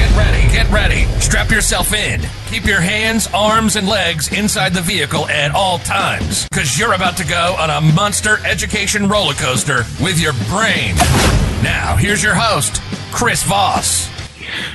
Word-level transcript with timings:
Get 0.00 0.16
ready, 0.16 0.48
get 0.50 0.70
ready. 0.70 1.04
Strap 1.20 1.50
yourself 1.50 1.92
in. 1.92 2.22
Keep 2.46 2.64
your 2.64 2.80
hands, 2.80 3.28
arms, 3.34 3.76
and 3.76 3.86
legs 3.86 4.32
inside 4.32 4.72
the 4.72 4.80
vehicle 4.80 5.28
at 5.28 5.54
all 5.54 5.78
times, 5.80 6.48
because 6.48 6.78
you're 6.78 6.94
about 6.94 7.18
to 7.18 7.26
go 7.26 7.54
on 7.58 7.68
a 7.68 7.82
monster 7.92 8.38
education 8.46 9.06
roller 9.10 9.34
coaster 9.34 9.82
with 10.02 10.18
your 10.18 10.32
brain. 10.48 10.94
Now, 11.62 11.96
here's 11.96 12.22
your 12.22 12.34
host, 12.34 12.80
Chris 13.12 13.42
Voss. 13.42 14.08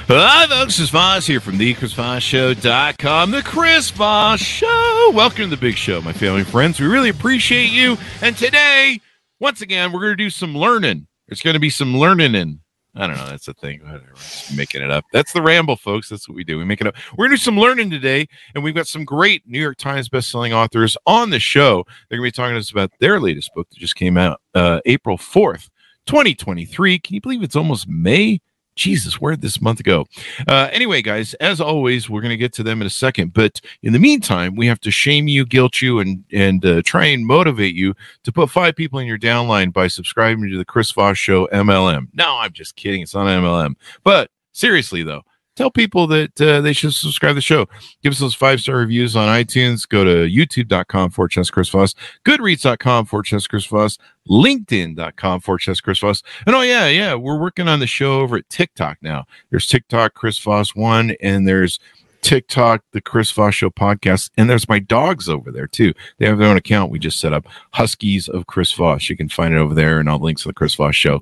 Hi, 0.08 0.46
folks. 0.46 0.80
It's 0.80 0.92
Voss 0.92 1.26
here 1.26 1.40
from 1.40 1.58
the 1.58 1.74
ChrisVossShow.com. 1.74 3.32
The 3.32 3.42
Chris 3.42 3.90
Voss 3.90 4.40
Show. 4.40 5.12
Welcome 5.12 5.46
to 5.46 5.56
the 5.56 5.58
big 5.58 5.76
show, 5.76 6.02
my 6.02 6.14
family 6.14 6.42
and 6.42 6.48
friends. 6.48 6.80
We 6.80 6.86
really 6.86 7.10
appreciate 7.10 7.72
you. 7.72 7.98
And 8.22 8.38
today, 8.38 9.02
once 9.40 9.62
again, 9.62 9.92
we're 9.92 10.02
going 10.02 10.14
to 10.14 10.24
do 10.24 10.30
some 10.30 10.56
learning. 10.56 11.08
There's 11.28 11.42
going 11.42 11.56
to 11.56 11.60
be 11.60 11.72
some 11.72 11.98
learning 11.98 12.36
in 12.36 12.60
I 12.98 13.08
don't 13.08 13.18
know. 13.18 13.26
That's 13.28 13.46
the 13.46 13.54
thing. 13.54 13.82
Whatever. 13.82 14.14
Making 14.56 14.82
it 14.82 14.90
up. 14.90 15.04
That's 15.12 15.34
the 15.34 15.42
ramble, 15.42 15.76
folks. 15.76 16.10
That's 16.10 16.30
what 16.30 16.36
we 16.36 16.46
do. 16.46 16.58
We 16.58 16.64
make 16.64 16.80
it 16.80 16.88
up. 16.88 16.96
We're 17.18 17.26
gonna 17.26 17.36
do 17.36 17.42
some 17.42 17.60
learning 17.60 17.90
today, 17.90 18.28
and 18.54 18.64
we've 18.64 18.76
got 18.76 18.88
some 18.88 19.04
great 19.04 19.44
New 19.46 19.60
York 19.60 19.78
Times 19.78 20.08
best-selling 20.08 20.54
authors 20.54 20.96
on 21.06 21.30
the 21.30 21.40
show. 21.40 21.86
They're 22.08 22.18
gonna 22.18 22.28
be 22.28 22.32
talking 22.32 22.56
to 22.56 22.60
us 22.60 22.72
about 22.72 22.92
their 23.00 23.20
latest 23.20 23.54
book 23.54 23.70
that 23.70 23.80
just 23.80 23.96
came 23.96 24.18
out 24.18 24.42
uh, 24.54 24.80
April 24.86 25.18
fourth, 25.18 25.70
2023. 26.06 27.00
Can 27.00 27.16
you 27.16 27.22
believe 27.22 27.44
it's 27.44 27.56
almost 27.56 27.88
May? 27.90 28.40
Jesus, 28.76 29.22
where 29.22 29.32
did 29.34 29.42
this 29.42 29.62
month 29.62 29.84
go? 29.84 30.06
Uh, 30.48 30.70
anyway, 30.72 31.02
guys, 31.02 31.34
as 31.36 31.62
always, 31.62 32.10
we're 32.10 32.22
going 32.22 32.30
to 32.32 32.38
get 32.38 32.54
to 32.54 32.64
them 32.64 32.82
in 32.82 32.88
a 32.88 32.92
second. 32.92 33.34
But 33.34 33.62
in 33.82 33.94
the 33.94 34.00
meantime, 34.00 34.56
we 34.56 34.68
have 34.68 34.82
to 34.82 34.92
shame 34.92 35.28
you, 35.28 35.46
guilt 35.46 35.82
you, 35.82 36.00
and 36.00 36.24
and 36.32 36.66
uh, 36.66 36.82
try 36.84 37.06
and 37.06 37.26
motivate 37.26 37.76
you 37.76 37.96
to 38.24 38.32
put 38.32 38.50
five 38.50 38.76
people 38.76 39.00
in 39.00 39.08
your 39.08 39.18
downline 39.18 39.72
by 39.72 39.88
subscribing 39.88 40.50
to 40.50 40.58
the 40.58 40.66
Chris 40.66 40.92
Voss 40.92 41.18
Show 41.18 41.48
MLM. 41.48 42.08
No, 42.14 42.38
I'm 42.38 42.52
just 42.52 42.76
kidding. 42.76 43.02
It's 43.02 43.16
not 43.16 43.28
MLM. 43.28 43.76
But 44.04 44.30
seriously, 44.52 45.04
though, 45.04 45.24
tell 45.56 45.72
people 45.72 46.08
that 46.08 46.40
uh, 46.42 46.62
they 46.62 46.74
should 46.74 46.94
subscribe 46.94 47.32
to 47.32 47.36
the 47.36 47.42
show. 47.42 47.68
Give 48.04 48.12
us 48.12 48.20
those 48.20 48.36
five 48.36 48.62
star 48.62 48.78
reviews 48.78 49.16
on 49.16 49.28
iTunes. 49.28 49.88
Go 49.88 50.04
to 50.04 50.30
youtube.com 50.30 51.12
for 51.12 51.28
Chess 51.28 51.50
Chris 51.50 51.70
Voss, 51.70 51.96
goodreads.com 52.26 53.06
for 53.06 53.24
Chess 53.24 53.48
Chris 53.48 53.66
Voss, 53.66 53.98
linkedin.com 54.30 55.42
for 55.42 55.58
Chess 55.58 55.82
Chris 55.82 56.00
Voss. 56.00 56.24
And 56.46 56.56
oh, 56.56 56.62
yeah, 56.62 56.88
yeah, 56.88 57.16
we're 57.16 57.40
working 57.40 57.68
on 57.68 57.80
the 57.80 57.88
show 57.88 58.20
over 58.20 58.38
at 58.38 58.50
TikTok 58.50 58.98
now. 59.02 59.26
There's 59.50 59.68
TikTok 59.68 60.14
Chris 60.14 60.38
Voss 60.40 60.76
1, 60.76 61.16
and 61.22 61.48
there's 61.48 61.80
TikTok, 62.26 62.84
the 62.92 63.02
Chris 63.02 63.30
Voss 63.30 63.54
Show 63.54 63.70
podcast, 63.70 64.32
and 64.36 64.50
there's 64.50 64.68
my 64.68 64.80
dogs 64.80 65.30
over 65.30 65.52
there 65.52 65.68
too. 65.68 65.94
They 66.18 66.26
have 66.26 66.40
their 66.40 66.50
own 66.50 66.58
account 66.58 66.92
we 66.92 66.98
just 66.98 67.20
set 67.20 67.34
up, 67.34 67.46
Huskies 67.74 68.28
of 68.28 68.48
Chris 68.48 68.72
Voss. 68.72 69.12
You 69.12 69.16
can 69.16 69.30
find 69.30 69.54
it 69.54 69.58
over 69.58 69.76
there, 69.76 70.00
and 70.00 70.10
all 70.10 70.18
the 70.18 70.26
links 70.26 70.42
to 70.42 70.48
the 70.48 70.54
Chris 70.56 70.74
Voss 70.74 70.96
Show. 70.96 71.22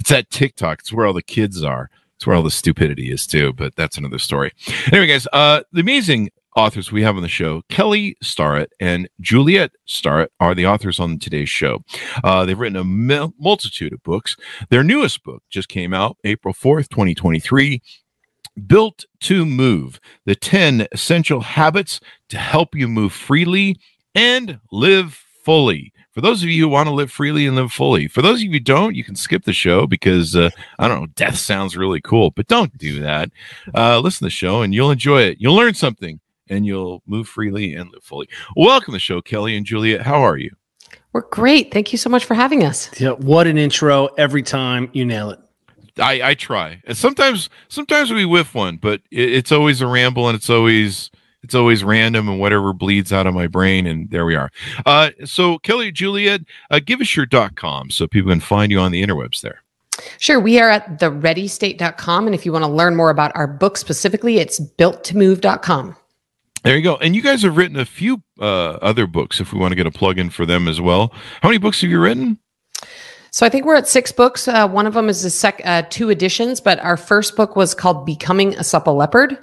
It's 0.00 0.10
at 0.10 0.28
TikTok. 0.28 0.80
It's 0.80 0.92
where 0.92 1.06
all 1.06 1.12
the 1.12 1.22
kids 1.22 1.62
are. 1.62 1.88
It's 2.20 2.26
where 2.26 2.36
all 2.36 2.42
the 2.42 2.50
stupidity 2.50 3.10
is 3.10 3.26
too, 3.26 3.54
but 3.54 3.74
that's 3.76 3.96
another 3.96 4.18
story. 4.18 4.52
Anyway, 4.92 5.06
guys, 5.06 5.26
uh, 5.32 5.62
the 5.72 5.80
amazing 5.80 6.28
authors 6.54 6.92
we 6.92 7.02
have 7.02 7.16
on 7.16 7.22
the 7.22 7.28
show, 7.28 7.62
Kelly 7.70 8.14
Starrett 8.20 8.74
and 8.78 9.08
Juliet 9.22 9.70
Starrett, 9.86 10.30
are 10.38 10.54
the 10.54 10.66
authors 10.66 11.00
on 11.00 11.18
today's 11.18 11.48
show. 11.48 11.82
Uh, 12.22 12.44
they've 12.44 12.58
written 12.58 12.76
a 12.76 12.84
mul- 12.84 13.32
multitude 13.38 13.94
of 13.94 14.02
books. 14.02 14.36
Their 14.68 14.82
newest 14.82 15.24
book 15.24 15.42
just 15.48 15.70
came 15.70 15.94
out 15.94 16.18
April 16.22 16.52
4th, 16.52 16.90
2023. 16.90 17.80
Built 18.66 19.06
to 19.20 19.46
Move 19.46 19.98
The 20.26 20.34
10 20.34 20.88
Essential 20.92 21.40
Habits 21.40 22.00
to 22.28 22.36
Help 22.36 22.74
You 22.74 22.86
Move 22.86 23.14
Freely 23.14 23.80
and 24.14 24.60
Live 24.70 25.24
Fully 25.42 25.94
for 26.12 26.20
those 26.20 26.42
of 26.42 26.48
you 26.48 26.64
who 26.64 26.68
want 26.68 26.88
to 26.88 26.94
live 26.94 27.10
freely 27.10 27.46
and 27.46 27.56
live 27.56 27.72
fully. 27.72 28.08
For 28.08 28.22
those 28.22 28.38
of 28.38 28.42
you 28.42 28.50
who 28.50 28.60
don't, 28.60 28.94
you 28.96 29.04
can 29.04 29.14
skip 29.14 29.44
the 29.44 29.52
show 29.52 29.86
because 29.86 30.34
uh, 30.34 30.50
I 30.78 30.88
don't 30.88 31.00
know, 31.00 31.06
death 31.14 31.36
sounds 31.36 31.76
really 31.76 32.00
cool, 32.00 32.30
but 32.30 32.48
don't 32.48 32.76
do 32.76 33.00
that. 33.00 33.30
Uh, 33.74 34.00
listen 34.00 34.18
to 34.18 34.24
the 34.24 34.30
show 34.30 34.62
and 34.62 34.74
you'll 34.74 34.90
enjoy 34.90 35.22
it. 35.22 35.38
You'll 35.40 35.54
learn 35.54 35.74
something 35.74 36.20
and 36.48 36.66
you'll 36.66 37.02
move 37.06 37.28
freely 37.28 37.74
and 37.74 37.90
live 37.92 38.02
fully. 38.02 38.28
Welcome 38.56 38.92
to 38.92 38.96
the 38.96 38.98
show, 38.98 39.22
Kelly 39.22 39.56
and 39.56 39.64
Juliet. 39.64 40.02
How 40.02 40.20
are 40.20 40.36
you? 40.36 40.50
We're 41.12 41.22
great. 41.22 41.72
Thank 41.72 41.92
you 41.92 41.98
so 41.98 42.10
much 42.10 42.24
for 42.24 42.34
having 42.34 42.64
us. 42.64 42.90
Yeah, 43.00 43.10
what 43.10 43.46
an 43.46 43.58
intro! 43.58 44.06
Every 44.18 44.42
time 44.42 44.90
you 44.92 45.04
nail 45.04 45.30
it. 45.30 45.40
I, 45.98 46.30
I 46.30 46.34
try. 46.34 46.80
And 46.86 46.96
sometimes 46.96 47.50
sometimes 47.68 48.12
we 48.12 48.24
whiff 48.24 48.54
one, 48.54 48.76
but 48.76 49.00
it, 49.10 49.32
it's 49.32 49.52
always 49.52 49.80
a 49.80 49.86
ramble 49.86 50.28
and 50.28 50.36
it's 50.36 50.50
always 50.50 51.10
it's 51.42 51.54
always 51.54 51.82
random 51.82 52.28
and 52.28 52.38
whatever 52.40 52.72
bleeds 52.72 53.12
out 53.12 53.26
of 53.26 53.34
my 53.34 53.46
brain 53.46 53.86
and 53.86 54.10
there 54.10 54.24
we 54.26 54.34
are 54.34 54.50
uh, 54.86 55.10
so 55.24 55.58
kelly 55.58 55.90
juliet 55.92 56.40
uh, 56.70 56.80
give 56.84 57.00
us 57.00 57.16
your 57.16 57.26
dot 57.26 57.54
com 57.56 57.90
so 57.90 58.06
people 58.06 58.30
can 58.30 58.40
find 58.40 58.70
you 58.72 58.78
on 58.78 58.92
the 58.92 59.02
interwebs 59.02 59.40
there 59.40 59.62
Sure. 60.16 60.40
We 60.40 60.58
are 60.58 60.70
at 60.70 60.98
thereadystate.com. 60.98 62.24
And 62.24 62.34
if 62.34 62.46
you 62.46 62.52
want 62.52 62.64
to 62.64 62.70
learn 62.70 62.96
more 62.96 63.10
about 63.10 63.32
our 63.34 63.46
book 63.46 63.76
specifically, 63.76 64.38
it's 64.38 64.58
builttomove.com. 64.58 65.94
there 66.62 66.76
you 66.76 66.82
go 66.82 66.96
and 66.96 67.14
you 67.14 67.20
guys 67.20 67.42
have 67.42 67.56
written 67.56 67.76
a 67.78 67.84
few 67.84 68.22
uh, 68.40 68.78
other 68.80 69.06
books 69.06 69.40
if 69.40 69.52
we 69.52 69.58
want 69.58 69.72
to 69.72 69.76
get 69.76 69.86
a 69.86 69.90
plug 69.90 70.18
in 70.18 70.30
for 70.30 70.46
them 70.46 70.68
as 70.68 70.80
well 70.80 71.12
how 71.42 71.48
many 71.50 71.58
books 71.58 71.80
have 71.82 71.90
you 71.90 72.00
written 72.00 72.38
So 73.30 73.44
I 73.44 73.48
think 73.50 73.64
we're 73.66 73.76
at 73.76 73.88
six 73.88 74.10
books. 74.10 74.48
Uh, 74.48 74.66
one 74.68 74.86
of 74.86 74.94
them 74.94 75.08
is 75.08 75.24
a 75.24 75.30
sec- 75.30 75.60
uh, 75.64 75.82
two 75.90 76.08
editions, 76.10 76.60
but 76.60 76.78
our 76.80 76.96
first 76.96 77.36
book 77.36 77.54
was 77.54 77.74
called 77.74 78.04
Becoming 78.06 78.54
a 78.56 78.64
Supple 78.64 78.94
Leopard. 78.96 79.38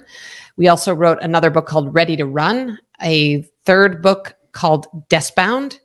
We 0.58 0.66
also 0.66 0.92
wrote 0.92 1.18
another 1.22 1.50
book 1.50 1.66
called 1.66 1.94
Ready 1.94 2.16
to 2.16 2.26
Run, 2.26 2.78
a 3.00 3.42
third 3.64 4.02
book 4.02 4.34
called 4.52 4.88
Deskbound, 5.08 5.78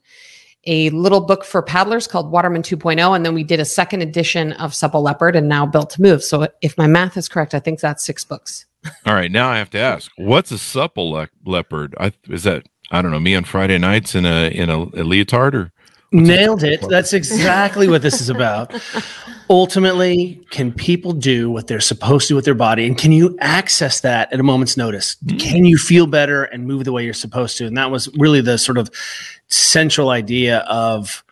a 0.66 0.89
little 0.89 1.22
book 1.22 1.45
for 1.45 1.61
paddlers 1.61 2.07
called 2.07 2.31
Waterman 2.31 2.63
2.0, 2.63 3.16
and 3.16 3.23
then 3.23 3.35
we 3.35 3.44
did 3.44 3.59
a 3.59 3.66
second 3.66 4.01
edition 4.01 4.53
of 4.53 4.73
Supple 4.73 5.03
Leopard 5.03 5.35
and 5.35 5.47
now 5.47 5.67
Built 5.67 5.91
to 5.91 6.01
Move. 6.01 6.23
So 6.23 6.47
if 6.61 6.75
my 6.75 6.88
math 6.88 7.17
is 7.17 7.29
correct, 7.29 7.53
I 7.53 7.59
think 7.59 7.79
that's 7.79 8.03
six 8.03 8.25
books. 8.25 8.66
all 9.06 9.13
right 9.13 9.31
now 9.31 9.50
i 9.50 9.57
have 9.57 9.69
to 9.69 9.79
ask 9.79 10.11
what's 10.17 10.51
a 10.51 10.57
supple 10.57 11.11
le- 11.11 11.29
leopard 11.45 11.95
I, 12.00 12.11
is 12.28 12.44
that 12.44 12.67
i 12.91 13.01
don't 13.01 13.11
know 13.11 13.19
me 13.19 13.34
on 13.34 13.45
friday 13.45 13.78
nights 13.78 14.13
in 14.13 14.25
a 14.25 14.50
in 14.50 14.69
a, 14.69 14.81
a 14.81 15.03
leotard 15.03 15.55
or 15.55 15.72
Nailed 16.13 16.63
it. 16.63 16.81
That's 16.88 17.12
exactly 17.12 17.88
what 17.88 18.03
this 18.03 18.22
is 18.22 18.29
about. 18.29 18.74
Ultimately, 19.50 20.41
can 20.51 20.72
people 20.72 21.12
do 21.12 21.50
what 21.50 21.68
they're 21.68 21.79
supposed 21.79 22.28
to 22.28 22.35
with 22.35 22.46
their 22.46 22.53
body? 22.53 22.85
And 22.85 22.97
can 22.97 23.12
you 23.12 23.35
access 23.41 24.00
that 24.01 24.31
at 24.31 24.40
a 24.40 24.44
moment's 24.44 24.78
notice? 24.78 25.18
Mm. 25.25 25.40
Can 25.40 25.66
you 25.66 25.78
feel 25.78 26.07
better 26.07 26.44
and 26.46 26.66
move 26.66 26.85
the 26.85 26.91
way 26.91 27.03
you're 27.03 27.13
supposed 27.13 27.57
to? 27.57 27.66
And 27.66 27.75
that 27.78 27.91
was 27.91 28.09
really 28.18 28.41
the 28.41 28.57
sort 28.57 28.78
of 28.78 28.90
central 29.47 30.09
idea 30.09 30.59
of 30.59 31.23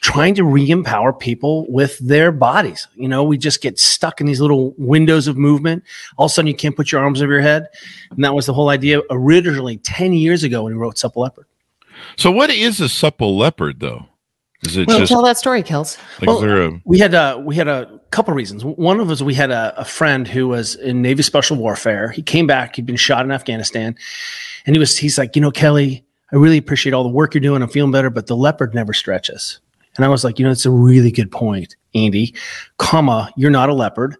trying 0.00 0.34
to 0.36 0.44
re-empower 0.44 1.12
people 1.12 1.66
with 1.68 1.98
their 1.98 2.30
bodies. 2.30 2.86
You 2.94 3.08
know, 3.08 3.24
we 3.24 3.36
just 3.36 3.60
get 3.60 3.78
stuck 3.78 4.20
in 4.20 4.26
these 4.26 4.40
little 4.40 4.72
windows 4.78 5.26
of 5.26 5.36
movement. 5.36 5.82
All 6.16 6.26
of 6.26 6.30
a 6.30 6.34
sudden 6.34 6.46
you 6.46 6.54
can't 6.54 6.76
put 6.76 6.92
your 6.92 7.02
arms 7.02 7.20
over 7.20 7.32
your 7.32 7.42
head. 7.42 7.66
And 8.10 8.24
that 8.24 8.34
was 8.34 8.46
the 8.46 8.54
whole 8.54 8.68
idea 8.68 9.00
originally 9.10 9.78
10 9.78 10.12
years 10.12 10.44
ago 10.44 10.62
when 10.62 10.74
we 10.74 10.78
wrote 10.78 10.96
Supple 10.96 11.22
Leopard. 11.22 11.46
so 12.16 12.30
what 12.30 12.50
is 12.50 12.80
a 12.80 12.88
supple 12.88 13.36
leopard 13.36 13.80
though 13.80 14.07
is 14.62 14.76
it 14.76 14.88
Well, 14.88 14.98
just 14.98 15.10
tell 15.10 15.22
that 15.22 15.38
story, 15.38 15.62
Kels. 15.62 15.98
like 16.20 16.28
Well, 16.28 16.42
a 16.42 16.80
We 16.84 16.98
had 16.98 17.14
a 17.14 17.38
we 17.38 17.54
had 17.54 17.68
a 17.68 18.00
couple 18.10 18.34
reasons. 18.34 18.64
One 18.64 19.00
of 19.00 19.10
us 19.10 19.22
we 19.22 19.34
had 19.34 19.50
a, 19.50 19.72
a 19.80 19.84
friend 19.84 20.26
who 20.26 20.48
was 20.48 20.74
in 20.74 21.00
Navy 21.00 21.22
Special 21.22 21.56
Warfare. 21.56 22.10
He 22.10 22.22
came 22.22 22.46
back. 22.46 22.76
He'd 22.76 22.86
been 22.86 22.96
shot 22.96 23.24
in 23.24 23.30
Afghanistan, 23.30 23.96
and 24.66 24.74
he 24.74 24.80
was 24.80 24.96
he's 24.96 25.16
like, 25.16 25.36
you 25.36 25.42
know, 25.42 25.50
Kelly, 25.50 26.04
I 26.32 26.36
really 26.36 26.58
appreciate 26.58 26.92
all 26.92 27.04
the 27.04 27.08
work 27.08 27.34
you're 27.34 27.40
doing. 27.40 27.62
I'm 27.62 27.68
feeling 27.68 27.92
better, 27.92 28.10
but 28.10 28.26
the 28.26 28.36
leopard 28.36 28.74
never 28.74 28.92
stretches. 28.92 29.60
And 29.96 30.04
I 30.04 30.08
was 30.08 30.24
like, 30.24 30.38
you 30.38 30.44
know, 30.44 30.52
it's 30.52 30.66
a 30.66 30.70
really 30.70 31.10
good 31.10 31.30
point, 31.30 31.76
Andy. 31.94 32.34
Comma, 32.78 33.30
you're 33.36 33.50
not 33.50 33.68
a 33.68 33.74
leopard. 33.74 34.16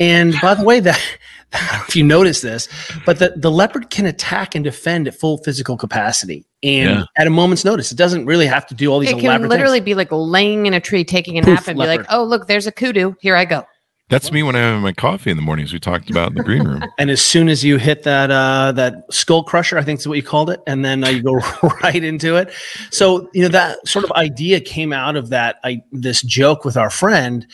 And 0.00 0.34
by 0.40 0.54
the 0.54 0.64
way, 0.64 0.80
that 0.80 0.96
I 0.96 0.98
don't 0.98 1.06
know 1.08 1.37
if 1.88 1.96
you 1.96 2.04
notice 2.04 2.40
this, 2.40 2.68
but 3.06 3.18
the, 3.18 3.32
the 3.36 3.50
leopard 3.50 3.90
can 3.90 4.06
attack 4.06 4.54
and 4.54 4.62
defend 4.64 5.08
at 5.08 5.14
full 5.14 5.38
physical 5.38 5.76
capacity 5.76 6.44
and 6.62 6.90
Yeah. 7.00 7.04
at 7.16 7.26
a 7.26 7.30
moment's 7.30 7.64
notice. 7.64 7.90
It 7.90 7.96
doesn't 7.96 8.26
really 8.26 8.46
have 8.46 8.66
to 8.66 8.74
do 8.74 8.92
all 8.92 8.98
these 8.98 9.10
It 9.10 9.14
can 9.16 9.24
elaborate 9.26 9.48
literally 9.50 9.78
things. 9.78 9.84
be 9.86 9.94
like 9.94 10.08
laying 10.12 10.66
in 10.66 10.74
a 10.74 10.80
tree, 10.80 11.04
taking 11.04 11.38
a 11.38 11.42
Poof, 11.42 11.54
nap, 11.54 11.68
and 11.68 11.78
be 11.78 11.86
like, 11.86 12.04
oh, 12.10 12.22
look, 12.24 12.46
there's 12.48 12.66
a 12.66 12.72
kudu. 12.72 13.14
Here 13.20 13.34
I 13.36 13.44
go. 13.44 13.64
That's 14.10 14.32
me 14.32 14.42
when 14.42 14.56
I 14.56 14.60
have 14.60 14.80
my 14.80 14.92
coffee 14.92 15.30
in 15.30 15.36
the 15.36 15.42
mornings. 15.42 15.72
We 15.72 15.78
talked 15.78 16.08
about 16.08 16.28
in 16.28 16.34
the 16.34 16.42
green 16.42 16.64
room. 16.66 16.84
And 16.98 17.10
as 17.10 17.20
soon 17.20 17.48
as 17.48 17.62
you 17.62 17.76
hit 17.76 18.02
that 18.04 18.30
uh, 18.30 18.72
that 18.72 19.04
skull 19.12 19.44
crusher, 19.44 19.78
I 19.78 19.82
think 19.82 20.00
is 20.00 20.08
what 20.08 20.16
you 20.16 20.22
called 20.22 20.50
it, 20.50 20.60
and 20.66 20.84
then 20.84 21.04
uh, 21.04 21.08
you 21.08 21.22
go 21.22 21.34
right 21.82 22.02
into 22.02 22.36
it. 22.36 22.52
So 22.90 23.28
you 23.34 23.42
know 23.42 23.48
that 23.48 23.86
sort 23.86 24.04
of 24.04 24.12
idea 24.12 24.60
came 24.60 24.92
out 24.92 25.16
of 25.16 25.28
that 25.28 25.60
I, 25.62 25.82
this 25.92 26.22
joke 26.22 26.64
with 26.64 26.76
our 26.76 26.90
friend 26.90 27.46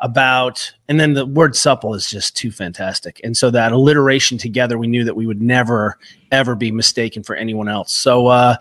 about, 0.00 0.72
and 0.88 1.00
then 1.00 1.14
the 1.14 1.26
word 1.26 1.56
supple 1.56 1.94
is 1.94 2.10
just 2.10 2.36
too 2.36 2.52
fantastic. 2.52 3.20
And 3.24 3.36
so 3.36 3.50
that 3.50 3.72
alliteration 3.72 4.36
together, 4.36 4.76
we 4.78 4.88
knew 4.88 5.04
that 5.04 5.16
we 5.16 5.26
would 5.26 5.40
never 5.40 5.98
ever 6.30 6.54
be 6.54 6.70
mistaken 6.70 7.22
for 7.22 7.34
anyone 7.34 7.68
else. 7.68 7.92
So 7.92 8.26
uh, 8.28 8.56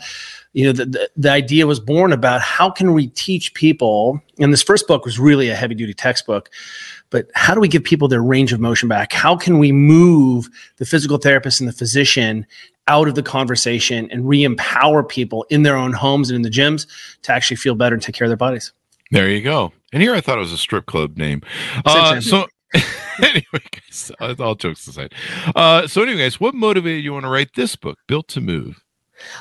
you 0.53 0.65
know, 0.65 0.74
the, 0.74 0.86
the, 0.86 1.09
the 1.15 1.31
idea 1.31 1.65
was 1.65 1.80
born 1.80 2.12
about 2.12 2.42
how 2.42 2.69
can 2.69 2.94
we 2.94 3.07
teach 3.07 3.53
people, 3.53 4.21
and 4.39 4.51
this 4.51 4.63
first 4.63 4.88
book 4.88 5.06
was 5.06 5.18
really 5.18 5.50
a 5.50 5.56
heavy 5.56 5.75
duty 5.75 5.94
textbook, 5.94 6.50
but 7.09 7.30
how 7.36 7.53
do 7.53 7.59
we 7.59 7.68
give 7.68 7.83
people 7.83 8.07
their 8.07 8.21
range 8.21 8.51
of 8.51 8.59
motion 8.59 8.89
back? 8.89 9.13
How 9.13 9.36
can 9.36 9.59
we 9.59 9.71
move 9.71 10.50
the 10.77 10.86
physical 10.86 11.18
therapist 11.18 11.59
and 11.59 11.69
the 11.69 11.74
physician 11.74 12.45
out 12.88 13.07
of 13.07 13.15
the 13.15 13.24
conversation 13.24 14.09
and 14.12 14.27
re 14.27 14.44
empower 14.44 15.03
people 15.03 15.45
in 15.50 15.63
their 15.63 15.75
own 15.75 15.94
homes 15.94 16.30
and 16.30 16.36
in 16.36 16.42
the 16.42 16.50
gyms 16.50 16.88
to 17.21 17.31
actually 17.31 17.57
feel 17.57 17.75
better 17.75 17.94
and 17.94 18.03
take 18.03 18.15
care 18.15 18.25
of 18.25 18.30
their 18.30 18.38
bodies? 18.38 18.74
There 19.12 19.30
you 19.30 19.42
go. 19.42 19.71
And 19.94 20.01
here 20.01 20.13
I 20.13 20.21
thought 20.21 20.38
it 20.38 20.42
was 20.42 20.53
a 20.53 20.57
strip 20.57 20.86
club 20.86 21.18
name. 21.18 21.42
Uh, 21.86 22.21
so 22.21 22.48
anyway, 23.21 23.44
guys, 23.71 24.12
all 24.39 24.56
jokes 24.56 24.88
aside. 24.88 25.13
Uh, 25.56 25.88
so 25.88 26.01
anyway, 26.01 26.19
guys, 26.19 26.39
what 26.39 26.56
motivated 26.56 27.03
you 27.03 27.13
want 27.13 27.25
to 27.25 27.30
write 27.30 27.53
this 27.56 27.75
book, 27.75 27.98
Built 28.07 28.27
to 28.30 28.42
Move? 28.42 28.81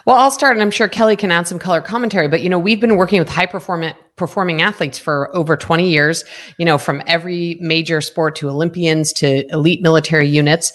Well, 0.04 0.16
I'll 0.16 0.30
start, 0.30 0.56
and 0.56 0.62
I'm 0.62 0.70
sure 0.70 0.88
Kelly 0.88 1.16
can 1.16 1.30
add 1.30 1.46
some 1.46 1.58
color 1.58 1.80
commentary. 1.80 2.28
But 2.28 2.42
you 2.42 2.48
know, 2.48 2.58
we've 2.58 2.80
been 2.80 2.96
working 2.96 3.18
with 3.18 3.28
high 3.28 3.46
performant 3.46 3.96
performing 4.16 4.60
athletes 4.60 4.98
for 4.98 5.34
over 5.34 5.56
20 5.56 5.88
years. 5.88 6.24
You 6.58 6.64
know, 6.64 6.78
from 6.78 7.02
every 7.06 7.56
major 7.60 8.00
sport 8.00 8.36
to 8.36 8.48
Olympians 8.48 9.12
to 9.14 9.46
elite 9.52 9.82
military 9.82 10.28
units, 10.28 10.72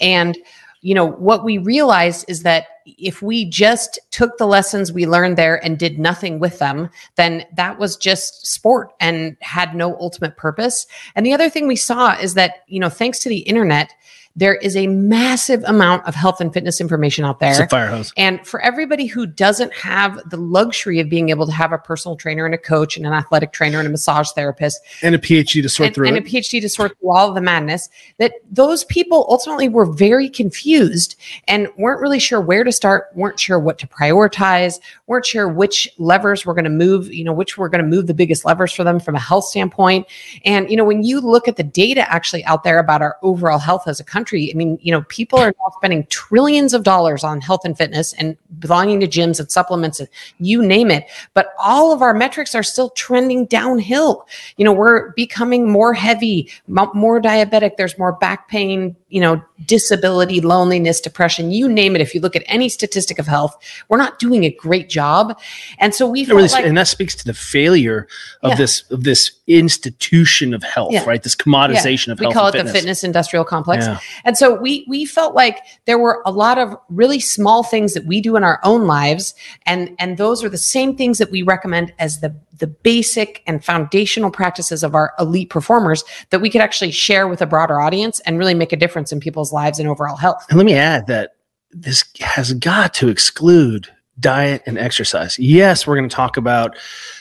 and 0.00 0.36
you 0.80 0.94
know 0.94 1.06
what 1.06 1.44
we 1.44 1.58
realized 1.58 2.24
is 2.28 2.42
that 2.42 2.66
if 2.96 3.20
we 3.20 3.44
just 3.44 3.98
took 4.10 4.38
the 4.38 4.46
lessons 4.46 4.92
we 4.92 5.06
learned 5.06 5.36
there 5.36 5.62
and 5.64 5.78
did 5.78 5.98
nothing 5.98 6.38
with 6.38 6.58
them, 6.58 6.88
then 7.16 7.44
that 7.56 7.78
was 7.78 7.96
just 7.96 8.46
sport 8.46 8.92
and 9.00 9.36
had 9.40 9.74
no 9.74 9.96
ultimate 9.96 10.36
purpose. 10.36 10.86
And 11.14 11.26
the 11.26 11.34
other 11.34 11.50
thing 11.50 11.66
we 11.66 11.76
saw 11.76 12.16
is 12.18 12.34
that, 12.34 12.64
you 12.66 12.80
know, 12.80 12.88
thanks 12.88 13.18
to 13.20 13.28
the 13.28 13.40
internet, 13.40 13.92
there 14.38 14.54
is 14.54 14.76
a 14.76 14.86
massive 14.86 15.64
amount 15.64 16.06
of 16.06 16.14
health 16.14 16.40
and 16.40 16.54
fitness 16.54 16.80
information 16.80 17.24
out 17.24 17.40
there. 17.40 17.50
It's 17.50 17.58
a 17.58 17.66
fire 17.66 17.88
hose. 17.88 18.12
And 18.16 18.46
for 18.46 18.60
everybody 18.60 19.06
who 19.06 19.26
doesn't 19.26 19.72
have 19.72 20.30
the 20.30 20.36
luxury 20.36 21.00
of 21.00 21.10
being 21.10 21.30
able 21.30 21.44
to 21.46 21.52
have 21.52 21.72
a 21.72 21.78
personal 21.78 22.14
trainer 22.14 22.46
and 22.46 22.54
a 22.54 22.58
coach 22.58 22.96
and 22.96 23.04
an 23.04 23.12
athletic 23.12 23.52
trainer 23.52 23.78
and 23.78 23.88
a 23.88 23.90
massage 23.90 24.30
therapist 24.30 24.80
and 25.02 25.16
a 25.16 25.18
PhD 25.18 25.60
to 25.60 25.68
sort 25.68 25.88
and, 25.88 25.94
through 25.94 26.06
and 26.06 26.16
it. 26.16 26.20
a 26.20 26.26
PhD 26.26 26.60
to 26.60 26.68
sort 26.68 26.96
through 27.00 27.10
all 27.10 27.28
of 27.28 27.34
the 27.34 27.40
madness, 27.40 27.88
that 28.18 28.34
those 28.48 28.84
people 28.84 29.26
ultimately 29.28 29.68
were 29.68 29.86
very 29.86 30.28
confused 30.28 31.16
and 31.48 31.66
weren't 31.76 32.00
really 32.00 32.20
sure 32.20 32.40
where 32.40 32.62
to 32.62 32.70
start, 32.70 33.08
weren't 33.14 33.40
sure 33.40 33.58
what 33.58 33.76
to 33.78 33.88
prioritize, 33.88 34.78
weren't 35.08 35.26
sure 35.26 35.48
which 35.48 35.88
levers 35.98 36.46
were 36.46 36.54
going 36.54 36.62
to 36.62 36.70
move, 36.70 37.12
you 37.12 37.24
know, 37.24 37.32
which 37.32 37.58
were 37.58 37.68
going 37.68 37.82
to 37.82 37.88
move 37.88 38.06
the 38.06 38.14
biggest 38.14 38.44
levers 38.44 38.72
for 38.72 38.84
them 38.84 39.00
from 39.00 39.16
a 39.16 39.20
health 39.20 39.46
standpoint. 39.46 40.06
And, 40.44 40.70
you 40.70 40.76
know, 40.76 40.84
when 40.84 41.02
you 41.02 41.20
look 41.20 41.48
at 41.48 41.56
the 41.56 41.64
data 41.64 42.08
actually 42.08 42.44
out 42.44 42.62
there 42.62 42.78
about 42.78 43.02
our 43.02 43.16
overall 43.22 43.58
health 43.58 43.88
as 43.88 43.98
a 43.98 44.04
country, 44.04 44.27
I 44.36 44.52
mean, 44.54 44.78
you 44.82 44.92
know, 44.92 45.02
people 45.08 45.38
are 45.38 45.48
now 45.58 45.72
spending 45.76 46.06
trillions 46.06 46.74
of 46.74 46.82
dollars 46.82 47.24
on 47.24 47.40
health 47.40 47.60
and 47.64 47.76
fitness 47.76 48.12
and 48.14 48.36
belonging 48.58 49.00
to 49.00 49.06
gyms 49.08 49.40
and 49.40 49.50
supplements 49.50 50.00
and 50.00 50.08
you 50.38 50.62
name 50.64 50.90
it. 50.90 51.04
But 51.34 51.52
all 51.58 51.92
of 51.92 52.02
our 52.02 52.14
metrics 52.14 52.54
are 52.54 52.62
still 52.62 52.90
trending 52.90 53.46
downhill. 53.46 54.26
You 54.56 54.64
know, 54.64 54.72
we're 54.72 55.12
becoming 55.12 55.70
more 55.70 55.94
heavy, 55.94 56.50
more 56.66 57.20
diabetic. 57.20 57.76
There's 57.76 57.98
more 57.98 58.12
back 58.12 58.48
pain, 58.48 58.96
you 59.08 59.20
know, 59.20 59.42
disability, 59.66 60.40
loneliness, 60.40 61.00
depression, 61.00 61.50
you 61.50 61.68
name 61.68 61.94
it. 61.96 62.00
If 62.02 62.14
you 62.14 62.20
look 62.20 62.36
at 62.36 62.42
any 62.46 62.68
statistic 62.68 63.18
of 63.18 63.26
health, 63.26 63.56
we're 63.88 63.98
not 63.98 64.18
doing 64.18 64.44
a 64.44 64.50
great 64.50 64.88
job. 64.88 65.38
And 65.78 65.94
so 65.94 66.06
we 66.08 66.24
felt 66.24 66.36
really- 66.36 66.48
like, 66.48 66.64
and 66.64 66.76
that 66.76 66.88
speaks 66.88 67.14
to 67.16 67.24
the 67.24 67.34
failure 67.34 68.06
of 68.42 68.50
Yeah. 68.50 68.56
this 68.56 68.84
of 68.90 69.04
this 69.04 69.32
institution 69.46 70.54
of 70.54 70.62
health, 70.62 70.92
Yeah. 70.92 71.04
right? 71.04 71.22
This 71.22 71.34
commodization 71.34 72.12
of 72.12 72.20
we 72.20 72.26
health. 72.26 72.34
call 72.34 72.46
it 72.48 72.54
and 72.54 72.68
the 72.68 72.72
fitness 72.72 73.02
industrial 73.04 73.44
complex 73.44 73.86
Yeah. 73.86 73.98
And 74.24 74.36
so 74.36 74.54
we 74.54 74.84
we 74.88 75.04
felt 75.04 75.34
like 75.34 75.60
there 75.86 75.98
were 75.98 76.22
a 76.26 76.32
lot 76.32 76.58
of 76.58 76.76
really 76.88 77.20
small 77.20 77.62
things 77.62 77.94
that 77.94 78.04
we 78.04 78.20
do 78.20 78.36
in 78.36 78.44
our 78.44 78.60
own 78.64 78.86
lives 78.86 79.34
and 79.66 79.94
and 79.98 80.16
those 80.16 80.42
are 80.44 80.48
the 80.48 80.58
same 80.58 80.96
things 80.96 81.18
that 81.18 81.30
we 81.30 81.42
recommend 81.42 81.92
as 81.98 82.20
the 82.20 82.34
the 82.58 82.66
basic 82.66 83.42
and 83.46 83.64
foundational 83.64 84.30
practices 84.30 84.82
of 84.82 84.94
our 84.94 85.14
elite 85.18 85.50
performers 85.50 86.04
that 86.30 86.40
we 86.40 86.50
could 86.50 86.60
actually 86.60 86.90
share 86.90 87.28
with 87.28 87.40
a 87.40 87.46
broader 87.46 87.80
audience 87.80 88.20
and 88.20 88.38
really 88.38 88.54
make 88.54 88.72
a 88.72 88.76
difference 88.76 89.12
in 89.12 89.20
people's 89.20 89.52
lives 89.52 89.78
and 89.78 89.88
overall 89.88 90.16
health 90.16 90.44
And 90.48 90.58
let 90.58 90.66
me 90.66 90.74
add 90.74 91.06
that 91.06 91.34
this 91.70 92.04
has 92.20 92.52
got 92.54 92.94
to 92.94 93.08
exclude 93.08 93.88
diet 94.18 94.62
and 94.66 94.78
exercise. 94.78 95.38
Yes, 95.38 95.86
we're 95.86 95.96
going 95.96 96.08
to 96.08 96.14
talk 96.14 96.36
about 96.36 96.76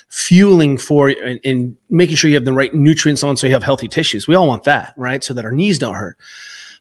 fueling 0.09 0.77
for 0.77 1.09
and, 1.09 1.39
and 1.43 1.75
making 1.89 2.15
sure 2.15 2.29
you 2.29 2.35
have 2.35 2.45
the 2.45 2.53
right 2.53 2.73
nutrients 2.73 3.23
on 3.23 3.37
so 3.37 3.47
you 3.47 3.53
have 3.53 3.63
healthy 3.63 3.87
tissues. 3.87 4.27
We 4.27 4.35
all 4.35 4.47
want 4.47 4.63
that, 4.63 4.93
right? 4.97 5.23
So 5.23 5.33
that 5.33 5.45
our 5.45 5.51
knees 5.51 5.79
don't 5.79 5.95
hurt. 5.95 6.17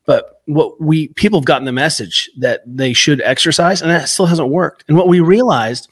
But 0.06 0.40
what 0.46 0.80
we 0.80 1.08
people 1.08 1.40
have 1.40 1.44
gotten 1.46 1.64
the 1.64 1.72
message 1.72 2.30
that 2.38 2.62
they 2.66 2.92
should 2.92 3.20
exercise, 3.22 3.82
and 3.82 3.90
that 3.90 4.08
still 4.08 4.26
hasn't 4.26 4.48
worked. 4.48 4.84
And 4.88 4.96
what 4.96 5.08
we 5.08 5.20
realized 5.20 5.88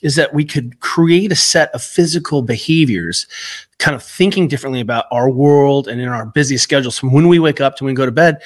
is 0.00 0.16
that 0.16 0.32
we 0.32 0.44
could 0.44 0.80
create 0.80 1.32
a 1.32 1.36
set 1.36 1.70
of 1.74 1.82
physical 1.82 2.42
behaviors, 2.42 3.26
kind 3.78 3.94
of 3.94 4.02
thinking 4.02 4.48
differently 4.48 4.80
about 4.80 5.06
our 5.10 5.28
world 5.28 5.88
and 5.88 6.00
in 6.00 6.08
our 6.08 6.26
busy 6.26 6.56
schedules 6.56 6.98
from 6.98 7.12
when 7.12 7.28
we 7.28 7.38
wake 7.38 7.60
up 7.60 7.76
to 7.76 7.84
when 7.84 7.92
we 7.92 7.96
go 7.96 8.06
to 8.06 8.12
bed 8.12 8.40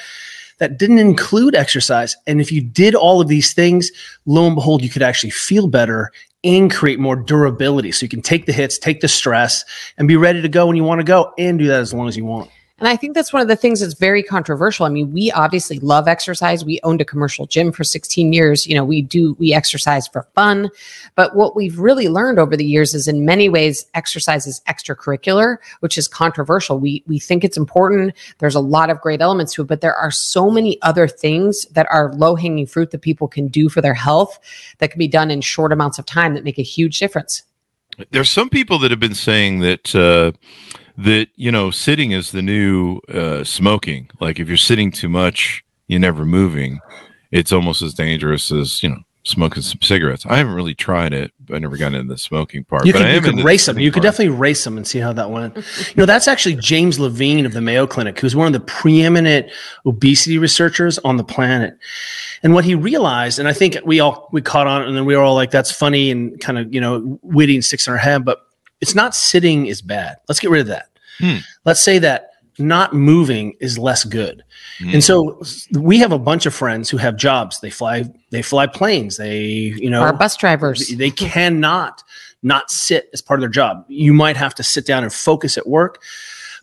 that 0.58 0.78
didn't 0.78 0.98
include 0.98 1.56
exercise. 1.56 2.16
And 2.26 2.40
if 2.40 2.52
you 2.52 2.60
did 2.60 2.94
all 2.94 3.20
of 3.20 3.28
these 3.28 3.52
things, 3.52 3.90
lo 4.26 4.46
and 4.46 4.54
behold, 4.54 4.82
you 4.82 4.88
could 4.88 5.02
actually 5.02 5.30
feel 5.30 5.66
better 5.66 6.12
and 6.44 6.70
create 6.70 7.00
more 7.00 7.16
durability. 7.16 7.92
So 7.92 8.04
you 8.04 8.08
can 8.08 8.22
take 8.22 8.46
the 8.46 8.52
hits, 8.52 8.78
take 8.78 9.00
the 9.00 9.08
stress, 9.08 9.64
and 9.98 10.06
be 10.06 10.16
ready 10.16 10.40
to 10.40 10.48
go 10.48 10.66
when 10.66 10.76
you 10.76 10.84
want 10.84 11.00
to 11.00 11.04
go 11.04 11.32
and 11.36 11.58
do 11.58 11.66
that 11.66 11.80
as 11.80 11.92
long 11.92 12.08
as 12.08 12.16
you 12.16 12.24
want. 12.24 12.48
And 12.82 12.88
I 12.88 12.96
think 12.96 13.14
that's 13.14 13.32
one 13.32 13.40
of 13.40 13.46
the 13.46 13.54
things 13.54 13.78
that's 13.78 13.94
very 13.94 14.24
controversial. 14.24 14.84
I 14.84 14.88
mean, 14.88 15.12
we 15.12 15.30
obviously 15.30 15.78
love 15.78 16.08
exercise. 16.08 16.64
We 16.64 16.80
owned 16.82 17.00
a 17.00 17.04
commercial 17.04 17.46
gym 17.46 17.70
for 17.70 17.84
16 17.84 18.32
years. 18.32 18.66
You 18.66 18.74
know, 18.74 18.84
we 18.84 19.02
do, 19.02 19.34
we 19.34 19.54
exercise 19.54 20.08
for 20.08 20.24
fun. 20.34 20.68
But 21.14 21.36
what 21.36 21.54
we've 21.54 21.78
really 21.78 22.08
learned 22.08 22.40
over 22.40 22.56
the 22.56 22.64
years 22.64 22.92
is 22.92 23.06
in 23.06 23.24
many 23.24 23.48
ways, 23.48 23.86
exercise 23.94 24.48
is 24.48 24.62
extracurricular, 24.68 25.58
which 25.78 25.96
is 25.96 26.08
controversial. 26.08 26.80
We, 26.80 27.04
we 27.06 27.20
think 27.20 27.44
it's 27.44 27.56
important. 27.56 28.14
There's 28.38 28.56
a 28.56 28.60
lot 28.60 28.90
of 28.90 29.00
great 29.00 29.20
elements 29.20 29.54
to 29.54 29.62
it, 29.62 29.68
but 29.68 29.80
there 29.80 29.94
are 29.94 30.10
so 30.10 30.50
many 30.50 30.82
other 30.82 31.06
things 31.06 31.66
that 31.66 31.86
are 31.88 32.12
low 32.14 32.34
hanging 32.34 32.66
fruit 32.66 32.90
that 32.90 33.02
people 33.02 33.28
can 33.28 33.46
do 33.46 33.68
for 33.68 33.80
their 33.80 33.94
health 33.94 34.40
that 34.78 34.90
can 34.90 34.98
be 34.98 35.06
done 35.06 35.30
in 35.30 35.40
short 35.40 35.70
amounts 35.70 36.00
of 36.00 36.06
time 36.06 36.34
that 36.34 36.42
make 36.42 36.58
a 36.58 36.62
huge 36.62 36.98
difference. 36.98 37.44
There's 38.10 38.30
some 38.30 38.48
people 38.48 38.80
that 38.80 38.90
have 38.90 38.98
been 38.98 39.14
saying 39.14 39.60
that 39.60 39.94
uh, 39.94 40.32
that 40.98 41.28
you 41.36 41.50
know 41.50 41.70
sitting 41.70 42.12
is 42.12 42.32
the 42.32 42.42
new 42.42 42.98
uh, 43.08 43.44
smoking. 43.44 44.10
Like 44.20 44.38
if 44.38 44.48
you're 44.48 44.56
sitting 44.56 44.90
too 44.90 45.08
much, 45.08 45.64
you're 45.88 46.00
never 46.00 46.24
moving. 46.24 46.80
It's 47.30 47.52
almost 47.52 47.82
as 47.82 47.94
dangerous 47.94 48.52
as 48.52 48.82
you 48.82 48.90
know 48.90 49.02
smoking 49.24 49.62
some 49.62 49.80
cigarettes. 49.80 50.26
I 50.26 50.36
haven't 50.36 50.54
really 50.54 50.74
tried 50.74 51.12
it. 51.12 51.32
I 51.52 51.58
never 51.58 51.76
got 51.76 51.94
into 51.94 52.12
the 52.12 52.18
smoking 52.18 52.64
part. 52.64 52.86
You 52.86 52.92
but 52.92 53.00
you 53.00 53.06
am 53.06 53.22
could 53.22 53.44
race 53.44 53.66
them. 53.66 53.78
You 53.78 53.90
could 53.90 54.02
part. 54.02 54.14
definitely 54.14 54.36
race 54.36 54.64
them 54.64 54.76
and 54.76 54.86
see 54.86 54.98
how 54.98 55.12
that 55.12 55.30
went. 55.30 55.56
You 55.56 55.94
know, 55.96 56.06
that's 56.06 56.28
actually 56.28 56.56
James 56.56 56.98
Levine 56.98 57.46
of 57.46 57.52
the 57.52 57.60
Mayo 57.60 57.86
Clinic, 57.86 58.18
who's 58.18 58.34
one 58.34 58.46
of 58.46 58.52
the 58.52 58.60
preeminent 58.60 59.50
obesity 59.86 60.38
researchers 60.38 60.98
on 61.00 61.16
the 61.16 61.24
planet. 61.24 61.78
And 62.42 62.54
what 62.54 62.64
he 62.64 62.74
realized, 62.74 63.38
and 63.38 63.48
I 63.48 63.52
think 63.52 63.78
we 63.84 64.00
all 64.00 64.28
we 64.32 64.42
caught 64.42 64.66
on, 64.66 64.82
and 64.82 64.96
then 64.96 65.04
we 65.04 65.16
were 65.16 65.22
all 65.22 65.34
like, 65.34 65.50
"That's 65.50 65.70
funny," 65.70 66.10
and 66.10 66.40
kind 66.40 66.58
of 66.58 66.72
you 66.74 66.80
know 66.80 67.18
witty 67.22 67.54
and 67.54 67.64
sticks 67.64 67.86
in 67.86 67.92
our 67.92 67.98
head. 67.98 68.24
But 68.24 68.40
it's 68.80 68.94
not 68.94 69.14
sitting 69.14 69.66
is 69.66 69.80
bad. 69.80 70.16
Let's 70.28 70.40
get 70.40 70.50
rid 70.50 70.62
of 70.62 70.66
that. 70.68 70.88
Hmm. 71.22 71.36
Let's 71.64 71.82
say 71.82 71.98
that 72.00 72.30
not 72.58 72.92
moving 72.92 73.54
is 73.60 73.78
less 73.78 74.04
good. 74.04 74.44
Hmm. 74.78 74.90
And 74.90 75.04
so 75.04 75.40
we 75.72 75.98
have 75.98 76.12
a 76.12 76.18
bunch 76.18 76.44
of 76.44 76.54
friends 76.54 76.90
who 76.90 76.96
have 76.98 77.16
jobs. 77.16 77.60
They 77.60 77.70
fly 77.70 78.04
they 78.30 78.42
fly 78.42 78.66
planes. 78.66 79.16
They 79.16 79.40
you 79.40 79.88
know 79.88 80.02
are 80.02 80.12
bus 80.12 80.36
drivers. 80.36 80.88
they 80.88 81.10
cannot 81.10 82.02
not 82.42 82.70
sit 82.70 83.08
as 83.12 83.22
part 83.22 83.38
of 83.38 83.42
their 83.42 83.50
job. 83.50 83.84
You 83.88 84.12
might 84.12 84.36
have 84.36 84.54
to 84.56 84.62
sit 84.62 84.84
down 84.84 85.04
and 85.04 85.12
focus 85.12 85.56
at 85.56 85.66
work. 85.66 86.02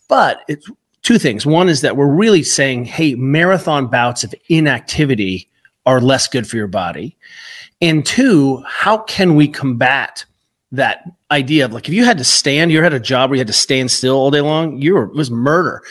But 0.09 0.41
it's 0.47 0.69
two 1.03 1.17
things. 1.17 1.45
One 1.45 1.69
is 1.69 1.81
that 1.81 1.95
we're 1.95 2.07
really 2.07 2.43
saying, 2.43 2.85
hey, 2.85 3.15
marathon 3.15 3.87
bouts 3.87 4.23
of 4.23 4.35
inactivity 4.49 5.49
are 5.85 6.01
less 6.01 6.27
good 6.27 6.47
for 6.47 6.57
your 6.57 6.67
body. 6.67 7.15
And 7.81 8.05
two, 8.05 8.61
how 8.67 8.97
can 8.97 9.35
we 9.35 9.47
combat 9.47 10.25
that 10.71 11.03
idea 11.31 11.65
of 11.65 11.73
like 11.73 11.87
if 11.87 11.93
you 11.93 12.05
had 12.05 12.17
to 12.17 12.23
stand, 12.23 12.71
you 12.71 12.81
had 12.81 12.93
a 12.93 12.99
job 12.99 13.29
where 13.29 13.37
you 13.37 13.41
had 13.41 13.47
to 13.47 13.53
stand 13.53 13.91
still 13.91 14.15
all 14.15 14.31
day 14.31 14.41
long, 14.41 14.81
you 14.81 14.93
were 14.93 15.03
it 15.05 15.15
was 15.15 15.31
murder. 15.31 15.81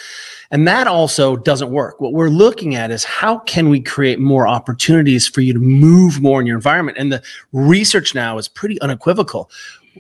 And 0.50 0.66
that 0.66 0.86
also 0.86 1.36
doesn't 1.36 1.70
work. 1.70 2.00
What 2.00 2.14
we're 2.14 2.30
looking 2.30 2.74
at 2.74 2.90
is 2.90 3.04
how 3.04 3.40
can 3.40 3.68
we 3.68 3.80
create 3.80 4.18
more 4.18 4.48
opportunities 4.48 5.28
for 5.28 5.42
you 5.42 5.52
to 5.52 5.58
move 5.58 6.22
more 6.22 6.40
in 6.40 6.46
your 6.46 6.56
environment? 6.56 6.96
And 6.96 7.12
the 7.12 7.22
research 7.52 8.14
now 8.14 8.38
is 8.38 8.48
pretty 8.48 8.80
unequivocal. 8.80 9.50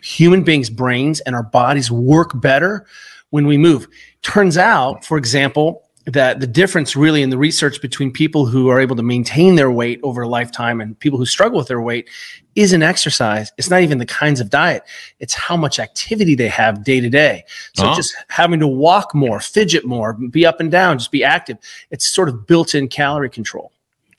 Human 0.02 0.44
beings' 0.44 0.70
brains 0.70 1.20
and 1.20 1.34
our 1.34 1.42
bodies 1.42 1.90
work 1.90 2.40
better 2.40 2.86
when 3.30 3.46
we 3.46 3.58
move. 3.58 3.88
Turns 4.22 4.56
out, 4.56 5.04
for 5.04 5.18
example, 5.18 5.82
that 6.12 6.40
the 6.40 6.46
difference 6.46 6.96
really 6.96 7.20
in 7.22 7.30
the 7.30 7.36
research 7.38 7.82
between 7.82 8.10
people 8.10 8.46
who 8.46 8.68
are 8.68 8.80
able 8.80 8.96
to 8.96 9.02
maintain 9.02 9.56
their 9.56 9.70
weight 9.70 10.00
over 10.02 10.22
a 10.22 10.28
lifetime 10.28 10.80
and 10.80 10.98
people 10.98 11.18
who 11.18 11.26
struggle 11.26 11.58
with 11.58 11.68
their 11.68 11.82
weight 11.82 12.08
isn't 12.54 12.82
exercise. 12.82 13.52
It's 13.58 13.68
not 13.68 13.82
even 13.82 13.98
the 13.98 14.06
kinds 14.06 14.40
of 14.40 14.48
diet. 14.48 14.84
It's 15.20 15.34
how 15.34 15.56
much 15.56 15.78
activity 15.78 16.34
they 16.34 16.48
have 16.48 16.82
day 16.82 17.00
to 17.00 17.10
day. 17.10 17.44
So 17.74 17.90
Oh. 17.90 17.94
just 17.94 18.14
having 18.28 18.58
to 18.60 18.66
walk 18.66 19.14
more, 19.14 19.38
fidget 19.38 19.84
more, 19.84 20.14
be 20.14 20.46
up 20.46 20.60
and 20.60 20.70
down, 20.70 20.98
just 20.98 21.12
be 21.12 21.22
active. 21.22 21.58
It's 21.90 22.12
sort 22.12 22.28
of 22.28 22.46
built 22.46 22.74
in 22.74 22.88
calorie 22.88 23.30
control. 23.30 23.70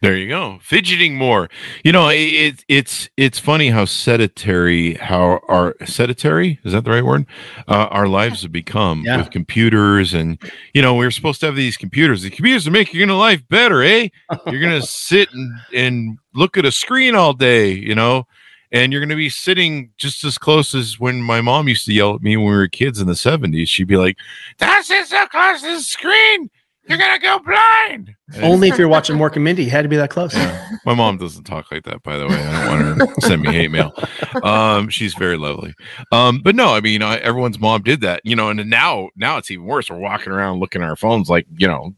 There 0.02 0.16
you 0.16 0.30
go. 0.30 0.60
Fidgeting 0.62 1.18
more. 1.18 1.50
You 1.84 1.92
know, 1.92 2.08
it, 2.08 2.16
it, 2.16 2.66
it's 2.70 3.10
it's 3.18 3.38
funny 3.38 3.70
how 3.70 3.84
sedentary 3.84 4.94
how 4.94 5.42
our 5.50 5.76
sedentary 5.86 6.58
is 6.64 6.72
that 6.72 6.86
the 6.86 6.92
right 6.92 7.04
word? 7.04 7.26
Uh, 7.68 7.88
our 7.92 8.08
lives 8.08 8.44
have 8.44 8.52
become 8.54 9.04
Yeah. 9.06 9.18
with 9.18 9.30
computers, 9.32 10.14
and 10.14 10.38
you 10.74 10.82
know 10.82 10.96
we're 10.96 11.12
supposed 11.12 11.42
to 11.42 11.48
have 11.48 11.58
these 11.58 11.76
computers. 11.76 12.22
The 12.22 12.30
computers 12.30 12.66
are 12.66 12.72
making 12.72 12.98
your 12.98 13.10
life 13.12 13.46
better, 13.50 13.84
eh? 13.84 14.08
You're 14.50 14.62
gonna 14.62 14.82
sit 14.84 15.34
and 15.34 15.60
and 15.74 16.18
look 16.34 16.56
at 16.58 16.64
a 16.64 16.72
screen 16.72 17.14
all 17.14 17.34
day, 17.34 17.72
you 17.72 17.94
know, 17.94 18.26
and 18.72 18.94
you're 18.94 19.02
gonna 19.02 19.18
be 19.18 19.30
sitting 19.30 19.92
just 19.98 20.24
as 20.24 20.38
close 20.38 20.74
as 20.74 20.98
when 20.98 21.22
my 21.22 21.42
mom 21.42 21.68
used 21.68 21.86
to 21.88 21.94
yell 21.94 22.16
at 22.16 22.22
me 22.22 22.38
when 22.38 22.46
we 22.46 22.54
were 22.54 22.70
kids 22.70 23.02
in 23.02 23.08
the 23.08 23.14
'70s. 23.16 23.68
She'd 23.68 23.88
be 23.88 23.98
like, 23.98 24.16
"That's 24.60 24.90
it 24.90 25.08
so 25.08 25.26
close 25.26 25.60
to 25.62 25.76
the 25.76 25.82
screen." 25.82 26.50
You're 26.90 26.98
gonna 26.98 27.20
go 27.20 27.38
blind. 27.40 28.16
Only 28.42 28.68
if 28.68 28.78
you're 28.80 28.88
watching 28.88 29.16
Mork 29.16 29.36
and 29.36 29.44
Mindy, 29.44 29.64
you 29.64 29.70
had 29.70 29.84
to 29.84 29.88
be 29.90 29.96
that 29.96 30.10
close. 30.10 30.36
yeah. 30.36 30.70
My 30.86 30.96
mom 30.96 31.18
doesn't 31.18 31.44
talk 31.44 31.72
like 31.72 31.84
that, 31.84 32.02
by 32.02 32.18
the 32.18 32.28
way. 32.28 32.36
I 32.36 32.66
don't 32.66 32.98
want 32.98 33.00
her 33.00 33.16
to 33.16 33.22
send 33.22 33.44
me 33.44 33.52
hate 33.52 33.70
mail. 33.70 33.94
Um, 34.42 34.90
she's 34.90 35.14
very 35.14 35.38
lovely. 35.38 35.76
Um, 36.12 36.42
but 36.44 36.56
no, 36.56 36.74
I 36.74 36.82
mean, 36.82 37.04
I, 37.04 37.18
everyone's 37.18 37.60
mom 37.60 37.84
did 37.84 38.02
that, 38.02 38.22
you 38.24 38.36
know, 38.36 38.50
and 38.50 38.70
now, 38.70 39.10
now 39.16 39.38
it's 39.38 39.52
even 39.52 39.66
worse. 39.66 39.90
We're 39.90 40.00
walking 40.00 40.34
around 40.34 40.60
looking 40.60 40.82
at 40.82 40.90
our 40.90 40.96
phones 40.96 41.30
like, 41.30 41.46
you 41.58 41.68
know, 41.68 41.94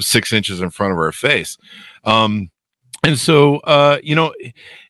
six 0.00 0.32
inches 0.32 0.60
in 0.60 0.70
front 0.70 0.92
of 0.92 0.98
our 0.98 1.12
face. 1.12 1.56
Um, 2.02 2.50
and 3.04 3.18
so, 3.18 3.58
uh, 3.58 3.98
you 4.02 4.16
know, 4.16 4.34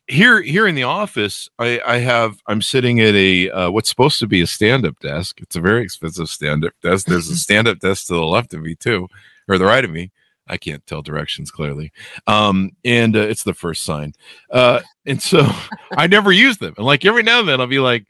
here, 0.07 0.41
here 0.41 0.67
in 0.67 0.75
the 0.75 0.83
office, 0.83 1.49
I, 1.59 1.81
I 1.85 1.97
have, 1.97 2.39
I'm 2.47 2.61
sitting 2.61 2.99
at 2.99 3.13
a, 3.13 3.49
uh, 3.49 3.71
what's 3.71 3.89
supposed 3.89 4.19
to 4.19 4.27
be 4.27 4.41
a 4.41 4.47
stand-up 4.47 4.99
desk. 4.99 5.39
It's 5.41 5.55
a 5.55 5.61
very 5.61 5.83
expensive 5.83 6.29
stand-up 6.29 6.73
desk. 6.81 7.07
There's 7.07 7.29
a 7.29 7.35
stand-up 7.35 7.79
desk 7.79 8.07
to 8.07 8.13
the 8.13 8.25
left 8.25 8.53
of 8.53 8.61
me 8.61 8.75
too, 8.75 9.07
or 9.47 9.57
the 9.57 9.65
right 9.65 9.85
of 9.85 9.91
me. 9.91 10.11
I 10.47 10.57
can't 10.57 10.85
tell 10.85 11.01
directions 11.01 11.49
clearly. 11.49 11.91
Um, 12.27 12.71
and 12.83 13.15
uh, 13.15 13.21
it's 13.21 13.43
the 13.43 13.53
first 13.53 13.83
sign. 13.83 14.13
Uh, 14.51 14.81
and 15.05 15.21
so 15.21 15.47
I 15.97 16.07
never 16.07 16.31
use 16.31 16.57
them. 16.57 16.75
And 16.77 16.85
like 16.85 17.05
every 17.05 17.23
now 17.23 17.39
and 17.39 17.49
then 17.49 17.59
I'll 17.59 17.67
be 17.67 17.79
like, 17.79 18.05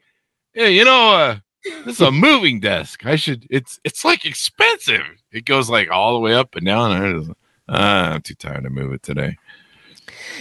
hey, 0.52 0.72
you 0.72 0.84
know, 0.84 1.10
uh, 1.12 1.38
this 1.84 1.96
is 1.96 2.00
a 2.00 2.12
moving 2.12 2.60
desk. 2.60 3.06
I 3.06 3.16
should, 3.16 3.46
it's, 3.50 3.80
it's 3.84 4.04
like 4.04 4.24
expensive. 4.24 5.02
It 5.32 5.46
goes 5.46 5.70
like 5.70 5.90
all 5.90 6.14
the 6.14 6.20
way 6.20 6.34
up 6.34 6.54
and 6.54 6.66
down. 6.66 6.92
And 6.92 7.04
I 7.04 7.18
just, 7.18 7.30
uh, 7.68 8.12
I'm 8.14 8.22
too 8.22 8.34
tired 8.34 8.64
to 8.64 8.70
move 8.70 8.92
it 8.92 9.02
today. 9.02 9.36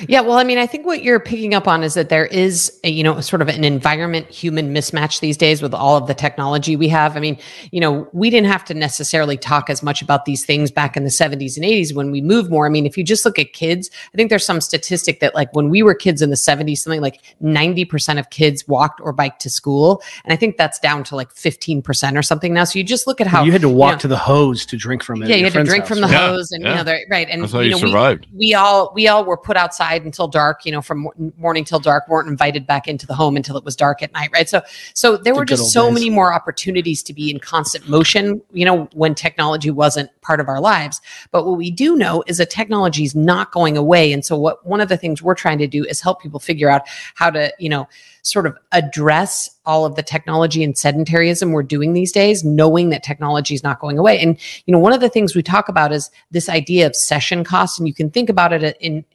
Yeah, 0.07 0.21
well, 0.21 0.37
I 0.37 0.43
mean, 0.43 0.57
I 0.57 0.65
think 0.67 0.85
what 0.85 1.03
you're 1.03 1.19
picking 1.19 1.53
up 1.53 1.67
on 1.67 1.83
is 1.83 1.93
that 1.93 2.09
there 2.09 2.25
is, 2.25 2.77
a, 2.83 2.89
you 2.89 3.03
know, 3.03 3.19
sort 3.21 3.41
of 3.41 3.47
an 3.47 3.63
environment 3.63 4.29
human 4.29 4.73
mismatch 4.73 5.19
these 5.19 5.37
days 5.37 5.61
with 5.61 5.73
all 5.73 5.97
of 5.97 6.07
the 6.07 6.13
technology 6.13 6.75
we 6.75 6.87
have. 6.89 7.15
I 7.15 7.19
mean, 7.19 7.37
you 7.71 7.79
know, 7.79 8.07
we 8.13 8.29
didn't 8.29 8.47
have 8.47 8.65
to 8.65 8.73
necessarily 8.73 9.37
talk 9.37 9.69
as 9.69 9.81
much 9.81 10.01
about 10.01 10.25
these 10.25 10.45
things 10.45 10.71
back 10.71 10.97
in 10.97 11.03
the 11.03 11.09
70s 11.09 11.55
and 11.55 11.65
80s 11.65 11.93
when 11.93 12.11
we 12.11 12.21
moved 12.21 12.49
more. 12.49 12.65
I 12.65 12.69
mean, 12.69 12.85
if 12.85 12.97
you 12.97 13.03
just 13.03 13.25
look 13.25 13.39
at 13.39 13.53
kids, 13.53 13.89
I 14.13 14.17
think 14.17 14.29
there's 14.29 14.45
some 14.45 14.61
statistic 14.61 15.19
that 15.21 15.33
like 15.35 15.53
when 15.55 15.69
we 15.69 15.81
were 15.81 15.95
kids 15.95 16.21
in 16.21 16.29
the 16.29 16.35
70s, 16.35 16.79
something 16.79 17.01
like 17.01 17.21
90% 17.41 18.19
of 18.19 18.29
kids 18.29 18.67
walked 18.67 18.99
or 19.01 19.13
biked 19.13 19.41
to 19.41 19.49
school. 19.49 20.01
And 20.23 20.33
I 20.33 20.35
think 20.35 20.57
that's 20.57 20.79
down 20.79 21.03
to 21.05 21.15
like 21.15 21.33
15% 21.33 22.17
or 22.17 22.21
something 22.21 22.53
now. 22.53 22.65
So 22.65 22.79
you 22.79 22.83
just 22.83 23.07
look 23.07 23.21
at 23.21 23.27
how 23.27 23.43
you 23.43 23.51
had 23.51 23.61
to 23.61 23.69
walk 23.69 23.93
know, 23.93 23.99
to 23.99 24.07
the 24.09 24.17
hose 24.17 24.65
to 24.67 24.77
drink 24.77 25.03
from 25.03 25.23
it. 25.23 25.29
yeah, 25.29 25.35
you 25.35 25.45
had 25.45 25.53
to 25.53 25.63
drink 25.63 25.83
house, 25.83 25.89
from 25.89 26.01
the 26.01 26.07
right? 26.07 26.11
Yeah, 26.11 26.27
hose, 26.29 26.51
and 26.51 26.63
yeah. 26.63 26.79
you 26.79 26.83
know, 26.83 26.97
right? 27.09 27.27
And 27.29 27.43
That's 27.43 27.53
how 27.53 27.59
you 27.59 27.77
you 27.77 27.91
know, 27.91 28.17
we, 28.31 28.37
we 28.37 28.53
all 28.53 28.91
we 28.93 29.07
all 29.07 29.23
were 29.23 29.37
put 29.37 29.57
outside 29.57 29.84
until 29.93 30.27
dark. 30.27 30.65
You 30.65 30.71
know, 30.71 30.81
from 30.81 31.09
morning 31.37 31.63
till 31.63 31.79
dark, 31.79 32.07
weren't 32.07 32.27
invited 32.27 32.65
back 32.65 32.87
into 32.87 33.05
the 33.05 33.13
home 33.15 33.35
until 33.35 33.57
it 33.57 33.63
was 33.63 33.75
dark 33.75 34.01
at 34.01 34.11
night, 34.13 34.29
right? 34.33 34.49
So, 34.49 34.61
so 34.93 35.17
there 35.17 35.33
The 35.33 35.39
were 35.39 35.45
just 35.45 35.71
so 35.71 35.85
days. 35.85 35.93
many 35.93 36.09
more 36.09 36.33
opportunities 36.33 37.03
to 37.03 37.13
be 37.13 37.29
in 37.29 37.39
constant 37.39 37.87
motion. 37.87 38.41
You 38.51 38.65
know, 38.65 38.85
when 38.93 39.15
technology 39.15 39.71
wasn't 39.71 40.09
part 40.21 40.39
of 40.39 40.47
our 40.47 40.59
lives. 40.59 41.01
But 41.31 41.45
what 41.45 41.57
we 41.57 41.71
do 41.71 41.95
know 41.95 42.23
is 42.27 42.37
that 42.37 42.49
technology 42.49 43.03
is 43.03 43.15
not 43.15 43.51
going 43.51 43.77
away, 43.77 44.11
and 44.11 44.25
so 44.25 44.37
what 44.37 44.65
one 44.65 44.81
of 44.81 44.89
the 44.89 44.97
things 44.97 45.21
we're 45.21 45.35
trying 45.35 45.59
to 45.59 45.67
do 45.67 45.83
is 45.85 46.01
help 46.01 46.21
people 46.21 46.39
figure 46.39 46.69
out 46.69 46.83
how 47.15 47.29
to, 47.29 47.53
you 47.59 47.69
know, 47.69 47.87
sort 48.23 48.47
of 48.47 48.57
address 48.71 49.51
all 49.67 49.85
of 49.85 49.95
the 49.95 50.01
technology 50.01 50.63
and 50.63 50.73
sedentarism 50.73 51.51
we're 51.51 51.61
doing 51.61 51.93
these 51.93 52.11
days, 52.11 52.43
knowing 52.43 52.89
that 52.89 53.03
technology 53.03 53.53
is 53.53 53.63
not 53.63 53.79
going 53.79 53.99
away. 53.99 54.19
And 54.19 54.37
you 54.65 54.71
know, 54.71 54.79
one 54.79 54.93
of 54.93 54.99
the 54.99 55.09
things 55.09 55.35
we 55.35 55.43
talk 55.43 55.69
about 55.69 55.91
is 55.91 56.09
this 56.31 56.49
idea 56.49 56.87
of 56.87 56.95
session 56.95 57.43
cost, 57.43 57.79
and 57.79 57.87
you 57.87 57.93
can 57.93 58.09
think 58.09 58.29
about 58.29 58.51
it 58.53 58.77
in. 58.79 59.05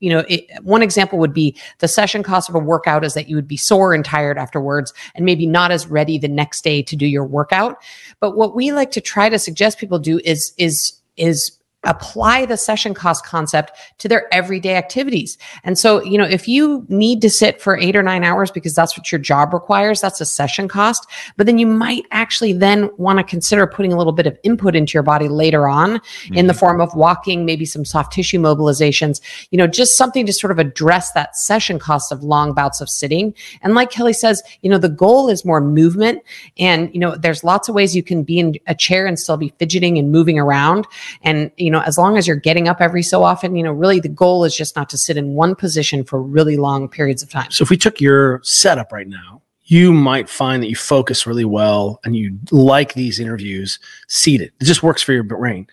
You 0.00 0.10
know, 0.10 0.24
it, 0.28 0.46
one 0.62 0.82
example 0.82 1.18
would 1.18 1.34
be 1.34 1.56
the 1.78 1.88
session 1.88 2.22
cost 2.22 2.48
of 2.48 2.54
a 2.54 2.60
workout 2.60 3.04
is 3.04 3.14
that 3.14 3.28
you 3.28 3.36
would 3.36 3.48
be 3.48 3.56
sore 3.56 3.94
and 3.94 4.04
tired 4.04 4.38
afterwards 4.38 4.92
and 5.14 5.24
maybe 5.24 5.46
not 5.46 5.70
as 5.70 5.86
ready 5.86 6.18
the 6.18 6.28
next 6.28 6.62
day 6.62 6.82
to 6.82 6.96
do 6.96 7.06
your 7.06 7.24
workout. 7.24 7.82
But 8.20 8.36
what 8.36 8.54
we 8.54 8.72
like 8.72 8.90
to 8.92 9.00
try 9.00 9.28
to 9.28 9.38
suggest 9.38 9.78
people 9.78 9.98
do 9.98 10.20
is, 10.24 10.52
is, 10.56 10.92
is 11.16 11.57
apply 11.88 12.46
the 12.46 12.56
session 12.56 12.94
cost 12.94 13.24
concept 13.24 13.72
to 13.98 14.08
their 14.08 14.32
everyday 14.32 14.76
activities. 14.76 15.38
And 15.64 15.76
so, 15.76 16.02
you 16.02 16.18
know, 16.18 16.24
if 16.24 16.46
you 16.46 16.86
need 16.88 17.20
to 17.22 17.30
sit 17.30 17.60
for 17.60 17.76
eight 17.76 17.96
or 17.96 18.02
nine 18.02 18.22
hours 18.22 18.50
because 18.50 18.74
that's 18.74 18.96
what 18.96 19.10
your 19.10 19.18
job 19.18 19.52
requires, 19.52 20.00
that's 20.00 20.20
a 20.20 20.26
session 20.26 20.68
cost. 20.68 21.08
But 21.36 21.46
then 21.46 21.58
you 21.58 21.66
might 21.66 22.04
actually 22.10 22.52
then 22.52 22.90
want 22.96 23.18
to 23.18 23.24
consider 23.24 23.66
putting 23.66 23.92
a 23.92 23.96
little 23.96 24.12
bit 24.12 24.26
of 24.26 24.38
input 24.42 24.76
into 24.76 24.94
your 24.94 25.02
body 25.02 25.28
later 25.28 25.66
on 25.66 26.00
in 26.32 26.46
the 26.46 26.52
mm-hmm. 26.52 26.60
form 26.60 26.80
of 26.80 26.94
walking, 26.94 27.44
maybe 27.44 27.64
some 27.64 27.84
soft 27.84 28.12
tissue 28.12 28.38
mobilizations, 28.38 29.20
you 29.50 29.58
know, 29.58 29.66
just 29.66 29.96
something 29.96 30.26
to 30.26 30.32
sort 30.32 30.50
of 30.50 30.58
address 30.58 31.12
that 31.12 31.36
session 31.36 31.78
cost 31.78 32.12
of 32.12 32.22
long 32.22 32.52
bouts 32.52 32.80
of 32.80 32.88
sitting. 32.88 33.34
And 33.62 33.74
like 33.74 33.90
Kelly 33.90 34.12
says, 34.12 34.42
you 34.60 34.70
know, 34.70 34.78
the 34.78 34.88
goal 34.88 35.28
is 35.28 35.44
more 35.44 35.60
movement. 35.60 36.22
And, 36.58 36.92
you 36.92 37.00
know, 37.00 37.16
there's 37.16 37.42
lots 37.42 37.68
of 37.68 37.74
ways 37.74 37.96
you 37.96 38.02
can 38.02 38.22
be 38.22 38.38
in 38.38 38.56
a 38.66 38.74
chair 38.74 39.06
and 39.06 39.18
still 39.18 39.36
be 39.36 39.54
fidgeting 39.58 39.98
and 39.98 40.12
moving 40.12 40.38
around. 40.38 40.86
And, 41.22 41.50
you 41.56 41.70
know, 41.70 41.77
as 41.86 41.98
long 41.98 42.16
as 42.16 42.26
you're 42.26 42.36
getting 42.36 42.68
up 42.68 42.80
every 42.80 43.02
so 43.02 43.22
often, 43.22 43.56
you 43.56 43.62
know, 43.62 43.72
really 43.72 44.00
the 44.00 44.08
goal 44.08 44.44
is 44.44 44.56
just 44.56 44.76
not 44.76 44.88
to 44.90 44.98
sit 44.98 45.16
in 45.16 45.34
one 45.34 45.54
position 45.54 46.04
for 46.04 46.20
really 46.22 46.56
long 46.56 46.88
periods 46.88 47.22
of 47.22 47.30
time. 47.30 47.50
So 47.50 47.62
if 47.62 47.70
we 47.70 47.76
took 47.76 48.00
your 48.00 48.40
setup 48.42 48.92
right 48.92 49.08
now, 49.08 49.42
you 49.64 49.92
might 49.92 50.28
find 50.30 50.62
that 50.62 50.68
you 50.70 50.76
focus 50.76 51.26
really 51.26 51.44
well 51.44 52.00
and 52.04 52.16
you 52.16 52.38
like 52.50 52.94
these 52.94 53.20
interviews 53.20 53.78
seated. 54.08 54.50
It 54.60 54.64
just 54.64 54.82
works 54.82 55.02
for 55.02 55.12
your 55.12 55.22
brain. 55.24 55.66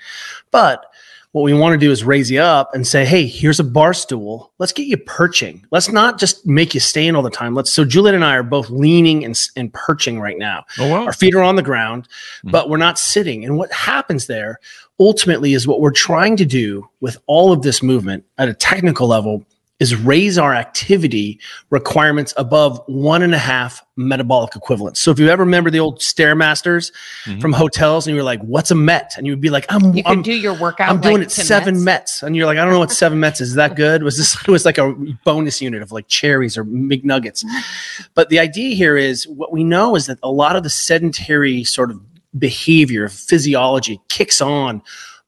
But 0.52 0.86
what 1.32 1.44
we 1.44 1.54
want 1.54 1.74
to 1.74 1.78
do 1.78 1.92
is 1.92 2.02
raise 2.06 2.32
you 2.32 2.40
up 2.40 2.74
and 2.74 2.88
say, 2.88 3.06
hey, 3.06 3.26
here's 3.26 3.60
a 3.60 3.64
bar 3.64 3.94
stool. 3.94 4.54
Let's 4.58 4.72
get 4.72 4.88
you 4.88 4.96
perching. 4.96 5.66
Let's 5.70 5.90
not 5.90 6.18
just 6.18 6.46
make 6.46 6.74
you 6.74 6.80
stand 6.80 7.18
all 7.18 7.24
the 7.24 7.30
time. 7.30 7.54
Let's. 7.54 7.74
So 7.74 7.84
Juliet 7.84 8.16
and 8.16 8.24
I 8.24 8.36
are 8.36 8.44
both 8.44 8.70
leaning 8.70 9.26
and, 9.26 9.38
and 9.58 9.72
perching 9.74 10.22
right 10.22 10.38
now. 10.38 10.64
Oh, 10.80 10.90
wow. 10.90 11.04
Our 11.04 11.12
feet 11.12 11.36
are 11.36 11.42
on 11.42 11.58
the 11.58 11.62
ground, 11.62 12.08
Mhm. 12.46 12.52
but 12.52 12.70
we're 12.70 12.78
not 12.78 12.98
sitting. 12.98 13.44
And 13.44 13.58
what 13.58 13.70
happens 13.74 14.28
there 14.28 14.60
ultimately 15.00 15.54
is 15.54 15.68
what 15.68 15.82
we're 15.82 15.92
trying 15.92 16.38
to 16.38 16.46
do 16.46 16.88
with 17.02 17.18
all 17.28 17.52
of 17.52 17.62
this 17.62 17.84
movement 17.84 18.24
at 18.38 18.48
a 18.50 18.54
technical 18.54 19.08
level 19.08 19.44
is 19.78 19.94
raise 19.94 20.38
our 20.38 20.56
activity 20.56 21.38
requirements 21.70 22.34
above 22.38 22.82
one 22.88 23.22
and 23.22 23.36
a 23.36 23.38
half 23.38 23.84
metabolic 23.98 24.56
equivalents. 24.56 25.02
So 25.02 25.12
if 25.12 25.20
you 25.20 25.28
ever 25.28 25.44
remember 25.44 25.70
the 25.70 25.82
old 25.82 26.00
stairmasters 26.00 26.94
Mhm. 27.26 27.42
from 27.42 27.52
hotels 27.52 28.08
and 28.08 28.16
you 28.16 28.22
were 28.22 28.24
like, 28.24 28.40
what's 28.40 28.72
a 28.72 28.76
met? 28.76 29.16
And 29.18 29.28
you 29.28 29.34
would 29.34 29.42
be 29.42 29.50
like, 29.50 29.66
I'm, 29.68 29.94
You 29.94 30.04
I'm 30.06 30.22
do 30.22 30.32
your 30.32 30.54
workout. 30.54 30.88
I'm 30.90 31.02
doing 31.02 31.18
like 31.18 31.24
it 31.28 31.32
seven 31.32 31.74
Mets. 31.84 31.84
Mets. 32.22 32.24
And 32.24 32.38
you're 32.38 32.46
like, 32.46 32.58
I 32.58 32.64
don't 32.64 32.72
know 32.72 32.80
what 32.80 32.92
seven 33.04 33.20
Mets 33.20 33.42
is. 33.42 33.50
Is 33.50 33.56
that 33.56 33.76
good? 33.76 34.02
Was 34.04 34.16
this 34.18 34.34
it 34.42 34.48
was 34.48 34.64
like 34.64 34.78
a 34.78 34.94
bonus 35.26 35.62
unit 35.62 35.82
of 35.82 35.92
like 35.92 36.08
cherries 36.08 36.58
or 36.58 36.64
McNuggets? 36.64 37.44
But 38.14 38.30
the 38.30 38.40
idea 38.40 38.76
here 38.76 38.96
is 38.96 39.28
what 39.28 39.52
we 39.52 39.66
know 39.66 39.98
is 39.98 40.06
that 40.06 40.20
a 40.24 40.32
lot 40.32 40.56
of 40.56 40.64
the 40.64 40.70
sedentary 40.70 41.66
sort 41.66 41.92
of 41.92 42.00
behavior, 42.38 43.10
physiology 43.10 44.00
kicks 44.10 44.42
on 44.42 44.82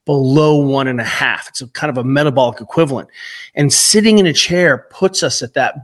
below 0.05 0.55
one 0.55 0.87
and 0.87 1.01
a 1.01 1.05
half. 1.05 1.49
It's 1.49 1.61
a 1.61 1.67
kind 1.67 1.89
of 1.89 1.97
a 1.97 2.03
metabolic 2.03 2.61
equivalent. 2.61 3.09
And 3.55 3.71
sitting 3.71 4.19
in 4.19 4.25
a 4.25 4.33
chair 4.33 4.87
puts 4.89 5.21
us 5.21 5.41
at 5.41 5.53
that 5.53 5.75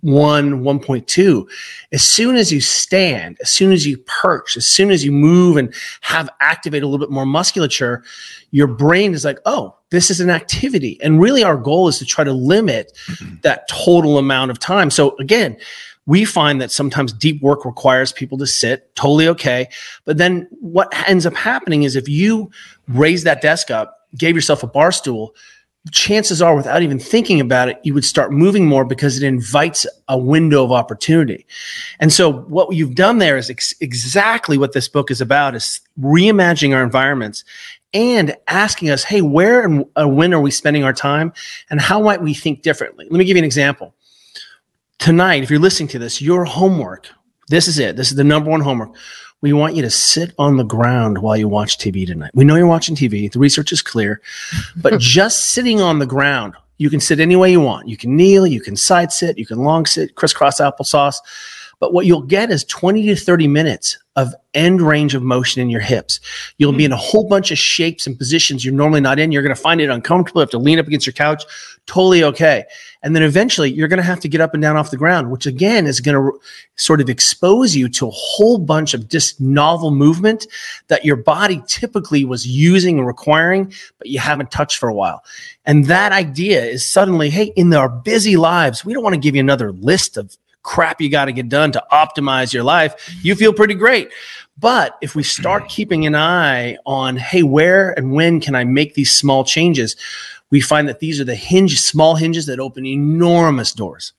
one, 0.00 0.62
1.2. 0.62 1.46
As 1.92 2.02
soon 2.02 2.36
as 2.36 2.52
you 2.52 2.60
stand, 2.60 3.38
as 3.40 3.50
soon 3.50 3.72
as 3.72 3.86
you 3.86 3.98
perch, 3.98 4.56
as 4.56 4.66
soon 4.66 4.90
as 4.90 5.04
you 5.04 5.12
move 5.12 5.56
and 5.56 5.72
have 6.00 6.28
activate 6.40 6.82
a 6.82 6.86
little 6.86 7.04
bit 7.04 7.12
more 7.12 7.26
musculature, 7.26 8.02
your 8.50 8.66
brain 8.66 9.14
is 9.14 9.24
like, 9.24 9.38
oh, 9.44 9.76
this 9.90 10.10
is 10.10 10.20
an 10.20 10.30
activity. 10.30 10.98
And 11.02 11.20
really, 11.20 11.44
our 11.44 11.56
goal 11.56 11.86
is 11.88 11.98
to 11.98 12.04
try 12.04 12.24
to 12.24 12.32
limit 12.32 12.98
mm-hmm. 13.06 13.36
that 13.42 13.68
total 13.68 14.18
amount 14.18 14.50
of 14.50 14.58
time. 14.58 14.90
So, 14.90 15.16
again, 15.18 15.56
we 16.06 16.24
find 16.24 16.60
that 16.60 16.70
sometimes 16.70 17.12
deep 17.12 17.42
work 17.42 17.64
requires 17.64 18.12
people 18.12 18.38
to 18.38 18.46
sit, 18.46 18.94
totally 18.94 19.28
okay. 19.28 19.68
But 20.04 20.18
then 20.18 20.48
what 20.60 20.88
ends 21.08 21.26
up 21.26 21.34
happening 21.34 21.82
is 21.82 21.96
if 21.96 22.08
you 22.08 22.50
raise 22.88 23.24
that 23.24 23.42
desk 23.42 23.70
up, 23.70 24.06
gave 24.16 24.34
yourself 24.34 24.62
a 24.62 24.68
bar 24.68 24.92
stool, 24.92 25.34
chances 25.92 26.42
are, 26.42 26.56
without 26.56 26.82
even 26.82 26.98
thinking 26.98 27.40
about 27.40 27.68
it, 27.68 27.78
you 27.82 27.94
would 27.94 28.04
start 28.04 28.32
moving 28.32 28.66
more 28.66 28.84
because 28.84 29.16
it 29.16 29.26
invites 29.26 29.86
a 30.08 30.18
window 30.18 30.64
of 30.64 30.72
opportunity. 30.72 31.46
And 32.00 32.12
so, 32.12 32.32
what 32.32 32.74
you've 32.74 32.94
done 32.94 33.18
there 33.18 33.36
is 33.36 33.50
ex- 33.50 33.74
exactly 33.80 34.58
what 34.58 34.72
this 34.72 34.88
book 34.88 35.10
is 35.10 35.20
about: 35.20 35.54
is 35.54 35.80
reimagining 36.00 36.74
our 36.74 36.82
environments 36.82 37.44
and 37.94 38.36
asking 38.48 38.90
us, 38.90 39.04
"Hey, 39.04 39.22
where 39.22 39.64
and 39.64 39.84
uh, 40.00 40.08
when 40.08 40.34
are 40.34 40.40
we 40.40 40.50
spending 40.50 40.84
our 40.84 40.92
time, 40.92 41.32
and 41.70 41.80
how 41.80 42.00
might 42.00 42.22
we 42.22 42.34
think 42.34 42.62
differently?" 42.62 43.06
Let 43.08 43.18
me 43.18 43.24
give 43.24 43.36
you 43.36 43.42
an 43.42 43.44
example. 43.44 43.94
Tonight, 44.98 45.42
if 45.42 45.50
you're 45.50 45.60
listening 45.60 45.88
to 45.88 45.98
this, 45.98 46.20
your 46.20 46.44
homework. 46.44 47.08
This 47.48 47.68
is 47.68 47.78
it. 47.78 47.96
This 47.96 48.10
is 48.10 48.16
the 48.16 48.24
number 48.24 48.50
one 48.50 48.60
homework. 48.60 48.96
We 49.42 49.52
want 49.52 49.76
you 49.76 49.82
to 49.82 49.90
sit 49.90 50.32
on 50.38 50.56
the 50.56 50.64
ground 50.64 51.18
while 51.18 51.36
you 51.36 51.46
watch 51.46 51.78
TV 51.78 52.06
tonight. 52.06 52.30
We 52.34 52.44
know 52.44 52.56
you're 52.56 52.66
watching 52.66 52.96
TV. 52.96 53.30
The 53.30 53.38
research 53.38 53.70
is 53.70 53.82
clear, 53.82 54.20
but 54.76 54.98
just 55.00 55.44
sitting 55.44 55.80
on 55.80 55.98
the 55.98 56.06
ground 56.06 56.54
You 56.78 56.90
can 56.90 57.00
sit 57.00 57.20
any 57.20 57.36
way 57.36 57.50
you 57.50 57.60
want. 57.60 57.88
You 57.88 57.96
can 57.96 58.16
kneel, 58.16 58.46
you 58.46 58.60
can 58.60 58.76
side 58.76 59.12
sit, 59.12 59.38
you 59.38 59.46
can 59.46 59.58
long 59.58 59.86
sit, 59.86 60.14
crisscross 60.14 60.60
applesauce. 60.60 61.16
But 61.78 61.92
what 61.92 62.06
you'll 62.06 62.22
get 62.22 62.50
is 62.50 62.64
20 62.64 63.06
to 63.06 63.16
30 63.16 63.48
minutes 63.48 63.98
of 64.16 64.34
end 64.54 64.80
range 64.80 65.14
of 65.14 65.22
motion 65.22 65.60
in 65.60 65.68
your 65.68 65.82
hips. 65.82 66.20
You'll 66.56 66.72
be 66.72 66.86
in 66.86 66.92
a 66.92 66.96
whole 66.96 67.28
bunch 67.28 67.50
of 67.50 67.58
shapes 67.58 68.06
and 68.06 68.16
positions 68.16 68.64
you're 68.64 68.72
normally 68.72 69.02
not 69.02 69.18
in. 69.18 69.30
You're 69.30 69.42
going 69.42 69.54
to 69.54 69.60
find 69.60 69.78
it 69.78 69.90
uncomfortable. 69.90 70.40
You 70.40 70.44
have 70.44 70.50
to 70.50 70.58
lean 70.58 70.78
up 70.78 70.86
against 70.86 71.06
your 71.06 71.12
couch. 71.12 71.44
Totally 71.84 72.24
okay. 72.24 72.64
And 73.02 73.14
then 73.14 73.22
eventually 73.22 73.70
you're 73.70 73.88
going 73.88 73.98
to 73.98 74.02
have 74.02 74.20
to 74.20 74.28
get 74.28 74.40
up 74.40 74.54
and 74.54 74.62
down 74.62 74.78
off 74.78 74.90
the 74.90 74.96
ground, 74.96 75.30
which 75.30 75.44
again 75.44 75.86
is 75.86 76.00
going 76.00 76.16
to 76.16 76.40
sort 76.76 77.02
of 77.02 77.10
expose 77.10 77.76
you 77.76 77.90
to 77.90 78.08
a 78.08 78.12
whole 78.12 78.56
bunch 78.56 78.94
of 78.94 79.08
just 79.08 79.38
novel 79.38 79.90
movement 79.90 80.46
that 80.88 81.04
your 81.04 81.16
body 81.16 81.62
typically 81.68 82.24
was 82.24 82.46
using 82.46 82.96
and 82.98 83.06
requiring, 83.06 83.70
but 83.98 84.08
you 84.08 84.18
haven't 84.18 84.50
touched 84.50 84.78
for 84.78 84.88
a 84.88 84.94
while. 84.94 85.22
And 85.66 85.84
that 85.84 86.12
idea 86.12 86.64
is 86.64 86.90
suddenly, 86.90 87.28
hey, 87.28 87.52
in 87.54 87.72
our 87.74 87.90
busy 87.90 88.38
lives, 88.38 88.82
we 88.82 88.94
don't 88.94 89.04
want 89.04 89.14
to 89.14 89.20
give 89.20 89.34
you 89.34 89.40
another 89.40 89.72
list 89.72 90.16
of 90.16 90.36
crap 90.66 91.00
you 91.00 91.08
got 91.08 91.26
to 91.26 91.32
get 91.32 91.48
done 91.48 91.72
to 91.72 91.82
optimize 91.90 92.52
your 92.52 92.64
life, 92.64 92.94
you 93.22 93.34
feel 93.34 93.54
pretty 93.54 93.74
great. 93.74 94.10
But 94.58 94.96
if 95.00 95.14
we 95.14 95.22
start 95.22 95.68
keeping 95.68 96.06
an 96.06 96.14
eye 96.14 96.76
on, 96.84 97.16
hey, 97.16 97.42
where 97.42 97.92
and 97.98 98.12
when 98.12 98.40
can 98.40 98.54
I 98.54 98.64
make 98.64 98.94
these 98.94 99.12
small 99.12 99.44
changes? 99.44 99.96
We 100.50 100.60
find 100.60 100.88
that 100.88 101.00
these 101.00 101.20
are 101.20 101.24
the 101.24 101.34
hinge, 101.34 101.80
small 101.80 102.16
hinges 102.16 102.46
that 102.46 102.60
open 102.60 102.84
enormous 102.86 103.72
doors. 103.72 104.12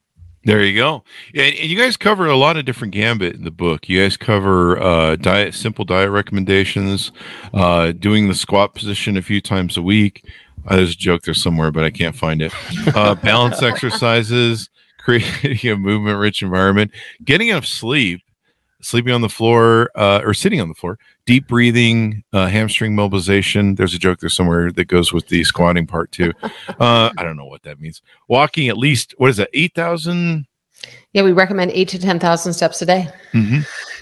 There 0.44 0.63
you 0.63 0.77
go. 0.77 1.04
And, 1.34 1.56
and 1.56 1.70
you 1.70 1.77
guys 1.77 1.98
cover 1.98 2.25
a 2.27 2.38
lot 2.38 2.56
of 2.56 2.63
different 2.63 2.94
gambit 2.94 3.36
in 3.36 3.44
the 3.44 3.51
book. 3.51 3.89
You 3.89 4.01
guys 4.01 4.16
cover 4.16 4.82
uh, 4.82 5.18
diet, 5.18 5.54
simple 5.54 5.84
diet 5.84 6.10
recommendations, 6.10 7.12
uh, 7.54 7.92
doing 7.92 8.30
the 8.30 8.36
squat 8.36 8.74
position 8.74 9.18
a 9.18 9.22
few 9.22 9.42
times 9.42 9.75
a 9.75 9.82
week. 9.82 10.24
Uh, 10.66 10.77
there's 10.77 10.94
a 10.94 10.98
joke 10.98 11.24
there 11.24 11.34
somewhere, 11.34 11.72
but 11.72 11.84
I 11.84 11.89
can't 11.89 12.16
find 12.16 12.42
it. 12.42 12.54
Uh, 12.96 13.16
balance 13.16 13.62
exercises, 13.62 14.70
creating 15.08 15.72
a 15.72 15.78
movement 15.78 16.20
rich 16.20 16.42
environment, 16.42 16.92
getting 17.24 17.48
enough 17.48 17.66
sleep, 17.66 18.22
sleeping 18.82 19.14
on 19.14 19.22
the 19.22 19.30
floor 19.30 19.90
uh, 19.96 20.22
or 20.24 20.34
sitting 20.34 20.60
on 20.60 20.68
the 20.68 20.74
floor, 20.74 21.00
deep 21.26 21.48
breathing, 21.48 22.24
uh, 22.34 22.48
hamstring 22.48 22.94
mobilization. 22.94 23.76
There's 23.76 23.94
a 23.94 23.98
joke 23.98 24.20
there 24.20 24.30
somewhere 24.30 24.70
that 24.74 24.86
goes 24.86 25.14
with 25.14 25.30
the 25.30 25.44
squatting 25.46 25.88
part 25.88 26.12
too. 26.12 26.34
Uh, 26.80 27.10
I 27.18 27.24
don't 27.24 27.38
know 27.38 27.46
what 27.46 27.64
that 27.64 27.80
means. 27.80 28.04
Walking 28.28 28.68
at 28.68 28.78
least, 28.78 29.16
what 29.18 29.32
is 29.32 29.38
that, 29.38 29.50
8,000? 29.54 30.46
Yeah, 31.14 31.24
we 31.24 31.32
recommend 31.32 31.72
eight 31.72 31.88
to 31.90 31.98
10,000 31.98 32.54
steps 32.54 32.80
a 32.84 32.86
day. 32.86 33.08
Mm-hmm. 33.34 33.62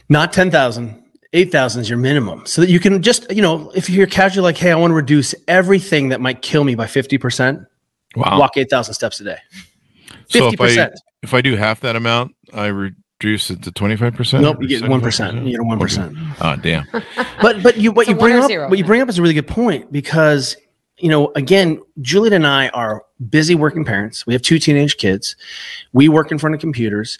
Not 0.09 0.33
10,000. 0.33 1.01
8,000 1.31 1.81
is 1.81 1.89
your 1.89 1.97
minimum. 1.97 2.45
So 2.45 2.61
that 2.61 2.69
you 2.69 2.81
can 2.81 3.01
just, 3.01 3.31
you 3.31 3.41
know, 3.41 3.71
if 3.75 3.89
you're 3.89 4.07
casual, 4.07 4.43
like, 4.43 4.57
hey, 4.57 4.71
I 4.71 4.75
want 4.75 4.91
to 4.91 4.95
reduce 4.95 5.33
everything 5.47 6.09
that 6.09 6.19
might 6.19 6.41
kill 6.41 6.65
me 6.65 6.75
by 6.75 6.85
50%, 6.85 7.65
Wow. 8.17 8.39
walk 8.39 8.57
8,000 8.57 8.93
steps 8.93 9.21
a 9.21 9.23
day. 9.23 9.37
So 10.39 10.47
if 10.49 10.61
I, 10.61 10.69
50%. 10.69 10.93
if 11.23 11.33
I 11.33 11.41
do 11.41 11.55
half 11.55 11.79
that 11.81 11.95
amount, 11.95 12.35
I 12.53 12.67
reduce 12.67 13.49
it 13.49 13.63
to 13.63 13.71
25%? 13.71 14.41
Nope, 14.41 14.57
you 14.61 14.67
get 14.67 14.83
1%. 14.83 15.45
You 15.45 15.51
get 15.51 15.61
1%. 15.61 16.15
Oh, 16.17 16.35
ah, 16.41 16.55
damn. 16.55 16.85
but 17.41 17.63
but 17.63 17.77
you 17.77 17.91
what 17.91 18.05
So 18.05 18.11
you 18.11 18.17
bring 18.17 18.35
up 18.35 18.47
zero. 18.47 18.69
what 18.69 18.77
you 18.77 18.85
bring 18.85 19.01
up 19.01 19.09
is 19.09 19.17
a 19.17 19.21
really 19.21 19.33
good 19.33 19.47
point 19.47 19.91
because 19.91 20.55
you 20.97 21.09
know 21.09 21.31
again 21.35 21.81
Juliet 22.01 22.33
and 22.33 22.47
I 22.47 22.69
are 22.69 23.03
busy 23.29 23.55
working 23.55 23.85
parents. 23.85 24.25
We 24.27 24.33
have 24.33 24.41
two 24.41 24.59
teenage 24.59 24.97
kids. 24.97 25.35
We 25.93 26.09
work 26.09 26.31
in 26.31 26.37
front 26.37 26.55
of 26.55 26.61
computers. 26.61 27.19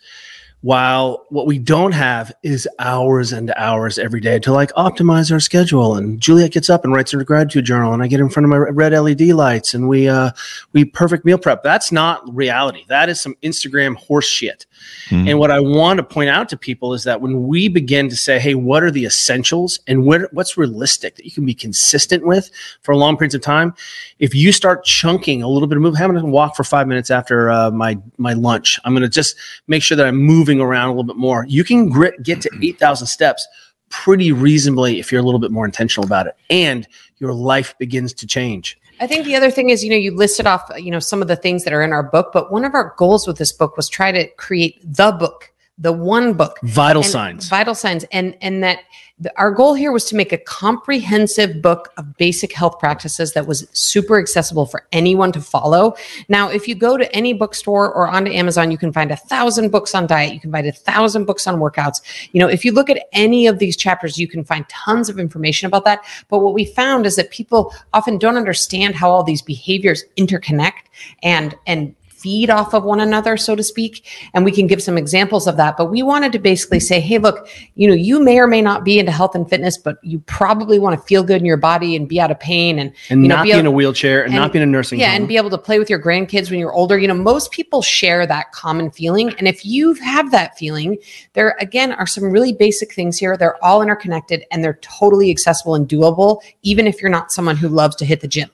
While 0.65 1.27
what 1.29 1.45
we 1.45 1.59
don't 1.59 1.91
have 1.91 2.33
is 2.41 2.67
hours 2.79 3.31
and 3.31 3.53
hours 3.55 3.99
every 3.99 4.19
day 4.19 4.39
to 4.39 4.51
like 4.51 4.71
optimize 4.71 5.31
our 5.31 5.39
schedule. 5.39 5.95
And 5.95 6.19
Juliet 6.19 6.53
gets 6.53 6.71
up 6.71 6.83
and 6.83 6.91
writes 6.91 7.11
her 7.11 7.23
gratitude 7.23 7.65
journal, 7.65 7.93
and 7.93 8.01
I 8.01 8.07
get 8.07 8.19
in 8.19 8.29
front 8.29 8.45
of 8.45 8.49
my 8.49 8.57
red 8.57 8.91
LED 8.91 9.21
lights, 9.27 9.75
and 9.75 9.87
we 9.87 10.09
uh 10.09 10.31
we 10.73 10.83
perfect 10.83 11.23
meal 11.23 11.37
prep. 11.37 11.61
That's 11.61 11.91
not 11.91 12.23
reality. 12.35 12.83
That 12.87 13.09
is 13.09 13.21
some 13.21 13.35
Instagram 13.43 13.95
horse 13.95 14.27
shit. 14.27 14.65
Mhm. 15.09 15.29
And 15.29 15.39
what 15.39 15.51
I 15.51 15.59
want 15.59 15.97
to 15.97 16.03
point 16.03 16.29
out 16.29 16.49
to 16.49 16.57
people 16.57 16.93
is 16.95 17.03
that 17.03 17.21
when 17.21 17.47
we 17.47 17.67
begin 17.67 18.09
to 18.09 18.15
say, 18.15 18.39
hey, 18.39 18.55
what 18.55 18.81
are 18.81 18.91
the 18.91 19.05
essentials 19.05 19.79
and 19.87 20.03
what, 20.03 20.33
what's 20.33 20.57
realistic 20.57 21.15
that 21.15 21.25
you 21.25 21.31
can 21.31 21.45
be 21.45 21.53
consistent 21.53 22.25
with 22.25 22.49
for 22.81 22.95
long 22.95 23.17
periods 23.17 23.35
of 23.35 23.41
time? 23.41 23.73
If 24.19 24.33
you 24.33 24.51
start 24.51 24.83
chunking 24.83 25.43
a 25.43 25.47
little 25.47 25.67
bit 25.67 25.77
of 25.77 25.83
move, 25.83 25.95
I'm 25.99 26.11
going 26.11 26.25
to 26.25 26.31
walk 26.31 26.55
for 26.55 26.63
five 26.63 26.87
minutes 26.87 27.11
after 27.11 27.51
uh, 27.51 27.71
my, 27.71 27.97
my 28.17 28.33
lunch. 28.33 28.79
I'm 28.83 28.93
going 28.93 29.03
to 29.03 29.09
just 29.09 29.35
make 29.67 29.83
sure 29.83 29.95
that 29.95 30.07
I'm 30.07 30.17
moving 30.17 30.54
around 30.61 30.87
a 30.87 30.91
little 30.91 31.03
bit 31.03 31.17
more. 31.17 31.45
You 31.47 31.63
can 31.63 31.89
get 32.23 32.41
to 32.41 32.49
8,000 32.61 33.07
steps 33.07 33.47
pretty 33.89 34.31
reasonably 34.31 34.99
if 34.99 35.11
you're 35.11 35.21
a 35.21 35.23
little 35.23 35.39
bit 35.39 35.51
more 35.51 35.65
intentional 35.65 36.05
about 36.05 36.27
it. 36.27 36.35
And 36.49 36.87
your 37.17 37.33
life 37.33 37.77
begins 37.77 38.13
to 38.13 38.27
change. 38.27 38.79
I 38.99 39.07
think 39.07 39.25
the 39.25 39.35
other 39.35 39.51
thing 39.51 39.69
is, 39.69 39.83
you 39.83 39.89
know, 39.89 39.95
you 39.97 40.15
listed 40.15 40.47
off, 40.47 40.69
you 40.77 40.89
know, 40.89 40.99
some 40.99 41.21
of 41.21 41.27
the 41.27 41.35
things 41.35 41.65
that 41.65 41.73
are 41.73 41.81
in 41.81 41.91
our 41.91 42.03
book, 42.03 42.31
but 42.31 42.51
one 42.51 42.63
of 42.63 42.73
our 42.73 42.93
goals 42.97 43.27
with 43.27 43.37
this 43.37 43.51
book 43.51 43.75
was 43.75 43.89
try 43.89 44.11
to 44.11 44.27
create 44.35 44.79
the 44.81 45.11
book, 45.11 45.51
the 45.77 45.91
one 45.91 46.33
book. 46.33 46.59
Vital 46.63 47.01
and 47.01 47.11
signs. 47.11 47.49
vital 47.49 47.75
signs. 47.75 48.05
And 48.11 48.37
and 48.41 48.63
that 48.63 48.79
the, 49.19 49.31
our 49.37 49.51
goal 49.51 49.73
here 49.73 49.91
was 49.91 50.05
to 50.05 50.15
make 50.15 50.33
a 50.33 50.37
comprehensive 50.37 51.61
book 51.61 51.93
of 51.97 52.17
basic 52.17 52.51
health 52.51 52.79
practices 52.79 53.33
that 53.33 53.47
was 53.47 53.67
super 53.71 54.19
accessible 54.19 54.65
for 54.65 54.87
anyone 54.91 55.31
to 55.33 55.41
follow. 55.41 55.95
Now 56.29 56.49
if 56.49 56.67
you 56.67 56.75
go 56.75 56.97
to 56.97 57.13
any 57.15 57.33
bookstore 57.33 57.93
or 57.93 58.07
onto 58.07 58.31
amazon 58.31 58.71
you 58.71 58.77
can 58.77 58.93
find 58.93 59.11
a 59.11 59.15
thousand 59.17 59.69
books 59.69 59.93
on 59.93 60.07
diet. 60.07 60.33
You 60.33 60.39
can 60.39 60.51
find 60.51 60.67
a 60.67 60.71
thousand 60.71 61.25
books 61.25 61.45
on 61.45 61.59
workouts. 61.59 62.01
You 62.31 62.39
know 62.39 62.47
if 62.47 62.63
you 62.63 62.71
look 62.71 62.89
at 62.89 63.07
any 63.11 63.47
of 63.47 63.59
these 63.59 63.75
chapters 63.75 64.17
you 64.17 64.27
can 64.27 64.43
find 64.43 64.67
tons 64.69 65.09
of 65.09 65.19
information 65.19 65.67
about 65.67 65.85
that. 65.85 66.05
But 66.29 66.39
what 66.39 66.53
we 66.53 66.65
found 66.65 67.05
is 67.05 67.17
that 67.17 67.31
people 67.31 67.73
often 67.93 68.17
don't 68.17 68.37
understand 68.37 68.95
how 68.95 69.09
all 69.09 69.23
these 69.23 69.41
behaviors 69.41 70.03
interconnect 70.17 70.87
and 71.21 71.55
and 71.67 71.95
feed 72.25 72.49
off 72.49 72.73
of 72.73 72.83
one 72.83 72.99
another, 72.99 73.37
so 73.37 73.55
to 73.55 73.61
speak. 73.61 74.03
And 74.33 74.43
we 74.43 74.51
can 74.51 74.65
give 74.65 74.81
some 74.81 74.97
examples 74.97 75.45
of 75.45 75.57
that. 75.57 75.77
But 75.77 75.91
we 75.91 76.01
wanted 76.01 76.31
to 76.31 76.39
basically 76.39 76.79
say, 76.79 76.99
hey, 76.99 77.19
look, 77.19 77.47
you 77.75 77.87
know, 77.87 77.93
you 77.93 78.19
may 78.19 78.39
or 78.39 78.47
may 78.47 78.63
not 78.63 78.83
be 78.83 78.97
into 78.97 79.11
health 79.11 79.35
and 79.35 79.47
fitness, 79.47 79.77
but 79.77 80.03
you 80.03 80.19
probably 80.21 80.79
want 80.79 80.99
to 80.99 81.05
feel 81.05 81.21
good 81.21 81.39
in 81.39 81.45
your 81.45 81.55
body 81.55 81.95
and 81.95 82.09
be 82.09 82.19
out 82.19 82.31
of 82.31 82.39
pain 82.39 82.79
and, 82.79 82.91
and 83.11 83.21
you 83.21 83.27
know, 83.27 83.35
not 83.35 83.43
be 83.43 83.51
be 83.53 83.59
in 83.59 83.67
a 83.67 83.71
wheelchair 83.71 84.23
and, 84.23 84.33
not 84.33 84.51
be 84.51 84.57
in 84.57 84.63
a 84.63 84.65
nursing 84.65 84.99
yeah, 84.99 85.11
home. 85.11 85.17
and 85.17 85.27
be 85.27 85.37
able 85.37 85.51
to 85.51 85.57
play 85.59 85.77
with 85.77 85.87
your 85.87 86.01
grandkids 86.01 86.49
when 86.49 86.59
you're 86.59 86.73
older. 86.73 86.97
You 86.97 87.07
know, 87.07 87.13
most 87.13 87.51
people 87.51 87.83
share 87.83 88.25
that 88.25 88.51
common 88.53 88.89
feeling. 88.89 89.29
And 89.37 89.47
if 89.47 89.63
you 89.63 89.93
have 89.93 90.31
that 90.31 90.57
feeling, 90.57 90.97
there 91.33 91.55
again 91.59 91.91
are 91.91 92.07
some 92.07 92.23
really 92.23 92.53
basic 92.53 92.91
things 92.91 93.19
here. 93.19 93.37
They're 93.37 93.63
all 93.63 93.83
interconnected 93.83 94.45
and 94.49 94.63
they're 94.63 94.79
totally 94.81 95.29
accessible 95.29 95.75
and 95.75 95.87
doable, 95.87 96.41
even 96.63 96.87
if 96.87 97.03
you're 97.03 97.11
not 97.11 97.31
someone 97.31 97.55
who 97.55 97.67
loves 97.67 97.95
to 97.97 98.05
hit 98.05 98.21
the 98.21 98.27
gym. 98.27 98.49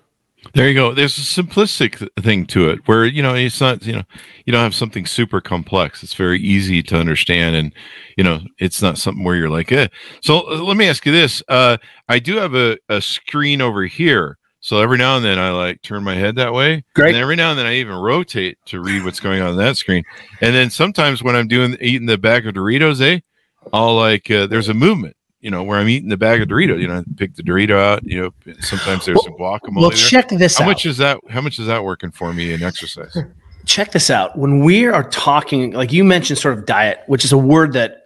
There 0.54 0.68
you 0.68 0.74
go. 0.74 0.94
There's 0.94 1.18
a 1.18 1.22
simplistic 1.22 2.08
thing 2.22 2.46
to 2.48 2.70
it 2.70 2.80
where, 2.88 3.06
you 3.06 3.22
know, 3.22 3.36
it's 3.36 3.62
not, 3.62 3.86
you 3.86 3.94
know, 3.94 4.04
you 4.46 4.52
don't 4.52 4.64
have 4.64 4.76
something 4.76 5.06
super 5.06 5.40
complex. 5.40 6.02
It's 6.04 6.16
very 6.16 6.40
easy 6.40 6.82
to 6.84 6.98
understand. 6.98 7.56
And, 7.56 7.74
you 8.18 8.24
know, 8.24 8.42
it's 8.58 8.82
not 8.82 8.98
something 8.98 9.24
where 9.24 9.36
you're 9.36 9.50
like, 9.50 9.72
eh. 9.72 9.88
So 10.22 10.50
uh, 10.52 10.64
let 10.64 10.78
me 10.78 10.90
ask 10.90 11.06
you 11.06 11.12
this. 11.12 11.44
Uh, 11.48 11.78
I 12.10 12.20
do 12.20 12.38
have 12.38 12.56
a, 12.56 12.78
a 12.90 13.02
screen 13.02 13.62
over 13.62 13.86
here. 13.86 14.38
So 14.62 14.80
every 14.80 14.98
now 14.98 15.16
and 15.16 15.26
then 15.26 15.40
I 15.40 15.52
like 15.52 15.82
turn 15.82 16.04
my 16.04 16.16
head 16.16 16.36
that 16.36 16.54
way. 16.54 16.84
Great. 16.96 17.10
And 17.10 17.18
every 17.18 17.36
now 17.36 17.52
and 17.52 17.60
then 17.60 17.66
I 17.66 17.76
even 17.76 17.96
rotate 17.96 18.58
to 18.68 18.82
read 18.82 19.04
what's 19.04 19.20
going 19.20 19.42
on 19.42 19.50
on 19.50 19.58
that 19.58 19.78
screen. 19.78 20.04
And 20.42 20.54
then 20.54 20.70
sometimes 20.70 21.24
when 21.24 21.36
I'm 21.36 21.48
doing 21.48 21.78
eating 21.80 22.08
the 22.08 22.18
bag 22.18 22.46
of 22.46 22.56
Doritos, 22.56 23.02
eh, 23.02 23.20
I'll 23.74 23.96
like, 23.96 24.30
uh, 24.30 24.48
there's 24.48 24.70
a 24.70 24.74
movement. 24.74 25.16
You 25.42 25.50
know, 25.50 25.64
where 25.64 25.80
I'm 25.80 25.90
eating 25.90 26.10
the 26.10 26.18
bag 26.18 26.42
of 26.42 26.48
Doritos, 26.48 26.80
you 26.80 26.88
know, 26.88 27.00
I 27.00 27.04
pick 27.18 27.36
the 27.36 27.44
Dorito 27.44 27.78
out. 27.80 28.04
You 28.04 28.22
know, 28.46 28.54
sometimes 28.60 29.06
there's 29.06 29.24
some 29.24 29.34
guacamole. 29.34 29.82
well, 29.82 29.90
there. 29.90 29.98
check 29.98 30.30
this 30.30 30.58
How 30.58 30.66
out. 30.66 30.68
much 30.68 30.86
is 30.86 30.98
that? 30.98 31.20
How 31.30 31.42
much 31.42 31.58
is 31.58 31.66
that 31.66 31.84
working 31.84 32.12
for 32.12 32.32
me 32.32 32.54
in 32.54 32.62
exercise? 32.62 33.18
check 33.66 33.92
this 33.92 34.10
out. 34.10 34.38
When 34.38 34.64
we 34.64 34.86
are 34.86 35.10
talking, 35.10 35.72
like 35.72 35.92
you 35.92 36.04
mentioned, 36.04 36.40
sort 36.40 36.58
of 36.58 36.66
diet, 36.66 37.02
which 37.08 37.26
is 37.26 37.32
a 37.32 37.38
word 37.38 37.74
that 37.74 38.02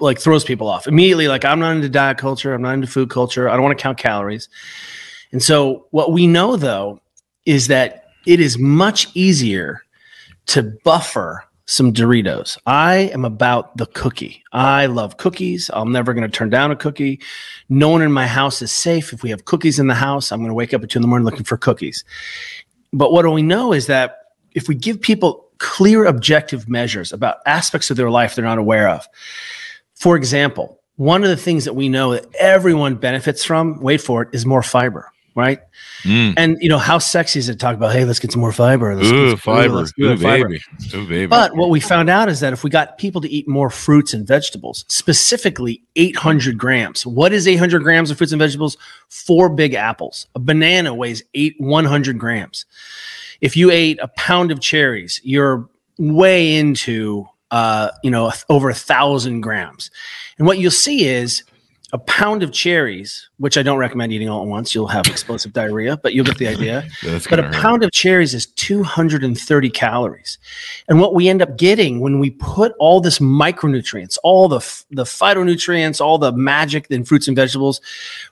like 0.00 0.18
throws 0.18 0.44
people 0.44 0.68
off 0.68 0.86
immediately. 0.86 1.28
Like 1.28 1.44
I'm 1.44 1.58
not 1.58 1.74
into 1.74 1.88
diet 1.88 2.18
culture. 2.18 2.52
I'm 2.52 2.62
not 2.62 2.74
into 2.74 2.86
food 2.86 3.10
culture. 3.10 3.48
I 3.48 3.54
don't 3.54 3.62
want 3.62 3.78
to 3.78 3.82
count 3.82 3.98
calories. 3.98 4.48
And 5.32 5.42
so 5.42 5.86
what 5.90 6.12
we 6.12 6.26
know 6.26 6.56
though 6.56 7.00
is 7.46 7.68
that 7.68 8.04
it 8.26 8.40
is 8.40 8.58
much 8.58 9.08
easier 9.14 9.82
to 10.46 10.62
buffer 10.84 11.44
some 11.66 11.92
Doritos. 11.92 12.58
I 12.66 13.10
am 13.12 13.24
about 13.24 13.76
the 13.76 13.86
cookie. 13.86 14.42
I 14.52 14.86
love 14.86 15.16
cookies. 15.16 15.68
I'm 15.74 15.92
never 15.92 16.14
going 16.14 16.28
to 16.28 16.34
turn 16.34 16.48
down 16.48 16.70
a 16.70 16.76
cookie. 16.76 17.20
No 17.68 17.88
one 17.88 18.02
in 18.02 18.12
my 18.12 18.26
house 18.26 18.62
is 18.62 18.70
safe. 18.70 19.12
If 19.12 19.22
we 19.22 19.30
have 19.30 19.44
cookies 19.44 19.78
in 19.78 19.88
the 19.88 19.94
house, 19.94 20.30
I'm 20.30 20.40
going 20.40 20.50
to 20.50 20.54
wake 20.54 20.72
up 20.72 20.82
at 20.82 20.90
two 20.90 20.98
in 20.98 21.02
the 21.02 21.08
morning 21.08 21.26
looking 21.26 21.44
for 21.44 21.56
cookies. 21.56 22.04
But 22.92 23.12
what 23.12 23.22
do 23.22 23.30
we 23.30 23.42
know 23.42 23.72
is 23.72 23.88
that 23.88 24.18
if 24.54 24.68
we 24.68 24.74
give 24.74 25.00
people 25.00 25.44
clear 25.58 26.04
objective 26.04 26.68
measures 26.68 27.12
about 27.12 27.38
aspects 27.46 27.90
of 27.90 27.96
their 27.96 28.10
life 28.10 28.34
they're 28.34 28.44
not 28.44 28.58
aware 28.58 28.88
of, 28.88 29.08
for 29.94 30.16
example, 30.16 30.80
one 30.96 31.24
of 31.24 31.28
the 31.28 31.36
things 31.36 31.64
that 31.64 31.74
we 31.74 31.88
know 31.88 32.12
that 32.12 32.26
everyone 32.38 32.94
benefits 32.94 33.44
from, 33.44 33.80
wait 33.80 34.00
for 34.00 34.22
it, 34.22 34.28
is 34.32 34.46
more 34.46 34.62
fiber. 34.62 35.10
Right? 35.36 35.60
Mm. 36.02 36.34
And 36.36 36.56
you 36.60 36.68
know 36.68 36.78
how 36.78 36.98
sexy 36.98 37.38
is 37.38 37.48
it 37.48 37.52
to 37.52 37.58
talk 37.58 37.76
about? 37.76 37.92
Hey, 37.92 38.04
let's 38.04 38.18
get 38.18 38.32
some 38.32 38.40
more 38.40 38.50
fiber. 38.52 38.96
Let's 38.96 39.08
get 39.10 39.14
Ooh, 39.16 39.30
some- 39.30 39.38
fiber. 39.38 39.74
let's 39.74 39.92
Ooh, 40.00 40.16
fiber. 40.16 40.48
baby. 40.48 40.62
Ooh, 40.94 41.06
baby. 41.06 41.26
But 41.26 41.54
what 41.54 41.70
we 41.70 41.78
found 41.78 42.10
out 42.10 42.28
is 42.28 42.40
that 42.40 42.52
if 42.52 42.64
we 42.64 42.70
got 42.70 42.98
people 42.98 43.20
to 43.20 43.28
eat 43.28 43.46
more 43.46 43.70
fruits 43.70 44.14
and 44.14 44.26
vegetables, 44.26 44.84
specifically 44.88 45.82
800 45.94 46.58
grams, 46.58 47.06
what 47.06 47.32
is 47.32 47.46
800 47.46 47.82
grams 47.82 48.10
of 48.10 48.18
fruits 48.18 48.32
and 48.32 48.40
vegetables? 48.40 48.76
Four 49.08 49.50
big 49.50 49.74
apples. 49.74 50.26
A 50.34 50.38
banana 50.40 50.94
weighs 50.94 51.22
eight 51.34 51.54
100 51.58 52.18
grams. 52.18 52.64
If 53.40 53.56
you 53.56 53.70
ate 53.70 53.98
a 54.00 54.08
pound 54.08 54.50
of 54.50 54.60
cherries, 54.60 55.20
you're 55.22 55.68
way 55.98 56.56
into 56.56 57.26
uh, 57.50 57.90
you 58.02 58.10
know 58.10 58.32
over 58.48 58.70
a 58.70 58.74
thousand 58.74 59.42
grams. 59.42 59.90
And 60.38 60.46
what 60.46 60.58
you'll 60.58 60.70
see 60.70 61.06
is 61.06 61.44
a 61.96 61.98
pound 62.00 62.42
of 62.42 62.52
cherries, 62.52 63.30
which 63.38 63.56
I 63.56 63.62
don't 63.62 63.78
recommend 63.78 64.12
eating 64.12 64.28
all 64.28 64.42
at 64.42 64.48
once. 64.48 64.74
You'll 64.74 64.86
have 64.86 65.06
explosive 65.06 65.52
diarrhea, 65.60 65.96
but 65.96 66.12
you'll 66.12 66.26
get 66.26 66.36
the 66.36 66.46
idea. 66.46 66.86
But 67.30 67.38
a 67.38 67.44
hurt. 67.44 67.54
pound 67.54 67.82
of 67.82 67.90
cherries 67.90 68.34
is 68.34 68.44
230 68.44 69.70
calories. 69.70 70.38
And 70.88 71.00
what 71.00 71.14
we 71.14 71.30
end 71.30 71.40
up 71.40 71.56
getting 71.56 72.00
when 72.00 72.18
we 72.18 72.30
put 72.32 72.74
all 72.78 73.00
this 73.00 73.18
micronutrients, 73.18 74.18
all 74.22 74.46
the 74.46 74.60
the 74.90 75.04
phytonutrients, 75.04 75.98
all 76.00 76.18
the 76.18 76.32
magic 76.32 76.86
in 76.90 77.04
fruits 77.04 77.28
and 77.28 77.36
vegetables, 77.36 77.80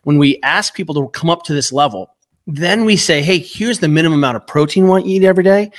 when 0.03 0.19
we 0.19 0.39
ask 0.43 0.75
people 0.75 0.95
to 0.97 1.09
come 1.19 1.31
up 1.31 1.45
to 1.45 1.55
this 1.55 1.73
level, 1.73 2.15
then 2.47 2.85
we 2.85 2.97
say, 2.97 3.23
"Hey, 3.23 3.39
here's 3.39 3.79
the 3.79 3.89
minimum 3.89 4.19
amount 4.19 4.37
of 4.37 4.47
protein 4.47 4.85
you 4.85 4.91
want 4.91 5.07
to 5.07 5.11
eat 5.11 5.25
every 5.25 5.45
day." 5.45 5.71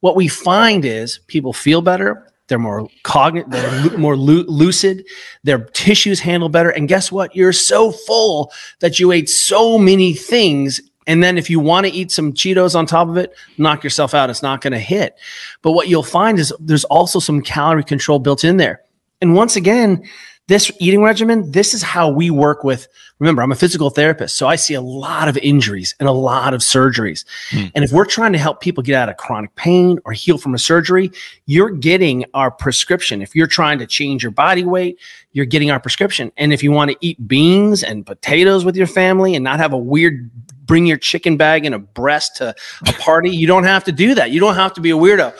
What 0.00 0.14
we 0.14 0.28
find 0.28 0.84
is 0.84 1.18
people 1.26 1.52
feel 1.52 1.82
better, 1.82 2.26
they're 2.48 2.58
more 2.58 2.88
cognitive, 3.02 3.50
they're 3.50 3.98
more 3.98 4.16
lu- 4.16 4.44
lucid, 4.46 5.06
their 5.42 5.64
tissues 5.66 6.20
handle 6.20 6.48
better, 6.48 6.70
and 6.70 6.88
guess 6.88 7.10
what? 7.10 7.34
You're 7.34 7.52
so 7.52 7.90
full 7.90 8.52
that 8.80 8.98
you 8.98 9.12
ate 9.12 9.28
so 9.28 9.78
many 9.78 10.12
things 10.12 10.80
and 11.06 11.22
then 11.22 11.36
if 11.36 11.50
you 11.50 11.60
want 11.60 11.86
to 11.86 11.92
eat 11.92 12.10
some 12.10 12.32
Cheetos 12.32 12.74
on 12.74 12.86
top 12.86 13.08
of 13.08 13.16
it, 13.16 13.34
knock 13.58 13.84
yourself 13.84 14.14
out. 14.14 14.30
It's 14.30 14.42
not 14.42 14.60
going 14.60 14.72
to 14.72 14.78
hit. 14.78 15.18
But 15.62 15.72
what 15.72 15.88
you'll 15.88 16.02
find 16.02 16.38
is 16.38 16.52
there's 16.58 16.84
also 16.84 17.18
some 17.18 17.42
calorie 17.42 17.84
control 17.84 18.18
built 18.18 18.44
in 18.44 18.56
there. 18.56 18.82
And 19.20 19.34
once 19.34 19.56
again, 19.56 20.08
this 20.46 20.70
eating 20.78 21.02
regimen, 21.02 21.50
this 21.50 21.72
is 21.72 21.82
how 21.82 22.10
we 22.10 22.30
work 22.30 22.64
with. 22.64 22.86
Remember, 23.18 23.42
I'm 23.42 23.52
a 23.52 23.56
physical 23.56 23.88
therapist, 23.88 24.36
so 24.36 24.46
I 24.46 24.56
see 24.56 24.74
a 24.74 24.80
lot 24.80 25.28
of 25.28 25.38
injuries 25.38 25.94
and 25.98 26.08
a 26.08 26.12
lot 26.12 26.52
of 26.52 26.60
surgeries. 26.60 27.24
Hmm. 27.50 27.66
And 27.74 27.84
if 27.84 27.92
we're 27.92 28.04
trying 28.04 28.32
to 28.32 28.38
help 28.38 28.60
people 28.60 28.82
get 28.82 28.94
out 28.94 29.08
of 29.08 29.16
chronic 29.16 29.54
pain 29.54 29.98
or 30.04 30.12
heal 30.12 30.36
from 30.36 30.54
a 30.54 30.58
surgery, 30.58 31.10
you're 31.46 31.70
getting 31.70 32.26
our 32.34 32.50
prescription. 32.50 33.22
If 33.22 33.34
you're 33.34 33.46
trying 33.46 33.78
to 33.78 33.86
change 33.86 34.22
your 34.22 34.32
body 34.32 34.64
weight, 34.64 34.98
you're 35.32 35.46
getting 35.46 35.70
our 35.70 35.80
prescription. 35.80 36.30
And 36.36 36.52
if 36.52 36.62
you 36.62 36.72
want 36.72 36.90
to 36.90 36.96
eat 37.00 37.26
beans 37.26 37.82
and 37.82 38.04
potatoes 38.04 38.64
with 38.64 38.76
your 38.76 38.86
family 38.86 39.34
and 39.34 39.44
not 39.44 39.60
have 39.60 39.72
a 39.72 39.78
weird 39.78 40.30
bring 40.66 40.86
your 40.86 40.96
chicken 40.96 41.36
bag 41.36 41.64
and 41.64 41.74
a 41.74 41.78
breast 41.78 42.36
to 42.36 42.54
a 42.86 42.92
party, 42.94 43.30
you 43.30 43.46
don't 43.46 43.64
have 43.64 43.84
to 43.84 43.92
do 43.92 44.14
that. 44.14 44.30
You 44.30 44.40
don't 44.40 44.54
have 44.54 44.72
to 44.74 44.80
be 44.80 44.90
a 44.90 44.96
weirdo. 44.96 45.34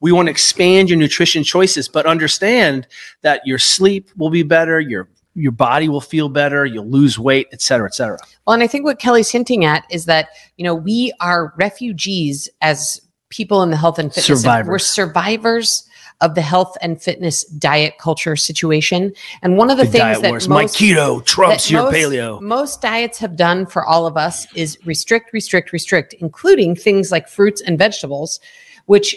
We 0.00 0.12
want 0.12 0.26
to 0.26 0.30
expand 0.30 0.88
your 0.90 0.98
nutrition 0.98 1.42
choices, 1.44 1.88
but 1.88 2.06
understand 2.06 2.86
that 3.22 3.40
your 3.44 3.58
sleep 3.58 4.10
will 4.16 4.30
be 4.30 4.42
better, 4.42 4.80
your 4.80 5.08
your 5.34 5.52
body 5.52 5.88
will 5.88 6.00
feel 6.00 6.28
better, 6.28 6.66
you'll 6.66 6.88
lose 6.88 7.18
weight, 7.18 7.46
et 7.52 7.62
cetera, 7.62 7.86
et 7.86 7.94
cetera. 7.94 8.18
Well, 8.46 8.54
and 8.54 8.62
I 8.62 8.66
think 8.66 8.84
what 8.84 8.98
Kelly's 8.98 9.30
hinting 9.30 9.64
at 9.64 9.84
is 9.88 10.06
that, 10.06 10.30
you 10.56 10.64
know, 10.64 10.74
we 10.74 11.12
are 11.20 11.54
refugees 11.56 12.48
as 12.60 13.00
people 13.28 13.62
in 13.62 13.70
the 13.70 13.76
health 13.76 14.00
and 14.00 14.12
fitness. 14.12 14.40
Survivors. 14.40 14.68
We're 14.68 14.78
survivors 14.80 15.84
of 16.20 16.34
the 16.34 16.42
health 16.42 16.76
and 16.80 17.00
fitness 17.00 17.44
diet 17.44 17.94
culture 18.00 18.34
situation. 18.34 19.12
And 19.42 19.56
one 19.56 19.70
of 19.70 19.76
the, 19.76 19.84
The 19.84 19.90
things 19.90 20.20
that 20.22 20.30
wars. 20.30 20.48
My 20.48 20.64
keto 20.64 21.24
trumps 21.24 21.70
your 21.70 21.82
most, 21.82 21.94
paleo. 21.94 22.40
Most 22.40 22.82
diets 22.82 23.18
have 23.18 23.36
done 23.36 23.66
for 23.66 23.84
all 23.84 24.06
of 24.06 24.16
us 24.16 24.52
is 24.56 24.76
restrict, 24.84 25.32
restrict, 25.32 25.72
restrict, 25.72 26.14
including 26.14 26.74
things 26.74 27.12
like 27.12 27.28
fruits 27.28 27.60
and 27.60 27.78
vegetables, 27.78 28.40
which 28.86 29.14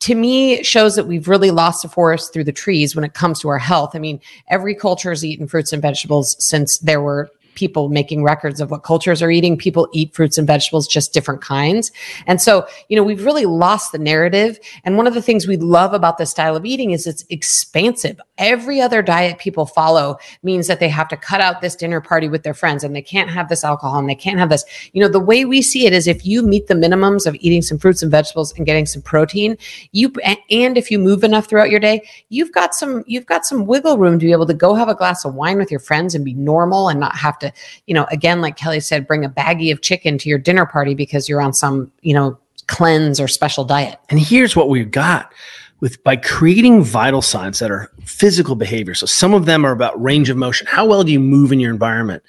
to 0.00 0.14
me 0.14 0.54
it 0.54 0.66
shows 0.66 0.96
that 0.96 1.06
we've 1.06 1.28
really 1.28 1.50
lost 1.50 1.82
the 1.82 1.88
forest 1.88 2.32
through 2.32 2.44
the 2.44 2.52
trees 2.52 2.94
when 2.94 3.04
it 3.04 3.14
comes 3.14 3.40
to 3.40 3.48
our 3.48 3.58
health. 3.58 3.94
I 3.94 3.98
mean, 3.98 4.20
every 4.48 4.74
culture 4.74 5.10
has 5.10 5.24
eaten 5.24 5.46
fruits 5.46 5.72
and 5.72 5.82
vegetables 5.82 6.36
since 6.38 6.78
there 6.78 7.00
were 7.00 7.30
people 7.54 7.88
making 7.88 8.22
records 8.22 8.60
of 8.60 8.70
what 8.70 8.82
cultures 8.82 9.22
are 9.22 9.30
eating. 9.30 9.56
People 9.56 9.88
eat 9.92 10.14
fruits 10.14 10.38
and 10.38 10.46
vegetables, 10.46 10.86
just 10.86 11.12
different 11.12 11.40
kinds. 11.40 11.92
And 12.26 12.40
so, 12.40 12.66
you 12.88 12.96
know, 12.96 13.02
we've 13.02 13.24
really 13.24 13.46
lost 13.46 13.92
the 13.92 13.98
narrative. 13.98 14.58
And 14.84 14.96
one 14.96 15.06
of 15.06 15.14
the 15.14 15.22
things 15.22 15.46
we 15.46 15.56
love 15.56 15.94
about 15.94 16.18
this 16.18 16.30
style 16.30 16.56
of 16.56 16.64
eating 16.64 16.90
is 16.90 17.06
it's 17.06 17.24
expansive. 17.30 18.20
Every 18.38 18.80
other 18.80 19.02
diet 19.02 19.38
people 19.38 19.66
follow 19.66 20.18
means 20.42 20.66
that 20.66 20.80
they 20.80 20.88
have 20.88 21.08
to 21.08 21.16
cut 21.16 21.40
out 21.40 21.60
this 21.60 21.76
dinner 21.76 22.00
party 22.00 22.28
with 22.28 22.42
their 22.42 22.54
friends 22.54 22.84
and 22.84 22.94
they 22.94 23.02
can't 23.02 23.30
have 23.30 23.48
this 23.48 23.64
alcohol 23.64 23.98
and 23.98 24.08
they 24.08 24.14
can't 24.14 24.38
have 24.38 24.50
this. 24.50 24.64
You 24.92 25.00
know, 25.00 25.08
the 25.08 25.20
way 25.20 25.44
we 25.44 25.62
see 25.62 25.86
it 25.86 25.92
is 25.92 26.06
if 26.06 26.26
you 26.26 26.42
meet 26.42 26.66
the 26.66 26.74
minimums 26.74 27.26
of 27.26 27.34
eating 27.36 27.62
some 27.62 27.78
fruits 27.78 28.02
and 28.02 28.10
vegetables 28.10 28.52
and 28.56 28.66
getting 28.66 28.86
some 28.86 29.02
protein, 29.02 29.56
you 29.92 30.12
and 30.50 30.76
if 30.76 30.90
you 30.90 30.98
move 30.98 31.24
enough 31.24 31.46
throughout 31.46 31.70
your 31.70 31.80
day, 31.80 32.06
you've 32.28 32.52
got 32.52 32.74
some 32.74 33.04
you've 33.06 33.26
got 33.26 33.46
some 33.46 33.66
wiggle 33.66 33.98
room 33.98 34.18
to 34.18 34.26
be 34.26 34.32
able 34.32 34.46
to 34.46 34.54
go 34.54 34.74
have 34.74 34.88
a 34.88 34.94
glass 34.94 35.24
of 35.24 35.34
wine 35.34 35.58
with 35.58 35.70
your 35.70 35.80
friends 35.80 36.14
and 36.14 36.24
be 36.24 36.34
normal 36.34 36.88
and 36.88 37.00
not 37.00 37.16
have 37.16 37.38
to, 37.38 37.41
you 37.86 37.94
know, 37.94 38.06
again 38.10 38.40
like 38.40 38.56
Kelly 38.56 38.80
said, 38.80 39.06
bring 39.06 39.24
a 39.24 39.28
baggie 39.30 39.72
of 39.72 39.82
chicken 39.82 40.18
to 40.18 40.28
your 40.28 40.38
dinner 40.38 40.66
party 40.66 40.94
because 40.94 41.28
you're 41.28 41.42
on 41.42 41.52
some, 41.52 41.90
you 42.02 42.14
know, 42.14 42.38
cleanse 42.66 43.20
or 43.20 43.28
special 43.28 43.64
diet. 43.64 43.98
And 44.08 44.20
here's 44.20 44.54
what 44.56 44.68
we've 44.68 44.90
got 44.90 45.32
with 45.80 46.02
by 46.04 46.16
creating 46.16 46.82
vital 46.82 47.20
signs 47.20 47.58
that 47.58 47.70
are 47.70 47.90
physical 48.04 48.54
behavior. 48.54 48.94
So 48.94 49.04
some 49.04 49.34
of 49.34 49.46
them 49.46 49.66
are 49.66 49.72
about 49.72 50.00
range 50.00 50.30
of 50.30 50.36
motion. 50.36 50.66
How 50.68 50.86
well 50.86 51.02
do 51.02 51.12
you 51.12 51.20
move 51.20 51.52
in 51.52 51.58
your 51.58 51.72
environment? 51.72 52.22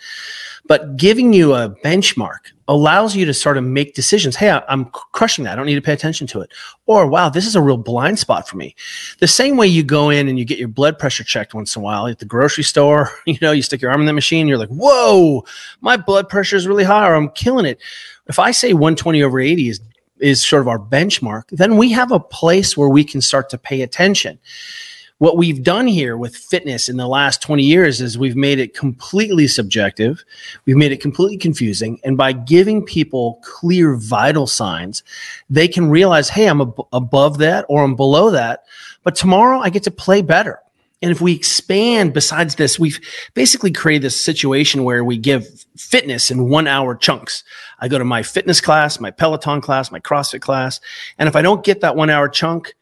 But 0.65 0.95
giving 0.95 1.33
you 1.33 1.53
a 1.53 1.69
benchmark 1.83 2.37
allows 2.69 3.15
you 3.15 3.25
to 3.25 3.33
sort 3.33 3.57
of 3.57 3.65
make 3.65 3.95
decisions. 3.95 4.37
Hey, 4.37 4.49
I- 4.49 4.63
I'm 4.69 4.85
crushing 4.85 5.43
that. 5.43 5.51
I 5.51 5.55
don't 5.57 5.65
need 5.65 5.75
to 5.75 5.81
pay 5.81 5.91
attention 5.91 6.25
to 6.27 6.39
it. 6.39 6.51
Or, 6.85 7.05
wow, 7.07 7.27
this 7.27 7.45
is 7.45 7.55
a 7.55 7.61
real 7.61 7.75
blind 7.77 8.17
spot 8.17 8.47
for 8.47 8.55
me. 8.55 8.73
The 9.19 9.27
same 9.27 9.57
way 9.57 9.67
you 9.67 9.83
go 9.83 10.09
in 10.09 10.29
and 10.29 10.39
you 10.39 10.45
get 10.45 10.59
your 10.59 10.69
blood 10.69 10.97
pressure 10.97 11.25
checked 11.25 11.53
once 11.53 11.75
in 11.75 11.81
a 11.81 11.83
while 11.83 12.07
at 12.07 12.19
the 12.19 12.25
grocery 12.25 12.63
store, 12.63 13.11
you 13.25 13.37
know, 13.41 13.51
you 13.51 13.61
stick 13.61 13.81
your 13.81 13.91
arm 13.91 13.99
in 13.99 14.07
the 14.07 14.13
machine, 14.13 14.47
you're 14.47 14.57
like, 14.57 14.69
whoa, 14.69 15.43
my 15.81 15.97
blood 15.97 16.29
pressure 16.29 16.55
is 16.55 16.65
really 16.65 16.85
high 16.85 17.09
or 17.09 17.15
I'm 17.15 17.29
killing 17.31 17.65
it. 17.65 17.79
If 18.27 18.39
I 18.39 18.51
say 18.51 18.71
120 18.71 19.21
over 19.21 19.39
80 19.39 19.69
is 19.69 19.79
is 20.19 20.41
sort 20.41 20.61
of 20.61 20.69
our 20.69 20.79
benchmark, 20.79 21.43
then 21.49 21.75
we 21.75 21.91
have 21.91 22.11
a 22.13 22.19
place 22.19 22.77
where 22.77 22.87
we 22.87 23.03
can 23.03 23.19
start 23.19 23.49
to 23.49 23.57
pay 23.57 23.81
attention. 23.81 24.39
What 25.23 25.37
we've 25.37 25.63
done 25.63 25.87
here 25.87 26.17
with 26.17 26.35
fitness 26.35 26.89
in 26.89 26.97
the 26.97 27.07
last 27.07 27.41
20 27.41 27.63
years 27.63 28.01
is 28.01 28.17
we've 28.17 28.35
made 28.35 28.59
it 28.59 28.73
completely 28.73 29.47
subjective. 29.47 30.25
We've 30.65 30.75
made 30.75 30.91
it 30.91 30.99
completely 30.99 31.37
confusing. 31.37 31.97
And 32.03 32.17
by 32.17 32.33
giving 32.33 32.83
people 32.83 33.39
clear 33.41 33.95
vital 33.95 34.47
signs, 34.47 35.01
they 35.49 35.69
can 35.69 35.89
realize, 35.89 36.27
hey, 36.27 36.49
I'm 36.49 36.59
ab- 36.59 36.87
above 36.91 37.37
that 37.37 37.65
or 37.69 37.85
I'm 37.85 37.95
below 37.95 38.31
that. 38.31 38.65
But 39.03 39.15
tomorrow 39.15 39.61
I 39.61 39.69
get 39.69 39.83
to 39.83 39.91
play 39.91 40.21
better. 40.21 40.59
And 41.01 41.09
if 41.09 41.21
we 41.21 41.33
expand 41.33 42.13
besides 42.13 42.55
this, 42.55 42.77
we've 42.77 42.99
basically 43.33 43.71
created 43.71 44.01
this 44.01 44.21
situation 44.21 44.83
where 44.83 45.05
we 45.05 45.17
give 45.17 45.47
fitness 45.77 46.31
in 46.31 46.49
one 46.49 46.67
hour 46.67 46.95
chunks. 46.95 47.45
I 47.79 47.87
go 47.87 47.97
to 47.97 48.03
my 48.03 48.23
fitness 48.23 48.59
class, 48.59 48.99
my 48.99 49.11
Peloton 49.11 49.61
class, 49.61 49.89
my 49.89 50.01
CrossFit 50.01 50.41
class. 50.41 50.81
And 51.17 51.29
if 51.29 51.37
I 51.37 51.41
don't 51.41 51.63
get 51.63 51.79
that 51.79 51.95
one 51.95 52.09
hour 52.09 52.27
chunk, 52.27 52.75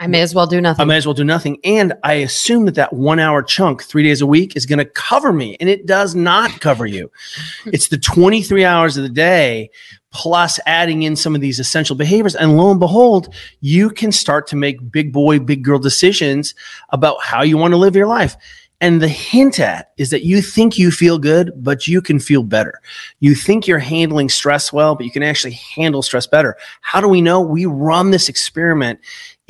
I 0.00 0.06
may 0.06 0.22
as 0.22 0.34
well 0.34 0.46
do 0.46 0.62
nothing. 0.62 0.82
I 0.82 0.86
may 0.86 0.96
as 0.96 1.06
well 1.06 1.14
do 1.14 1.24
nothing. 1.24 1.58
And 1.62 1.92
I 2.02 2.14
assume 2.14 2.64
that 2.64 2.74
that 2.76 2.94
one 2.94 3.18
hour 3.18 3.42
chunk, 3.42 3.82
three 3.82 4.02
days 4.02 4.22
a 4.22 4.26
week, 4.26 4.56
is 4.56 4.64
going 4.64 4.78
to 4.78 4.86
cover 4.86 5.30
me. 5.30 5.58
And 5.60 5.68
it 5.68 5.84
does 5.84 6.14
not 6.14 6.58
cover 6.60 6.86
you. 6.86 7.12
it's 7.66 7.88
the 7.88 7.98
23 7.98 8.64
hours 8.64 8.96
of 8.96 9.02
the 9.02 9.10
day 9.10 9.70
plus 10.10 10.58
adding 10.64 11.02
in 11.02 11.16
some 11.16 11.34
of 11.34 11.42
these 11.42 11.60
essential 11.60 11.94
behaviors. 11.94 12.34
And 12.34 12.56
lo 12.56 12.70
and 12.70 12.80
behold, 12.80 13.32
you 13.60 13.90
can 13.90 14.10
start 14.10 14.46
to 14.48 14.56
make 14.56 14.90
big 14.90 15.12
boy, 15.12 15.38
big 15.38 15.62
girl 15.62 15.78
decisions 15.78 16.54
about 16.88 17.22
how 17.22 17.42
you 17.42 17.58
want 17.58 17.72
to 17.72 17.78
live 17.78 17.94
your 17.94 18.08
life. 18.08 18.36
And 18.82 19.02
the 19.02 19.08
hint 19.08 19.60
at 19.60 19.92
is 19.98 20.08
that 20.08 20.24
you 20.24 20.40
think 20.40 20.78
you 20.78 20.90
feel 20.90 21.18
good, 21.18 21.52
but 21.54 21.86
you 21.86 22.00
can 22.00 22.18
feel 22.18 22.42
better. 22.42 22.80
You 23.20 23.34
think 23.34 23.66
you're 23.66 23.78
handling 23.78 24.30
stress 24.30 24.72
well, 24.72 24.94
but 24.94 25.04
you 25.04 25.12
can 25.12 25.22
actually 25.22 25.52
handle 25.52 26.00
stress 26.00 26.26
better. 26.26 26.56
How 26.80 27.02
do 27.02 27.08
we 27.08 27.20
know? 27.20 27.42
We 27.42 27.66
run 27.66 28.10
this 28.10 28.30
experiment 28.30 28.98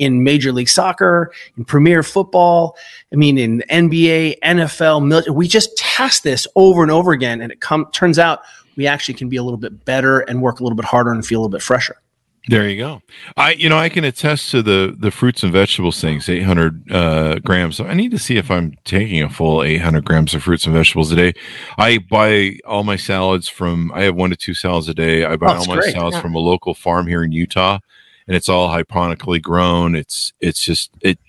in 0.01 0.23
Major 0.23 0.51
League 0.51 0.67
Soccer, 0.69 1.31
in 1.57 1.63
Premier 1.63 2.01
Football, 2.03 2.75
I 3.13 3.15
mean, 3.15 3.37
in 3.37 3.63
NBA, 3.69 4.39
NFL, 4.43 5.05
military. 5.07 5.35
We 5.35 5.47
just 5.47 5.77
test 5.77 6.23
this 6.23 6.47
over 6.55 6.81
and 6.81 6.91
over 6.91 7.11
again, 7.11 7.39
and 7.41 7.51
it 7.51 7.61
come, 7.61 7.85
turns 7.93 8.17
out 8.19 8.41
we 8.75 8.87
actually 8.87 9.13
can 9.13 9.29
be 9.29 9.37
a 9.37 9.43
little 9.43 9.59
bit 9.59 9.85
better 9.85 10.21
and 10.21 10.41
work 10.41 10.59
a 10.59 10.63
little 10.63 10.75
bit 10.75 10.85
harder 10.85 11.11
and 11.11 11.25
feel 11.25 11.39
a 11.39 11.41
little 11.41 11.51
bit 11.51 11.61
fresher. 11.61 11.97
There 12.47 12.67
you 12.67 12.77
go. 12.79 13.03
I, 13.37 13.51
you 13.51 13.69
know, 13.69 13.77
I 13.77 13.89
can 13.89 14.03
attest 14.03 14.49
to 14.49 14.63
the 14.63 14.95
the 14.97 15.11
fruits 15.11 15.43
and 15.43 15.51
vegetables 15.53 16.01
things. 16.01 16.27
Eight 16.27 16.41
hundred 16.41 16.91
uh, 16.91 17.35
grams. 17.45 17.79
I 17.79 17.93
need 17.93 18.09
to 18.09 18.17
see 18.17 18.37
if 18.37 18.49
I'm 18.49 18.73
taking 18.83 19.21
a 19.21 19.29
full 19.29 19.61
eight 19.61 19.77
hundred 19.81 20.05
grams 20.05 20.33
of 20.33 20.41
fruits 20.41 20.65
and 20.65 20.73
vegetables 20.73 21.11
a 21.11 21.15
day. 21.15 21.33
I 21.77 21.99
buy 21.99 22.57
all 22.65 22.83
my 22.83 22.95
salads 22.95 23.47
from. 23.47 23.91
I 23.93 24.01
have 24.05 24.15
one 24.15 24.31
to 24.31 24.35
two 24.35 24.55
salads 24.55 24.89
a 24.89 24.95
day. 24.95 25.23
I 25.23 25.35
buy 25.35 25.53
Oh, 25.53 25.59
all 25.59 25.65
my 25.67 25.75
great. 25.75 25.93
salads 25.93 26.15
Yeah. 26.15 26.21
from 26.23 26.33
a 26.33 26.39
local 26.39 26.73
farm 26.73 27.05
here 27.05 27.23
in 27.23 27.31
Utah, 27.31 27.77
and 28.27 28.35
it's 28.35 28.49
all 28.49 28.69
hydroponically 28.69 29.41
grown. 29.41 29.95
It's 29.95 30.33
it's 30.39 30.63
just 30.63 30.91
it. 31.01 31.19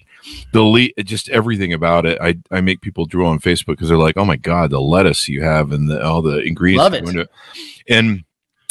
The 0.52 0.62
le- 0.62 1.02
just 1.02 1.28
everything 1.30 1.72
about 1.72 2.06
it. 2.06 2.16
I 2.20 2.36
I 2.50 2.60
make 2.60 2.80
people 2.80 3.06
drool 3.06 3.26
on 3.28 3.40
Facebook 3.40 3.66
because 3.74 3.88
they're 3.88 3.98
like, 3.98 4.16
"Oh 4.16 4.24
my 4.24 4.36
god, 4.36 4.70
the 4.70 4.80
lettuce 4.80 5.28
you 5.28 5.42
have 5.42 5.72
and 5.72 5.90
the, 5.90 6.04
all 6.04 6.22
the 6.22 6.38
ingredients." 6.38 6.84
Love 6.84 7.16
it. 7.16 7.28
And 7.88 8.24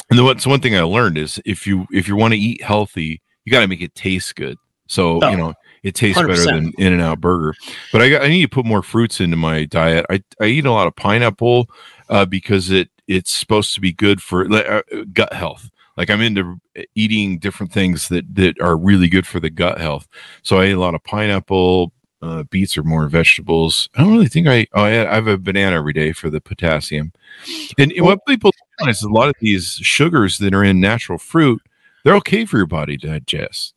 And 0.09 0.19
the 0.19 0.23
one, 0.23 0.39
so 0.39 0.49
one 0.49 0.61
thing 0.61 0.75
I 0.77 0.81
learned 0.81 1.17
is 1.17 1.41
if 1.45 1.67
you 1.67 1.87
if 1.91 2.07
you 2.07 2.15
want 2.15 2.33
to 2.33 2.39
eat 2.39 2.63
healthy, 2.63 3.21
you 3.43 3.51
got 3.51 3.61
to 3.61 3.67
make 3.67 3.81
it 3.81 3.93
taste 3.95 4.35
good. 4.35 4.57
So 4.87 5.19
Oh, 5.23 5.29
you 5.29 5.37
know 5.37 5.53
it 5.83 5.95
tastes 5.95 6.21
100%. 6.21 6.27
better 6.27 6.43
than 6.45 6.73
In 6.77 6.93
and 6.93 7.01
Out 7.01 7.19
Burger. 7.19 7.55
But 7.91 8.01
I 8.01 8.09
got, 8.09 8.21
I 8.21 8.27
need 8.27 8.43
to 8.43 8.47
put 8.49 8.65
more 8.65 8.83
fruits 8.83 9.19
into 9.19 9.35
my 9.37 9.65
diet. 9.65 10.05
I 10.09 10.23
I 10.39 10.45
eat 10.45 10.65
a 10.65 10.71
lot 10.71 10.87
of 10.87 10.95
pineapple 10.95 11.69
uh, 12.09 12.25
because 12.25 12.69
it 12.69 12.89
it's 13.07 13.31
supposed 13.31 13.73
to 13.73 13.81
be 13.81 13.91
good 13.91 14.21
for 14.21 14.49
uh, 14.53 14.81
gut 15.11 15.33
health. 15.33 15.69
Like 16.01 16.09
I'm 16.09 16.21
into 16.21 16.59
eating 16.95 17.37
different 17.37 17.71
things 17.71 18.07
that 18.07 18.33
that 18.33 18.59
are 18.59 18.75
really 18.75 19.07
good 19.07 19.27
for 19.27 19.39
the 19.39 19.51
gut 19.51 19.79
health. 19.79 20.07
So 20.41 20.57
I 20.57 20.65
eat 20.65 20.71
a 20.71 20.79
lot 20.79 20.95
of 20.95 21.03
pineapple. 21.03 21.93
Uh, 22.23 22.41
beets 22.49 22.75
are 22.75 22.81
more 22.81 23.07
vegetables. 23.07 23.87
I 23.93 24.01
don't 24.01 24.11
really 24.11 24.27
think 24.27 24.47
I. 24.47 24.65
Oh, 24.73 24.81
I, 24.81 25.07
I 25.07 25.13
have 25.13 25.27
a 25.27 25.37
banana 25.37 25.75
every 25.75 25.93
day 25.93 26.11
for 26.11 26.31
the 26.31 26.41
potassium. 26.41 27.13
And 27.77 27.93
what 27.97 28.25
people 28.27 28.51
realize 28.79 28.97
is 28.97 29.03
a 29.03 29.09
lot 29.09 29.29
of 29.29 29.35
these 29.39 29.73
sugars 29.83 30.39
that 30.39 30.55
are 30.55 30.63
in 30.63 30.79
natural 30.79 31.19
fruit, 31.19 31.61
they're 32.03 32.15
okay 32.15 32.45
for 32.45 32.57
your 32.57 32.65
body 32.65 32.97
to 32.97 33.07
digest. 33.07 33.75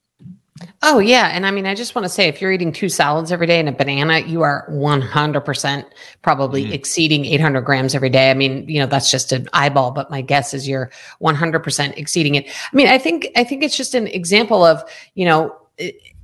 Oh 0.83 1.01
yeah, 1.01 1.31
and 1.33 1.45
I 1.45 1.51
mean, 1.51 1.67
I 1.67 1.75
just 1.75 1.97
want 1.97 2.05
to 2.05 2.09
say, 2.09 2.29
if 2.29 2.41
you're 2.41 2.53
eating 2.53 2.73
two 2.73 2.89
salads 2.89 3.33
every 3.33 3.47
day 3.47 3.59
and 3.59 3.69
a 3.69 3.73
banana, 3.73 4.21
you 4.21 4.43
are 4.43 4.67
100% 4.71 5.85
probably 6.23 6.67
Mhm. 6.67 6.73
exceeding 6.73 7.25
800 7.25 7.63
grams 7.63 7.95
every 7.95 8.11
day. 8.11 8.31
I 8.31 8.35
mean, 8.35 8.65
you 8.69 8.79
know, 8.79 8.87
that's 8.87 9.11
just 9.11 9.33
an 9.33 9.49
eyeball, 9.53 9.91
but 9.91 10.11
my 10.13 10.21
guess 10.21 10.55
is 10.55 10.69
you're 10.69 10.91
100% 11.19 11.99
exceeding 11.99 12.37
it. 12.37 12.47
I 12.49 12.77
mean, 12.77 12.87
I 12.87 12.99
think 12.99 13.29
I 13.37 13.43
think 13.43 13.65
it's 13.65 13.77
just 13.77 13.95
an 13.95 14.07
example 14.09 14.65
of 14.65 14.83
you 15.15 15.25
know. 15.25 15.57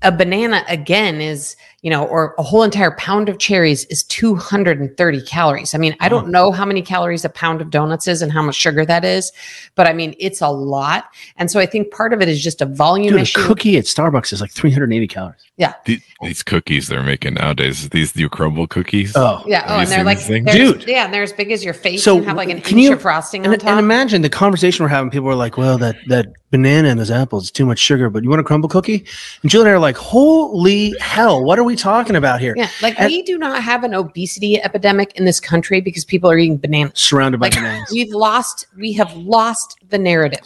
A 0.03 0.12
banana 0.12 0.64
again 0.69 1.21
is, 1.21 1.57
you 1.83 1.90
know, 1.90 2.05
or 2.07 2.35
a 2.38 2.43
whole 2.43 2.62
entire 2.62 2.90
pound 2.93 3.29
of 3.29 3.38
cherries 3.38 3.85
is 3.87 4.03
230 4.05 5.23
calories. 5.23 5.75
I 5.75 5.79
mean, 5.79 5.97
I 6.01 6.09
don't 6.09 6.29
know 6.29 6.53
how 6.53 6.64
many 6.66 6.83
calories 6.83 7.25
a 7.25 7.29
pound 7.31 7.61
of 7.61 7.71
donuts 7.71 8.07
is 8.07 8.21
and 8.23 8.31
how 8.31 8.43
much 8.43 8.55
sugar 8.55 8.85
that 8.85 9.05
is, 9.05 9.33
but 9.77 9.87
I 9.87 9.93
mean, 9.95 10.14
it's 10.19 10.40
a 10.43 10.49
lot. 10.49 11.07
And 11.37 11.51
so 11.51 11.59
I 11.59 11.66
think 11.66 11.90
part 11.90 12.12
of 12.12 12.21
it 12.21 12.29
is 12.29 12.43
just 12.43 12.61
a 12.61 12.66
volume 12.66 13.16
Dude, 13.16 13.29
a 13.29 13.33
cookie 13.47 13.79
at 13.79 13.85
Starbucks 13.85 14.33
is 14.33 14.40
like 14.40 14.51
380 14.51 15.07
calories. 15.09 15.40
These, 15.85 16.03
these 16.23 16.43
cookies 16.43 16.88
they're 16.88 17.03
making 17.03 17.35
nowadays, 17.35 17.88
these 17.90 18.14
new 18.16 18.29
crumble 18.29 18.66
cookies. 18.66 19.12
Oh, 19.14 19.43
Yeah. 19.47 19.64
Oh, 19.66 19.81
and 19.81 19.88
they're 19.90 20.05
like, 20.05 20.19
they're- 20.27 20.40
Dude. 20.43 20.85
Yeah, 20.88 21.05
and 21.05 21.14
they're 21.14 21.23
as 21.23 21.33
big 21.33 21.51
as 21.51 21.62
your 21.64 21.75
face. 21.75 22.03
So, 22.03 22.16
and 22.16 22.27
have 22.27 22.37
like 22.37 22.49
an 22.49 22.61
can 22.62 22.79
inch 22.79 22.87
you- 22.88 22.93
of 22.95 23.03
frosting 23.03 23.45
and, 23.45 23.53
on 23.53 23.59
top. 23.59 23.69
and 23.71 23.79
imagine 23.79 24.23
the 24.23 24.31
conversation 24.31 24.85
we're 24.85 24.88
having. 24.90 25.11
People 25.11 25.29
are 25.29 25.35
like, 25.35 25.57
"Well, 25.59 25.77
that 25.79 25.97
that 26.09 26.27
banana 26.51 26.88
and 26.88 26.99
those 26.99 27.11
apples 27.11 27.45
is 27.45 27.51
too 27.51 27.66
much 27.66 27.79
sugar." 27.79 28.09
But 28.09 28.23
you 28.25 28.31
want 28.31 28.40
a 28.40 28.45
crumble 28.45 28.69
cookie? 28.71 29.05
And 29.43 29.51
Jill 29.51 29.61
and 29.61 29.69
I 29.69 29.73
are 29.73 29.79
like, 29.79 29.97
"Holy 29.99 30.95
hell! 30.99 31.45
What 31.45 31.59
are 31.59 31.64
we 31.64 31.69
talking 31.76 32.16
about 32.16 32.40
here?" 32.40 32.54
yeah, 32.56 32.68
like 32.83 32.98
and- 32.98 33.06
we 33.06 33.22
do 33.22 33.38
not 33.38 33.62
have 33.62 33.85
an 33.85 33.94
obesity 33.94 34.62
epidemic 34.62 35.12
in 35.16 35.24
this 35.24 35.40
country 35.40 35.80
because 35.80 36.04
people 36.04 36.30
are 36.30 36.38
eating 36.38 36.59
bananas. 36.59 36.92
Surrounded 36.94 37.38
by 37.38 37.46
Like 37.46 37.54
bananas. 37.54 37.90
we've 37.92 38.12
lost, 38.12 38.66
we 38.76 38.92
have 38.94 39.14
lost 39.16 39.78
the 39.88 39.98
narrative. 39.98 40.40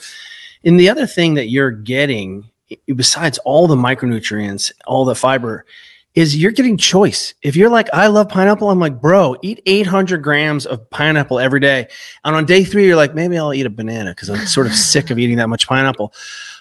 And 0.64 0.80
the 0.80 0.88
other 0.88 1.06
thing 1.06 1.34
that 1.34 1.48
you're 1.48 1.70
getting, 1.70 2.48
besides 2.94 3.38
all 3.38 3.66
the 3.66 3.76
micronutrients, 3.76 4.72
all 4.86 5.04
the 5.04 5.14
fiber, 5.14 5.66
is 6.14 6.36
you're 6.36 6.52
getting 6.52 6.76
choice. 6.76 7.34
If 7.42 7.56
you're 7.56 7.68
like, 7.68 7.88
I 7.92 8.06
love 8.06 8.28
pineapple, 8.28 8.70
I'm 8.70 8.78
like, 8.78 9.00
bro, 9.00 9.36
eat 9.42 9.60
800 9.66 10.22
grams 10.22 10.64
of 10.64 10.88
pineapple 10.90 11.40
every 11.40 11.60
day. 11.60 11.88
And 12.24 12.36
on 12.36 12.46
day 12.46 12.64
three, 12.64 12.86
you're 12.86 12.96
like, 12.96 13.14
maybe 13.14 13.36
I'll 13.36 13.52
eat 13.52 13.66
a 13.66 13.70
banana 13.70 14.12
because 14.12 14.30
I'm 14.30 14.46
sort 14.46 14.68
of 14.68 14.74
sick 14.74 15.10
of 15.10 15.18
eating 15.18 15.36
that 15.38 15.48
much 15.48 15.66
pineapple. 15.66 16.14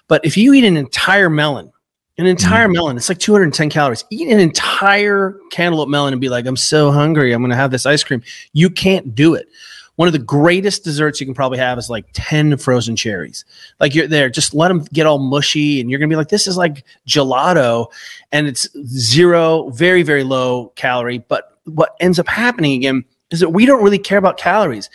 But 0.08 0.26
if 0.26 0.38
you 0.38 0.54
eat 0.54 0.66
an 0.66 0.76
entire 0.76 1.30
melon, 1.30 1.72
an 2.18 2.26
mm-hmm. 2.26 2.30
entire 2.30 2.68
melon, 2.68 2.98
it's 2.98 3.10
like 3.10 3.20
210 3.20 3.70
calories. 3.70 4.06
Eat 4.10 4.28
an 4.28 4.40
entire 4.40 5.40
cantaloupe 5.52 5.90
melon 5.90 6.14
and 6.14 6.22
be 6.22 6.30
like, 6.30 6.46
I'm 6.46 6.58
so 6.58 6.92
hungry. 6.92 7.34
I'm 7.34 7.42
going 7.42 7.50
to 7.50 7.56
have 7.56 7.72
this 7.72 7.86
ice 7.86 8.04
cream. 8.04 8.22
You 8.54 8.70
can't 8.70 9.16
do 9.16 9.34
it. 9.34 9.48
One 9.96 10.08
of 10.08 10.12
the 10.12 10.20
greatest 10.20 10.84
desserts 10.84 11.20
you 11.20 11.28
can 11.28 11.36
probably 11.36 11.60
have 11.60 11.78
is 11.78 11.90
like 11.90 12.06
10 12.14 12.58
frozen 12.58 12.96
cherries. 12.96 13.46
Like 13.80 13.94
you're 13.94 14.08
there, 14.08 14.30
just 14.30 14.54
let 14.54 14.70
them 14.70 14.86
get 14.92 15.06
all 15.06 15.20
mushy, 15.20 15.80
and 15.80 15.90
you're 15.90 16.00
gonna 16.00 16.10
be 16.10 16.16
like, 16.16 16.30
this 16.30 16.48
is 16.48 16.58
like 16.58 16.84
gelato, 17.08 17.92
and 18.32 18.48
it's 18.48 18.68
zero, 18.88 19.70
very, 19.70 20.02
very 20.02 20.24
low 20.24 20.72
calorie. 20.76 21.20
But 21.20 21.60
what 21.66 21.96
ends 22.00 22.18
up 22.18 22.28
happening 22.28 22.74
again 22.74 23.06
is 23.30 23.40
that 23.40 23.50
we 23.50 23.68
don't 23.68 23.84
really 23.84 24.00
care 24.00 24.18
about 24.18 24.38
calories. 24.38 24.90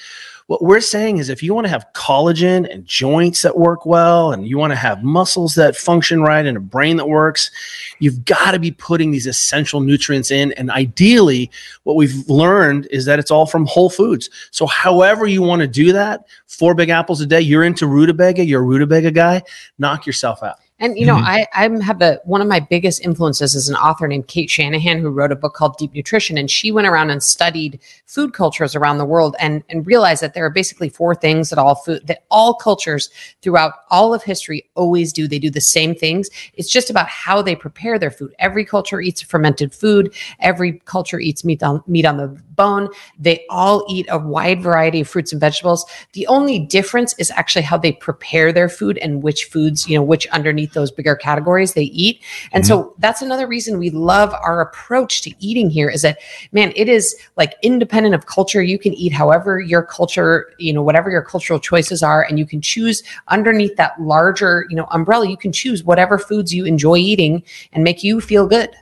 What 0.49 0.63
we're 0.63 0.81
saying 0.81 1.19
is 1.19 1.29
if 1.29 1.43
you 1.43 1.53
want 1.53 1.67
to 1.67 1.71
have 1.71 1.85
collagen 1.93 2.73
and 2.73 2.87
joints 2.87 3.43
that 3.43 3.59
work 3.59 3.85
well, 3.85 4.33
and 4.33 4.49
you 4.49 4.57
want 4.57 4.71
to 4.71 4.79
have 4.79 5.05
muscles 5.05 5.55
that 5.57 5.77
function 5.77 6.23
right 6.23 6.47
and 6.47 6.57
a 6.57 6.61
brain 6.61 6.97
that 6.97 7.07
works, 7.07 7.51
you've 7.99 8.25
got 8.25 8.53
to 8.53 8.59
be 8.59 8.71
putting 8.71 9.11
these 9.11 9.27
essential 9.27 9.83
nutrients 9.83 10.31
in. 10.31 10.53
And 10.53 10.71
ideally, 10.71 11.51
what 11.83 11.97
we've 11.97 12.27
learned 12.31 12.89
is 12.91 13.05
that 13.05 13.19
it's 13.19 13.31
all 13.31 13.45
from 13.45 13.67
whole 13.67 13.91
foods. 13.91 14.31
So, 14.51 14.65
however 14.67 15.27
you 15.27 15.43
want 15.43 15.61
to 15.61 15.69
do 15.69 15.93
that, 15.93 16.27
four 16.47 16.75
big 16.75 16.89
apples 16.89 17.21
a 17.21 17.27
day, 17.27 17.43
you're 17.43 17.65
into 17.65 17.87
rutabaga, 17.87 18.43
you're 18.43 18.63
a 18.63 18.65
rutabaga 18.65 19.11
guy, 19.11 19.43
knock 19.79 20.07
yourself 20.07 20.43
out. 20.43 20.57
And 20.81 20.97
you 20.97 21.07
know, 21.07 21.17
Mhm. 21.17 21.23
I 21.25 21.47
I'm 21.55 21.81
have 21.81 22.01
a 22.03 22.21
one 22.25 22.41
of 22.41 22.47
my 22.47 22.61
biggest 22.61 23.05
influences 23.05 23.55
is 23.57 23.69
an 23.69 23.75
author 23.75 24.07
named 24.07 24.29
Cate 24.29 24.49
Shanahan 24.49 24.99
who 25.01 25.11
wrote 25.11 25.33
a 25.33 25.37
book 25.37 25.55
called 25.55 25.77
Deep 25.77 25.93
Nutrition, 25.93 26.38
and 26.38 26.49
she 26.51 26.71
went 26.71 26.87
around 26.87 27.11
and 27.11 27.21
studied 27.23 27.81
food 28.07 28.33
cultures 28.33 28.77
around 28.77 28.99
the 28.99 29.05
world 29.05 29.35
and 29.41 29.64
and 29.69 29.87
realized 29.87 30.23
that 30.23 30.35
there 30.35 30.45
are 30.45 30.51
basically 30.51 30.88
four 30.88 31.14
things 31.17 31.51
that 31.51 31.59
all 31.59 31.75
food 31.75 32.07
that 32.07 32.23
all 32.31 32.55
cultures 32.55 33.11
throughout 33.43 33.73
all 33.91 34.14
of 34.14 34.23
history 34.23 34.69
always 34.77 35.12
do. 35.12 35.27
They 35.27 35.41
do 35.41 35.51
the 35.51 35.61
same 35.61 35.95
things. 35.97 36.31
It's 36.55 36.71
just 36.71 36.91
about 36.91 37.09
how 37.09 37.43
they 37.43 37.57
prepare 37.57 37.99
their 37.99 38.12
food. 38.12 38.33
Every 38.38 38.64
culture 38.64 39.01
eats 39.01 39.21
fermented 39.21 39.75
food. 39.75 40.14
Every 40.38 40.81
culture 40.85 41.19
eats 41.19 41.45
meat 41.45 41.62
on 41.62 41.83
meat 41.88 42.07
on 42.07 42.19
the 42.19 42.41
bone. 42.59 42.90
They 43.18 43.47
all 43.49 43.87
eat 43.88 44.07
a 44.11 44.18
wide 44.18 44.62
variety 44.62 45.01
of 45.01 45.09
fruits 45.09 45.33
and 45.33 45.40
vegetables. 45.40 45.87
The 46.12 46.27
only 46.27 46.59
difference 46.59 47.14
is 47.18 47.31
actually 47.31 47.62
how 47.62 47.79
they 47.79 47.92
prepare 47.92 48.53
their 48.53 48.68
food 48.68 48.99
and 48.99 49.23
which 49.23 49.44
foods, 49.44 49.88
you 49.88 49.97
know, 49.97 50.03
which 50.03 50.27
underneath 50.27 50.75
those 50.75 50.90
bigger 50.90 51.16
categories 51.16 51.73
they 51.73 51.85
eat. 51.85 52.23
And 52.53 52.66
so 52.66 52.83
mm-hmm. 52.83 53.01
that's 53.01 53.23
another 53.23 53.47
reason 53.47 53.79
we 53.79 53.88
love 53.88 54.35
our 54.35 54.61
approach 54.61 55.23
to 55.23 55.33
eating 55.38 55.71
here 55.71 55.88
is 55.88 56.03
that, 56.03 56.18
man, 56.53 56.75
it 56.77 56.90
is 56.90 57.16
like 57.37 57.55
independent 57.62 58.14
of 58.14 58.27
culture. 58.27 58.62
You 58.62 58.79
can 58.79 58.92
eat 58.92 59.12
however 59.12 59.61
your 59.61 59.83
culture, 59.83 60.53
you 60.59 60.75
know, 60.75 60.83
whatever 60.83 61.11
your 61.11 61.23
cultural 61.23 61.61
choices 61.61 62.03
are, 62.03 62.25
and 62.25 62.38
you 62.38 62.47
can 62.47 62.61
choose 62.61 63.03
underneath 63.29 63.77
that 63.77 63.99
larger, 64.01 64.66
you 64.68 64.77
know, 64.77 64.88
umbrella, 64.90 65.29
you 65.29 65.37
can 65.37 65.53
choose 65.53 65.85
whatever 65.85 66.18
foods 66.18 66.53
you 66.53 66.64
enjoy 66.64 66.97
eating 66.97 67.42
and 67.73 67.85
make 67.85 68.03
you 68.03 68.21
feel 68.21 68.47
good. 68.47 68.75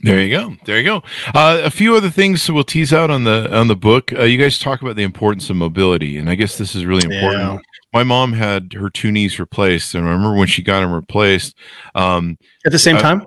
There 0.00 0.20
you 0.20 0.30
go. 0.30 0.56
There 0.64 0.78
you 0.78 0.84
go. 0.84 1.02
Uh, 1.34 1.60
a 1.64 1.70
few 1.70 1.96
other 1.96 2.10
things 2.10 2.48
we'll 2.48 2.62
tease 2.62 2.92
out 2.92 3.10
on 3.10 3.24
the 3.24 3.52
on 3.54 3.66
the 3.66 3.74
book. 3.74 4.12
Uh, 4.12 4.22
you 4.22 4.38
guys 4.38 4.58
talk 4.58 4.80
about 4.80 4.94
the 4.94 5.02
importance 5.02 5.50
of 5.50 5.56
mobility, 5.56 6.18
and 6.18 6.30
I 6.30 6.36
guess 6.36 6.56
this 6.56 6.76
is 6.76 6.84
really 6.86 7.04
important. 7.04 7.42
Yeah. 7.42 7.58
My 7.92 8.04
mom 8.04 8.32
had 8.32 8.74
her 8.74 8.90
two 8.90 9.10
knees 9.10 9.40
replaced, 9.40 9.94
and 9.94 10.06
I 10.06 10.10
remember 10.10 10.36
when 10.36 10.46
she 10.46 10.62
got 10.62 10.80
them 10.80 10.92
replaced. 10.92 11.56
Um, 11.96 12.38
At 12.64 12.70
the 12.70 12.78
same 12.78 12.96
Uh, 12.96 13.00
time? 13.00 13.26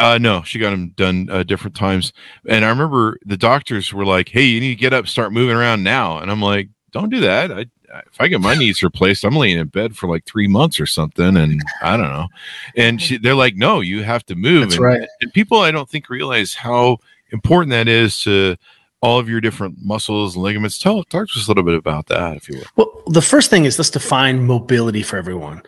uh, 0.00 0.18
no, 0.18 0.42
she 0.42 0.58
got 0.58 0.70
them 0.70 0.88
done 0.96 1.28
uh, 1.30 1.44
different 1.44 1.76
times, 1.76 2.12
and 2.48 2.64
I 2.64 2.68
remember 2.70 3.18
the 3.24 3.36
doctors 3.36 3.92
were 3.92 4.04
like, 4.06 4.28
"Hey, 4.30 4.44
you 4.44 4.58
need 4.60 4.70
to 4.74 4.80
get 4.80 4.92
up, 4.92 5.06
start 5.06 5.32
moving 5.32 5.54
around 5.54 5.84
now," 5.84 6.18
and 6.18 6.32
I'm 6.32 6.42
like, 6.42 6.68
"Don't 6.90 7.10
do 7.10 7.20
that. 7.20 7.52
I, 7.52 7.66
if 8.06 8.20
I 8.20 8.28
get 8.28 8.40
my 8.40 8.54
knees 8.54 8.82
replaced, 8.82 9.24
I'm 9.24 9.36
laying 9.36 9.58
in 9.58 9.68
bed 9.68 9.96
for 9.96 10.08
like 10.08 10.24
three 10.24 10.48
months 10.48 10.80
or 10.80 10.86
something, 10.86 11.36
and 11.36 11.62
I 11.82 11.96
don't 11.96 12.10
know." 12.10 12.28
And 12.76 13.00
she, 13.00 13.18
they're 13.18 13.34
like, 13.34 13.56
"No, 13.56 13.80
you 13.80 14.02
have 14.02 14.24
to 14.26 14.34
move." 14.34 14.62
That's 14.62 14.74
and, 14.74 14.84
right. 14.84 15.08
and 15.20 15.32
people 15.32 15.60
I 15.60 15.70
don't 15.70 15.88
think 15.88 16.10
realize 16.10 16.54
how 16.54 16.98
important 17.30 17.70
that 17.70 17.88
is 17.88 18.20
to 18.22 18.56
all 19.00 19.18
of 19.18 19.28
your 19.28 19.40
different 19.40 19.76
muscles 19.82 20.34
and 20.34 20.42
ligaments. 20.42 20.78
Tell 20.78 21.04
talk 21.04 21.28
to 21.28 21.38
us 21.38 21.46
a 21.46 21.50
little 21.50 21.62
bit 21.62 21.74
about 21.74 22.06
that, 22.06 22.36
if 22.36 22.48
you 22.48 22.58
will. 22.58 22.66
Well, 22.76 23.02
the 23.06 23.22
first 23.22 23.50
thing 23.50 23.64
is 23.64 23.78
let's 23.78 23.90
define 23.90 24.44
mobility 24.44 25.02
for 25.02 25.16
everyone. 25.16 25.62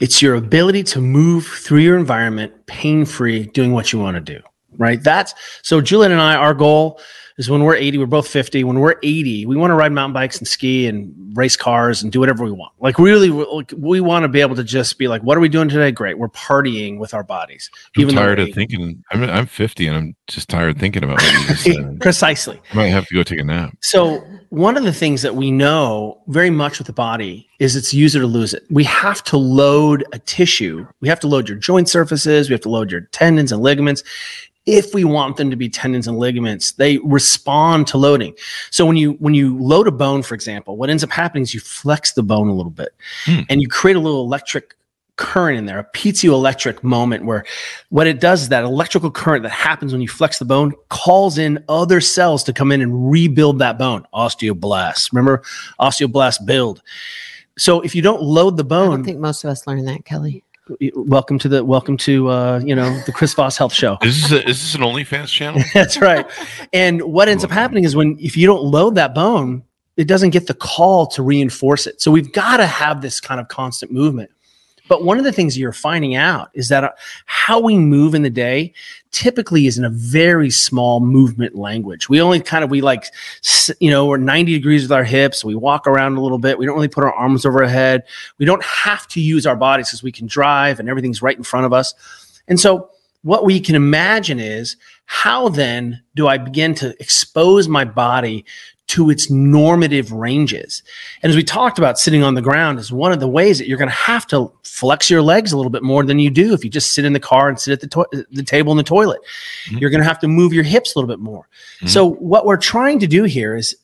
It's 0.00 0.22
your 0.22 0.34
ability 0.34 0.84
to 0.84 1.00
move 1.00 1.46
through 1.46 1.80
your 1.80 1.96
environment 1.96 2.66
pain 2.66 3.04
free, 3.04 3.46
doing 3.46 3.72
what 3.72 3.92
you 3.92 3.98
want 3.98 4.14
to 4.16 4.20
do. 4.20 4.40
Right. 4.78 5.02
That's 5.02 5.34
so 5.62 5.80
Juliet 5.80 6.12
and 6.12 6.20
I, 6.20 6.34
our 6.34 6.54
goal 6.54 6.98
is 7.38 7.50
when 7.50 7.64
we're 7.64 7.76
80, 7.76 7.98
we're 7.98 8.06
both 8.06 8.28
50. 8.28 8.64
When 8.64 8.78
we're 8.78 8.96
80, 9.02 9.46
we 9.46 9.56
want 9.56 9.70
to 9.70 9.74
ride 9.74 9.92
mountain 9.92 10.12
bikes 10.12 10.38
and 10.38 10.46
ski 10.46 10.86
and 10.86 11.14
race 11.34 11.56
cars 11.56 12.02
and 12.02 12.12
do 12.12 12.20
whatever 12.20 12.44
we 12.44 12.52
want. 12.52 12.72
Like, 12.80 12.98
really, 12.98 13.30
we, 13.30 13.44
like, 13.44 13.72
we 13.76 14.00
want 14.00 14.24
to 14.24 14.28
be 14.28 14.40
able 14.40 14.56
to 14.56 14.64
just 14.64 14.98
be 14.98 15.08
like, 15.08 15.22
what 15.22 15.36
are 15.36 15.40
we 15.40 15.48
doing 15.48 15.68
today? 15.68 15.90
Great. 15.90 16.18
We're 16.18 16.28
partying 16.28 16.98
with 16.98 17.14
our 17.14 17.22
bodies. 17.22 17.70
I'm 17.96 18.06
though 18.06 18.12
tired 18.12 18.38
of 18.38 18.52
thinking. 18.52 19.02
I'm 19.10 19.22
I'm 19.24 19.46
50 19.46 19.86
and 19.86 19.96
I'm 19.96 20.16
just 20.26 20.48
tired 20.48 20.78
thinking 20.78 21.04
about 21.04 21.22
what 21.22 21.32
you 21.32 21.46
just 21.48 21.64
said. 21.64 22.00
Precisely. 22.00 22.60
I 22.72 22.76
might 22.76 22.88
have 22.88 23.06
to 23.06 23.14
go 23.14 23.22
take 23.22 23.40
a 23.40 23.44
nap. 23.44 23.76
So 23.80 24.24
one 24.50 24.76
of 24.76 24.84
the 24.84 24.92
things 24.92 25.22
that 25.22 25.34
we 25.34 25.50
know 25.50 26.20
very 26.28 26.50
much 26.50 26.78
with 26.78 26.86
the 26.86 26.92
body 26.92 27.48
is 27.58 27.76
it's 27.76 27.94
use 27.94 28.14
it 28.14 28.20
or 28.20 28.26
lose 28.26 28.52
it. 28.52 28.64
We 28.70 28.84
have 28.84 29.22
to 29.24 29.36
load 29.36 30.04
a 30.12 30.18
tissue. 30.18 30.86
We 31.00 31.08
have 31.08 31.20
to 31.20 31.26
load 31.26 31.48
your 31.48 31.56
joint 31.58 31.88
surfaces. 31.88 32.48
We 32.48 32.52
have 32.54 32.60
to 32.62 32.68
load 32.68 32.90
your 32.90 33.02
tendons 33.12 33.52
and 33.52 33.62
ligaments. 33.62 34.02
If 34.64 34.94
we 34.94 35.02
want 35.04 35.36
them 35.36 35.50
to 35.50 35.56
be 35.56 35.68
tendons 35.68 36.06
and 36.06 36.18
ligaments, 36.18 36.72
they 36.72 36.98
respond 36.98 37.88
to 37.88 37.98
loading. 37.98 38.34
So 38.70 38.86
when 38.86 38.96
you 38.96 39.12
when 39.14 39.34
you 39.34 39.58
load 39.58 39.88
a 39.88 39.92
bone, 39.92 40.22
for 40.22 40.34
example, 40.34 40.76
what 40.76 40.88
ends 40.88 41.02
up 41.02 41.10
happening 41.10 41.42
is 41.42 41.52
you 41.52 41.60
flex 41.60 42.12
the 42.12 42.22
bone 42.22 42.48
a 42.48 42.54
little 42.54 42.70
bit, 42.70 42.94
Hmm. 43.24 43.40
and 43.48 43.60
you 43.60 43.68
create 43.68 43.96
a 43.96 44.00
little 44.00 44.22
electric 44.22 44.74
current 45.16 45.58
in 45.58 45.66
there, 45.66 45.78
a 45.78 45.84
piezoelectric 45.96 46.82
moment 46.82 47.24
where 47.24 47.44
what 47.90 48.06
it 48.06 48.18
does 48.18 48.42
is 48.42 48.48
that 48.48 48.64
electrical 48.64 49.10
current 49.10 49.42
that 49.42 49.50
happens 49.50 49.92
when 49.92 50.00
you 50.00 50.08
flex 50.08 50.38
the 50.38 50.44
bone 50.44 50.72
calls 50.88 51.38
in 51.38 51.62
other 51.68 52.00
cells 52.00 52.42
to 52.44 52.52
come 52.52 52.72
in 52.72 52.80
and 52.80 53.10
rebuild 53.10 53.58
that 53.58 53.78
bone. 53.78 54.06
Osteoblasts. 54.14 55.12
Remember 55.12 55.42
osteoblasts 55.80 56.44
build. 56.44 56.82
So 57.58 57.80
if 57.82 57.94
you 57.94 58.00
don't 58.00 58.22
load 58.22 58.56
the 58.56 58.64
bone, 58.64 58.92
I 58.92 58.96
don't 58.96 59.04
think 59.04 59.18
most 59.18 59.44
of 59.44 59.50
us 59.50 59.66
learn 59.66 59.84
that, 59.84 60.04
Kelly. 60.04 60.44
Welcome 60.94 61.38
to 61.38 61.48
the 61.48 61.64
welcome 61.64 61.96
to 61.98 62.28
uh, 62.28 62.60
you 62.64 62.74
know 62.74 62.98
the 63.06 63.12
Chris 63.12 63.34
Voss 63.34 63.56
Health 63.56 63.72
Show. 63.72 63.98
Is 64.02 64.22
this, 64.22 64.32
a, 64.32 64.48
is 64.48 64.60
this 64.60 64.74
an 64.74 64.82
OnlyFans 64.82 65.28
channel? 65.28 65.62
That's 65.74 65.98
right. 65.98 66.26
And 66.72 67.02
what 67.02 67.28
ends 67.28 67.44
up 67.44 67.50
happening 67.50 67.84
is 67.84 67.96
when 67.96 68.16
if 68.18 68.36
you 68.36 68.46
don't 68.46 68.62
load 68.62 68.94
that 68.96 69.14
bone, 69.14 69.62
it 69.96 70.08
doesn't 70.08 70.30
get 70.30 70.46
the 70.46 70.54
call 70.54 71.06
to 71.08 71.22
reinforce 71.22 71.86
it. 71.86 72.00
So 72.00 72.10
we've 72.10 72.32
got 72.32 72.58
to 72.58 72.66
have 72.66 73.02
this 73.02 73.20
kind 73.20 73.40
of 73.40 73.48
constant 73.48 73.92
movement. 73.92 74.30
But 74.92 75.04
one 75.04 75.16
of 75.16 75.24
the 75.24 75.32
things 75.32 75.56
you're 75.56 75.72
finding 75.72 76.16
out 76.16 76.50
is 76.52 76.68
that 76.68 76.84
uh, 76.84 76.90
how 77.24 77.58
we 77.58 77.78
move 77.78 78.14
in 78.14 78.20
the 78.20 78.28
day 78.28 78.74
typically 79.10 79.66
is 79.66 79.78
in 79.78 79.86
a 79.86 79.88
very 79.88 80.50
small 80.50 81.00
movement 81.00 81.54
language. 81.54 82.10
We 82.10 82.20
only 82.20 82.40
kind 82.40 82.62
of 82.62 82.70
we 82.70 82.82
like 82.82 83.06
you 83.80 83.90
know 83.90 84.04
we're 84.04 84.18
90 84.18 84.52
degrees 84.52 84.82
with 84.82 84.92
our 84.92 85.02
hips. 85.02 85.46
We 85.46 85.54
walk 85.54 85.86
around 85.86 86.18
a 86.18 86.20
little 86.20 86.36
bit. 86.38 86.58
We 86.58 86.66
don't 86.66 86.74
really 86.74 86.88
put 86.88 87.04
our 87.04 87.12
arms 87.14 87.46
over 87.46 87.62
our 87.62 87.70
head. 87.70 88.02
We 88.36 88.44
don't 88.44 88.62
have 88.62 89.08
to 89.08 89.20
use 89.22 89.46
our 89.46 89.56
bodies 89.56 89.88
because 89.88 90.02
we 90.02 90.12
can 90.12 90.26
drive 90.26 90.78
and 90.78 90.90
everything's 90.90 91.22
right 91.22 91.38
in 91.38 91.42
front 91.42 91.64
of 91.64 91.72
us. 91.72 91.94
And 92.46 92.60
so 92.60 92.90
what 93.22 93.46
we 93.46 93.60
can 93.60 93.74
imagine 93.74 94.38
is 94.38 94.76
how 95.06 95.48
then 95.48 96.02
do 96.14 96.28
I 96.28 96.36
begin 96.36 96.74
to 96.74 96.94
expose 97.00 97.66
my 97.66 97.86
body 97.86 98.44
to 98.92 99.10
its 99.10 99.30
normative 99.30 100.10
ranges? 100.12 100.82
And 101.22 101.30
as 101.30 101.36
we 101.36 101.42
talked 101.42 101.78
about, 101.78 101.98
sitting 101.98 102.22
on 102.22 102.34
the 102.34 102.42
ground 102.42 102.78
is 102.78 102.90
one 102.92 103.12
of 103.12 103.20
the 103.20 103.28
ways 103.28 103.58
that 103.58 103.68
you're 103.68 103.78
going 103.78 103.88
to 103.90 103.94
have 103.94 104.26
to 104.28 104.52
flex 104.64 105.10
your 105.10 105.22
legs 105.22 105.52
a 105.52 105.56
little 105.56 105.70
bit 105.70 105.82
more 105.82 106.02
than 106.04 106.18
you 106.18 106.30
do 106.30 106.54
if 106.54 106.64
you 106.64 106.70
just 106.70 106.92
sit 106.94 107.04
in 107.04 107.12
the 107.12 107.20
car 107.20 107.48
and 107.48 107.58
sit 107.60 107.72
at 107.72 107.80
the, 107.80 107.86
to- 107.88 108.26
the 108.30 108.42
table 108.42 108.72
in 108.72 108.76
the 108.78 108.82
toilet. 108.82 109.20
Mhm. 109.68 109.80
You're 109.80 109.90
going 109.90 110.00
to 110.02 110.08
have 110.08 110.18
to 110.20 110.28
move 110.28 110.52
your 110.52 110.64
hips 110.64 110.94
a 110.94 110.98
little 110.98 111.08
bit 111.08 111.20
more. 111.20 111.48
Mhm. 111.82 111.88
So, 111.90 112.06
what 112.14 112.46
we're 112.46 112.56
trying 112.56 112.98
to 113.00 113.06
do 113.06 113.24
here 113.24 113.54
is 113.56 113.76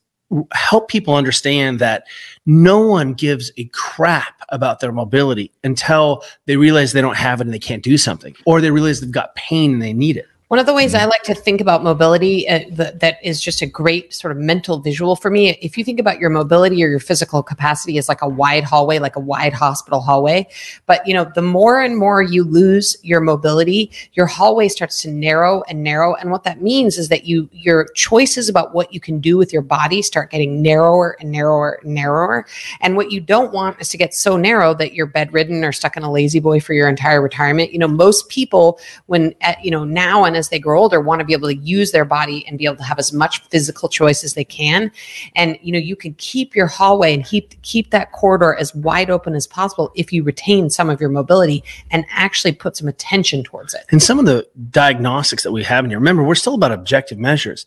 help 0.53 0.89
people 0.89 1.15
understand 1.15 1.79
that 1.79 2.05
no 2.45 2.81
one 2.81 3.15
gives 3.15 3.51
a 3.57 3.65
crap 3.73 4.43
about 4.51 4.81
their 4.81 4.93
mobility 4.93 5.51
until 5.65 6.23
they 6.45 6.57
realize 6.59 6.93
they 6.93 7.01
don't 7.01 7.17
have 7.17 7.41
it 7.41 7.47
and 7.47 7.55
they 7.55 7.59
can't 7.59 7.83
do 7.83 7.97
something, 7.97 8.35
or 8.45 8.61
they 8.61 8.71
realize 8.71 9.01
they've 9.01 9.11
got 9.11 9.35
pain 9.37 9.73
and 9.73 9.81
they 9.83 9.95
need 9.95 10.19
it. 10.19 10.27
One 10.49 10.59
of 10.59 10.65
the 10.65 10.73
ways 10.73 10.95
I 10.95 11.05
like 11.05 11.25
to 11.25 11.35
think 11.35 11.61
about 11.61 11.83
mobility 11.83 12.49
uh, 12.49 12.61
th- 12.61 12.95
that 13.01 13.19
is 13.23 13.39
just 13.39 13.61
a 13.61 13.67
great 13.67 14.15
sort 14.15 14.33
of 14.33 14.39
mental 14.39 14.79
visual 14.79 15.15
for 15.15 15.31
me. 15.31 15.51
If 15.61 15.77
you 15.77 15.85
think 15.85 16.01
about 16.01 16.19
your 16.19 16.31
mobility 16.31 16.83
or 16.83 16.89
your 16.89 17.01
physical 17.01 17.43
capacity 17.43 17.99
as 17.99 18.09
like 18.09 18.23
a 18.23 18.29
wide 18.29 18.65
hallway, 18.65 18.99
like 18.99 19.17
a 19.17 19.21
wide 19.21 19.53
hospital 19.53 20.01
hallway, 20.01 20.49
but 20.87 21.07
you 21.07 21.13
know, 21.13 21.31
the 21.35 21.43
more 21.43 21.83
and 21.83 21.99
more 21.99 22.23
you 22.23 22.45
lose 22.45 22.97
your 23.03 23.21
mobility, 23.21 23.91
your 24.15 24.25
hallway 24.25 24.69
starts 24.69 25.03
to 25.03 25.11
narrow 25.11 25.63
and 25.69 25.83
narrow. 25.83 26.15
And 26.15 26.31
what 26.31 26.45
that 26.45 26.63
means 26.63 26.97
is 26.97 27.11
that 27.11 27.27
you 27.27 27.51
your 27.53 27.87
choices 27.95 28.49
about 28.49 28.73
what 28.73 28.95
you 28.95 29.01
can 29.01 29.21
do 29.21 29.37
with 29.37 29.53
your 29.53 29.61
body 29.61 30.01
start 30.01 30.31
getting 30.31 30.63
narrower 30.63 31.19
and 31.21 31.31
narrower 31.31 31.79
and 31.83 31.93
narrower. 31.93 32.47
And 32.81 32.97
what 32.97 33.13
you 33.13 33.21
don't 33.21 33.53
want 33.53 33.83
is 33.83 33.91
to 33.91 33.99
get 33.99 34.15
so 34.15 34.39
narrow 34.39 34.73
that 34.77 34.95
you're 34.95 35.05
bedridden 35.05 35.63
or 35.63 35.73
stuck 35.73 35.99
in 35.99 36.05
a 36.05 36.11
lazy 36.11 36.41
boy 36.41 36.59
for 36.61 36.73
your 36.73 36.89
entire 36.89 37.21
retirement. 37.21 37.71
You 37.71 37.81
know, 37.81 37.89
most 37.89 38.31
people 38.31 38.81
when 39.05 39.35
at, 39.43 39.63
you 39.63 39.71
know 39.71 39.85
now 39.85 40.25
and 40.25 40.38
as 40.39 40.49
they 40.49 40.59
grow 40.59 40.81
older 40.81 41.01
want 41.01 41.19
to 41.19 41.25
be 41.25 41.33
able 41.33 41.49
to 41.49 41.57
use 41.57 41.93
their 41.93 42.05
body 42.05 42.47
and 42.47 42.59
be 42.59 42.65
able 42.65 42.77
to 42.77 42.85
have 42.85 42.99
as 42.99 43.13
much 43.13 43.43
physical 43.49 43.89
choice 43.89 44.25
as 44.25 44.35
they 44.35 44.45
can 44.45 44.91
and 45.37 45.59
you 45.61 45.73
know 45.73 45.79
you 45.79 45.97
can 45.97 46.15
keep 46.15 46.55
your 46.55 46.67
hallway 46.67 47.13
and 47.13 47.25
keep 47.25 47.61
keep 47.63 47.91
that 47.91 48.13
corridor 48.13 48.55
as 48.55 48.75
wide 48.75 49.11
open 49.11 49.35
as 49.35 49.47
possible 49.47 49.91
if 49.95 50.13
you 50.13 50.23
retain 50.23 50.71
some 50.71 50.89
of 50.89 51.01
your 51.01 51.11
mobility 51.11 51.63
and 51.91 52.05
actually 52.11 52.53
put 52.53 52.77
some 52.77 52.89
attention 52.89 53.43
towards 53.43 53.75
it 53.75 53.85
And 53.91 54.03
some 54.03 54.19
of 54.19 54.27
the 54.27 54.47
diagnostics 54.71 55.43
that 55.43 55.53
we 55.53 55.65
have 55.65 55.85
in 55.85 55.91
here, 55.91 55.99
remember, 55.99 56.23
we're 56.23 56.35
still 56.35 56.55
about 56.55 56.73
objective 56.73 57.19
measures. 57.19 57.67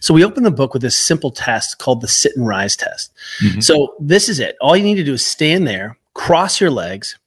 So 0.00 0.14
we 0.14 0.24
open 0.24 0.42
the 0.42 0.50
book 0.50 0.72
with 0.72 0.82
this 0.82 0.96
simple 0.96 1.30
test 1.30 1.78
called 1.78 2.00
the 2.00 2.08
sit 2.08 2.36
and 2.36 2.46
rise 2.46 2.76
test. 2.76 3.12
Mhm. 3.42 3.62
So 3.62 3.94
this 4.00 4.28
is 4.28 4.40
it. 4.40 4.56
All 4.60 4.76
you 4.76 4.84
need 4.84 4.96
to 4.96 5.04
do 5.04 5.14
is 5.14 5.26
stand 5.26 5.66
there, 5.66 5.98
cross 6.14 6.60
your 6.60 6.70
legs, 6.70 7.18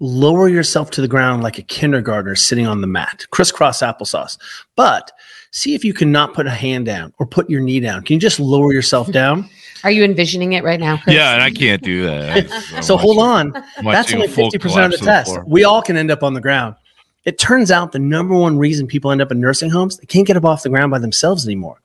lower 0.00 0.48
yourself 0.48 0.90
to 0.92 1.00
the 1.00 1.08
ground 1.08 1.42
like 1.42 1.58
a 1.58 1.62
kindergartner 1.62 2.34
sitting 2.34 2.66
on 2.66 2.80
the 2.80 2.86
mat, 2.86 3.24
crisscross 3.30 3.80
applesauce. 3.82 4.38
But 4.76 5.12
see 5.50 5.74
if 5.74 5.84
you 5.84 5.92
can 5.92 6.10
not 6.10 6.32
put 6.34 6.46
a 6.46 6.50
hand 6.50 6.86
down 6.86 7.12
or 7.18 7.26
put 7.26 7.50
your 7.50 7.60
knee 7.60 7.80
down. 7.80 8.02
Can 8.02 8.14
you 8.14 8.20
just 8.20 8.40
lower 8.40 8.72
yourself 8.72 9.10
down? 9.12 9.48
are 9.82 9.90
you 9.90 10.04
envisioning 10.04 10.52
it 10.52 10.62
right 10.62 10.78
now 10.80 10.98
Chris? 10.98 11.16
Yeah, 11.16 11.32
and 11.32 11.42
I 11.42 11.50
can't 11.50 11.82
do 11.82 12.04
that. 12.04 12.50
So 12.84 12.96
hold 12.98 13.16
watching- 13.16 13.54
on. 13.56 13.64
That's 13.84 14.12
only 14.12 14.28
50% 14.28 14.84
of 14.86 14.90
the 14.92 14.96
test. 14.98 15.30
floor. 15.32 15.44
we 15.46 15.64
all 15.64 15.80
can 15.82 15.96
end 15.96 16.10
up 16.10 16.22
on 16.22 16.34
the 16.34 16.40
ground. 16.40 16.76
It 17.24 17.38
turns 17.38 17.70
out 17.70 17.92
the 17.92 17.98
number 17.98 18.34
one 18.34 18.58
reason 18.58 18.86
people 18.86 19.10
end 19.10 19.20
up 19.22 19.30
in 19.30 19.40
nursing 19.40 19.70
homes, 19.70 19.96
they 19.98 20.06
can't 20.06 20.26
get 20.26 20.36
up 20.36 20.44
off 20.44 20.62
the 20.62 20.68
ground 20.70 20.90
by 20.90 20.98
themselves 20.98 21.46
anymore. 21.46 21.80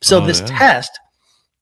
So 0.00 0.20
Oh, 0.22 0.26
this 0.26 0.40
yeah. 0.40 0.46
test 0.58 0.98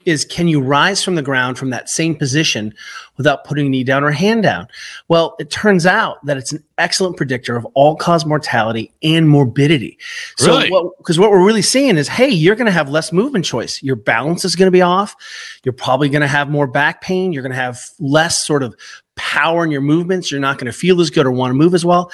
is 0.09 0.25
can 0.25 0.49
you 0.49 0.61
rise 0.61 1.05
from 1.05 1.14
the 1.14 1.23
ground 1.23 1.59
from 1.59 1.71
that 1.71 1.90
same 1.90 2.16
position 2.16 2.75
without 3.18 3.44
putting 3.44 3.66
a 3.66 3.68
knee 3.68 3.85
down 3.85 4.03
or 4.03 4.11
hand 4.11 4.42
down? 4.42 4.66
Well, 5.09 5.37
it 5.38 5.51
turns 5.51 5.85
out 5.85 6.25
that 6.25 6.38
it's 6.38 6.53
an 6.53 6.64
excellent 6.79 7.18
predictor 7.18 7.57
of 7.57 7.66
all 7.75 7.94
cause 7.94 8.25
mortality 8.25 8.92
and 9.03 9.29
morbidity. 9.29 9.99
Really? 10.40 10.68
So 10.68 10.94
because 10.99 11.18
what 11.18 11.31
we're 11.31 11.44
really 11.44 11.62
seeing 11.62 11.99
is, 11.99 12.09
hey, 12.09 12.29
you're 12.29 12.57
going 12.57 12.66
to 12.66 12.73
have 12.73 12.88
less 12.88 13.12
movement 13.12 13.44
choice. 13.44 13.83
Your 13.83 13.97
balance 13.97 14.44
is 14.44 14.57
going 14.57 14.68
to 14.68 14.73
be 14.73 14.83
off. 14.83 15.14
You're 15.62 15.75
probably 15.75 16.09
going 16.09 16.23
to 16.23 16.27
have 16.27 16.49
more 16.49 16.66
back 16.66 17.03
pain. 17.03 17.33
You're 17.33 17.42
going 17.42 17.53
to 17.53 17.57
have 17.57 17.81
less 18.01 18.44
sort 18.47 18.62
of 18.62 18.75
power 19.14 19.62
in 19.62 19.71
your 19.71 19.83
movements. 19.83 20.31
You're 20.31 20.40
not 20.40 20.57
going 20.57 20.73
to 20.73 20.79
feel 20.79 21.01
as 21.03 21.11
good 21.11 21.27
or 21.27 21.31
want 21.31 21.51
to 21.51 21.55
move 21.55 21.75
as 21.75 21.85
well. 21.85 22.11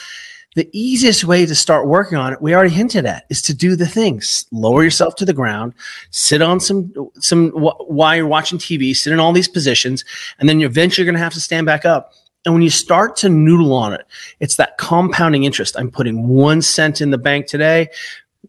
The 0.55 0.71
easiest 0.73 1.25
way 1.25 1.47
to 1.47 1.55
start 1.55 1.89
working 1.89 2.17
on 2.17 2.33
it, 2.33 2.41
we 2.41 2.55
already 2.55 2.71
hinted 2.71 3.07
at, 3.07 3.25
is 3.29 3.43
to 3.43 3.55
do 3.55 3.75
the 3.75 3.87
things. 3.87 4.47
Lower 4.53 4.85
yourself 4.85 5.17
to 5.17 5.25
the 5.25 5.33
ground, 5.33 5.75
sit 6.11 6.43
on 6.43 6.61
some 6.61 6.93
some 7.19 7.51
while 7.51 8.17
you're 8.17 8.27
watching 8.27 8.59
TV, 8.59 8.95
sit 8.95 9.13
in 9.13 9.19
all 9.19 9.33
these 9.33 9.49
positions, 9.49 10.05
and 10.39 10.49
then 10.49 10.61
eventually 10.61 11.05
you're 11.05 11.13
going 11.13 11.19
to 11.19 11.25
have 11.25 11.35
to 11.35 11.41
stand 11.41 11.67
back 11.67 11.85
up. 11.85 12.13
And 12.45 12.55
when 12.55 12.63
you 12.63 12.71
start 12.71 13.17
to 13.17 13.29
noodle 13.29 13.73
on 13.73 13.95
it, 13.95 14.07
it's 14.39 14.57
that 14.57 14.77
compounding 14.79 15.45
interest. 15.45 15.77
I'm 15.79 15.91
putting 15.91 16.29
one 16.29 16.63
cent 16.63 17.01
in 17.01 17.11
the 17.11 17.19
bank 17.19 17.47
today. 17.47 17.89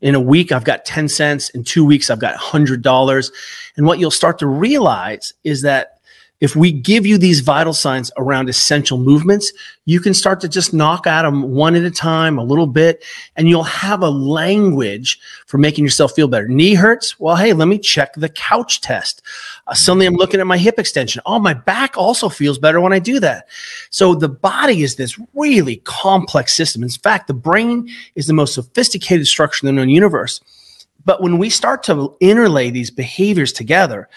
In 0.02 0.13
a 0.13 0.20
week, 0.20 0.52
I've 0.52 0.65
got 0.65 0.84
10 0.84 1.08
cents. 1.08 1.50
In 1.52 1.63
two 1.63 1.86
weeks, 1.86 2.10
I've 2.10 2.20
got 2.20 2.38
$100. 2.38 3.32
And 3.78 3.86
what 3.86 3.98
you'll 3.98 4.12
start 4.12 4.38
to 4.39 4.48
realize 4.48 5.34
is 5.46 5.62
that 5.62 5.94
if 6.41 6.56
we 6.56 6.71
give 6.71 7.06
you 7.06 7.17
these 7.17 7.39
vital 7.39 7.74
signs 7.74 8.12
around 8.17 8.50
essential 8.50 8.98
movements, 8.98 9.54
you 9.86 10.02
can 10.02 10.13
start 10.13 10.41
to 10.41 10.50
just 10.50 10.74
knock 10.74 11.08
at 11.08 11.21
them 11.21 11.54
one 11.54 11.76
at 11.76 11.84
a 11.84 11.91
time, 11.91 12.38
a 12.38 12.43
little 12.43 12.67
bit, 12.67 13.06
and 13.38 13.48
you'll 13.48 13.63
have 13.63 14.02
a 14.02 14.10
language 14.10 15.19
for 15.48 15.58
making 15.58 15.86
yourself 15.86 16.12
feel 16.13 16.28
better. 16.28 16.48
Knee 16.48 16.74
hurts? 16.74 17.17
Well, 17.19 17.38
hey, 17.38 17.54
let 17.54 17.69
me 17.69 17.80
check 17.80 18.13
the 18.15 18.28
couch 18.30 18.82
test. 18.82 19.21
Uh, 19.67 19.74
suddenly 19.74 20.06
I'm 20.06 20.15
looking 20.15 20.41
at 20.41 20.48
my 20.48 20.58
hip 20.58 20.78
extension. 20.78 21.21
Oh, 21.26 21.39
my 21.39 21.54
back 21.54 21.98
also 21.98 22.28
feels 22.28 22.60
better 22.60 22.82
when 22.82 22.93
I 22.93 23.00
do 23.00 23.19
that. 23.21 23.48
So 23.89 24.13
the 24.13 24.30
body 24.30 24.84
is 24.84 24.98
this 24.98 25.17
really 25.34 25.78
complex 25.78 26.54
system. 26.54 26.84
In 26.84 26.89
fact, 26.89 27.28
the 27.28 27.34
brain 27.34 27.89
is 28.15 28.28
the 28.28 28.34
most 28.34 28.54
sophisticated 28.56 29.28
structure 29.28 29.65
in 29.65 29.74
the 29.74 29.80
known 29.80 29.89
universe. 29.89 30.41
But 31.06 31.21
when 31.21 31.38
we 31.38 31.50
start 31.50 31.84
to 31.84 32.17
interlay 32.19 32.71
these 32.71 32.91
behaviors 32.91 33.54
together, 33.54 34.10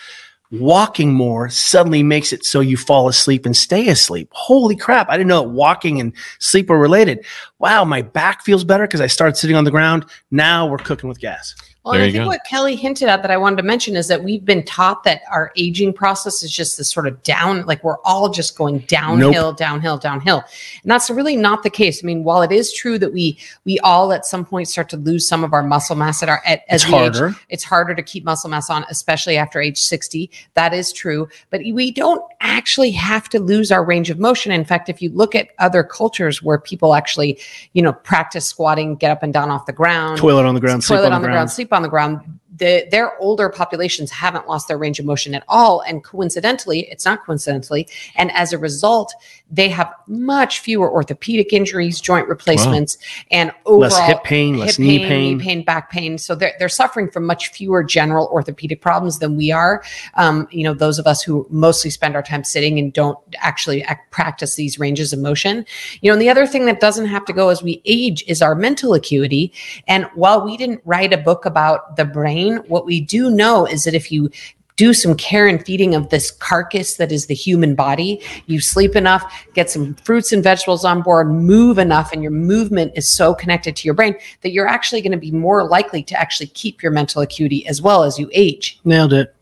walking 0.51 1.13
more 1.13 1.49
suddenly 1.49 2.03
makes 2.03 2.33
it 2.33 2.45
so 2.45 2.61
you 2.61 2.77
fall 2.77 3.09
asleep 3.09 3.45
and 3.45 3.57
stay 3.57 3.89
asleep. 3.89 4.29
Holy 4.33 4.77
crap. 4.77 5.09
I 5.09 5.17
didn't 5.17 5.29
know 5.29 5.43
that 5.43 5.51
walking 5.51 6.01
and 6.01 6.13
sleep 6.39 6.69
were 6.71 6.79
related. 6.79 7.25
Wow, 7.59 7.85
my 7.85 8.03
back 8.03 8.43
feels 8.43 8.65
better 8.65 8.87
because 8.87 9.01
I 9.01 9.07
started 9.07 9.37
sitting 9.37 9.57
on 9.57 9.65
the 9.65 9.71
ground. 9.71 10.07
Now 10.31 10.67
we're 10.67 10.79
cooking 10.79 11.09
with 11.09 11.21
gas. 11.21 11.55
Well, 11.85 11.95
There 11.95 12.03
I 12.03 12.07
you 12.07 12.13
think 12.13 12.25
go. 12.25 12.29
what 12.29 12.41
Kelly 12.45 12.77
hinted 12.77 13.09
at 13.09 13.23
that 13.23 13.31
I 13.31 13.39
wanted 13.39 13.57
to 13.57 13.63
mention 13.63 13.97
is 13.97 14.09
that 14.09 14.23
we've 14.23 14.45
been 14.45 14.63
taught 14.65 15.05
that 15.05 15.23
our 15.31 15.53
aging 15.57 15.95
process 15.95 16.43
is 16.43 16.51
just 16.51 16.77
this 16.77 16.91
sort 16.91 17.07
of 17.07 17.23
down, 17.23 17.65
like 17.65 17.83
we're 17.83 17.97
all 18.05 18.29
just 18.29 18.59
going 18.59 18.81
downhill, 18.81 19.55
downhill, 19.55 19.97
downhill. 19.97 20.45
And 20.83 20.91
that's 20.91 21.09
really 21.09 21.35
not 21.37 21.63
the 21.63 21.71
case. 21.71 22.05
I 22.05 22.07
mean, 22.07 22.25
while 22.25 22.43
it 22.43 22.53
is 22.53 22.75
true 22.75 22.99
that 22.99 23.15
we 23.15 23.39
we 23.65 23.79
all 23.79 24.13
at 24.13 24.27
some 24.27 24.45
point 24.45 24.69
start 24.69 24.91
to 24.91 24.99
lose 24.99 25.27
some 25.27 25.45
of 25.45 25.55
our 25.55 25.63
muscle 25.63 25.97
mass 25.97 26.23
at 26.23 26.29
our 26.29 26.43
at, 26.45 26.63
as 26.69 26.85
It's 26.85 26.93
we 26.93 26.99
age, 26.99 27.35
it's 27.49 27.65
harder 27.65 27.95
to 27.95 28.03
keep 28.03 28.23
muscle 28.23 28.51
mass 28.51 28.69
on, 28.69 28.85
especially 28.91 29.39
after 29.39 29.59
age 29.59 29.79
60. 29.79 30.31
That 30.55 30.75
is 30.75 30.93
true. 30.93 31.29
But 31.51 31.61
we 31.73 31.91
don't 31.91 32.23
actually 32.41 32.91
have 32.93 33.29
to 33.31 33.41
lose 33.41 33.71
our 33.71 33.85
range 33.85 34.11
of 34.11 34.19
motion. 34.19 34.53
In 34.53 34.65
fact, 34.65 34.89
if 34.89 35.01
you 35.03 35.11
look 35.11 35.35
at 35.35 35.49
other 35.59 35.83
cultures 35.83 36.43
where 36.43 36.59
people 36.59 36.95
actually, 36.95 37.39
you 37.73 37.83
know, 37.83 37.93
practice 37.93 38.47
squatting, 38.47 38.97
get 38.97 39.11
up 39.11 39.23
and 39.23 39.33
down 39.33 39.51
off 39.51 39.67
the 39.67 39.73
ground, 39.73 40.19
Toilet 40.19 40.47
on 40.47 40.55
the 40.55 40.61
ground, 40.61 40.85
sleep 40.85 40.99
toilet 40.99 41.13
on, 41.13 41.23
the 41.23 41.29
ground. 41.29 41.51
sleep 41.51 41.73
on 41.73 41.83
the 41.83 41.89
ground. 41.89 42.21
The, 42.59 42.87
their 42.91 43.19
older 43.19 43.49
populations 43.49 44.11
haven't 44.11 44.47
lost 44.47 44.69
their 44.69 44.79
range 44.79 44.99
of 44.99 45.07
motion 45.07 45.35
at 45.35 45.45
all. 45.49 45.81
And 45.81 46.05
coincidentally, 46.05 46.89
it's 46.91 47.05
not 47.05 47.25
coincidentally. 47.25 47.89
And 48.17 48.31
as 48.33 48.53
a 48.53 48.59
result, 48.59 49.15
they 49.51 49.69
have 49.71 49.93
much 50.07 50.61
fewer 50.61 50.91
orthopedic 50.91 51.53
injuries, 51.53 52.01
joint 52.01 52.29
replacements, 52.29 52.99
and 53.31 53.51
overall 53.65 53.81
Less 53.81 54.07
hip 54.07 54.25
pain, 54.25 54.59
less 54.59 54.79
knee 54.79 54.99
pain. 54.99 55.39
knee 55.39 55.43
pain, 55.43 55.65
back 55.65 55.91
pain. 55.91 56.19
So 56.19 56.35
they're, 56.35 56.53
they're 56.59 56.69
suffering 56.69 57.11
from 57.11 57.25
much 57.25 57.49
fewer 57.49 57.83
general 57.83 58.27
orthopedic 58.27 58.83
problems 58.83 59.19
than 59.21 59.37
we 59.37 59.51
are. 59.51 59.83
Um, 60.15 60.49
you 60.51 60.65
know, 60.65 60.75
those 60.75 60.99
of 60.99 61.07
us 61.07 61.23
who 61.23 61.47
mostly 61.51 61.91
spend 61.91 62.15
our 62.15 62.23
time 62.23 62.45
sitting 62.45 62.79
and 62.79 62.93
don't 62.93 63.19
actually 63.39 63.81
ac- 63.83 64.01
practice 64.11 64.57
these 64.57 64.79
ranges 64.79 65.13
of 65.13 65.19
motion. 65.19 65.65
You 66.03 66.11
know, 66.11 66.15
and 66.15 66.23
the 66.23 66.29
other 66.29 66.47
thing 66.47 66.67
that 66.67 66.81
doesn't 66.81 67.07
have 67.07 67.25
to 67.27 67.33
go 67.33 67.49
as 67.49 67.63
we 67.63 67.81
age 67.87 68.25
is 68.27 68.43
our 68.43 68.55
mental 68.55 68.93
acuity. 68.95 69.53
And 69.87 70.07
while 70.15 70.45
we 70.45 70.57
didn't 70.57 70.83
write 70.85 71.13
a 71.13 71.19
book 71.19 71.47
about 71.47 71.97
the 71.97 72.05
brain, 72.05 72.48
what 72.57 72.85
we 72.85 73.01
do 73.01 73.31
know 73.31 73.67
is 73.67 73.85
that 73.85 73.95
if 73.95 74.11
you 74.11 74.31
do 74.79 74.95
some 74.95 75.15
care 75.17 75.47
and 75.47 75.67
feeding 75.67 75.95
of 75.95 76.09
this 76.09 76.31
carcass 76.31 76.97
that 76.97 77.13
is 77.13 77.27
the 77.27 77.35
human 77.35 77.75
body. 77.75 78.23
You 78.47 78.61
sleep 78.61 78.95
enough, 78.95 79.47
get 79.53 79.69
some 79.69 79.95
fruits 79.97 80.33
and 80.33 80.43
vegetables 80.43 80.85
on 80.85 81.03
board, 81.03 81.29
move 81.29 81.79
enough, 81.79 82.13
and 82.13 82.23
your 82.23 82.31
movement 82.31 82.93
is 82.95 83.11
so 83.11 83.35
connected 83.35 83.75
to 83.75 83.85
your 83.85 83.95
brain 83.95 84.15
that 84.43 84.53
you're 84.53 84.69
actually 84.69 85.03
going 85.03 85.13
to 85.13 85.19
be 85.19 85.33
more 85.33 85.65
likely 85.65 86.03
to 86.05 86.19
actually 86.19 86.47
keep 86.47 86.81
your 86.81 86.93
mental 86.93 87.21
acuity 87.21 87.67
as 87.67 87.83
well 87.83 88.05
as 88.05 88.19
you 88.19 88.31
age. 88.33 88.81
Nailed 88.85 89.13
it. 89.13 89.35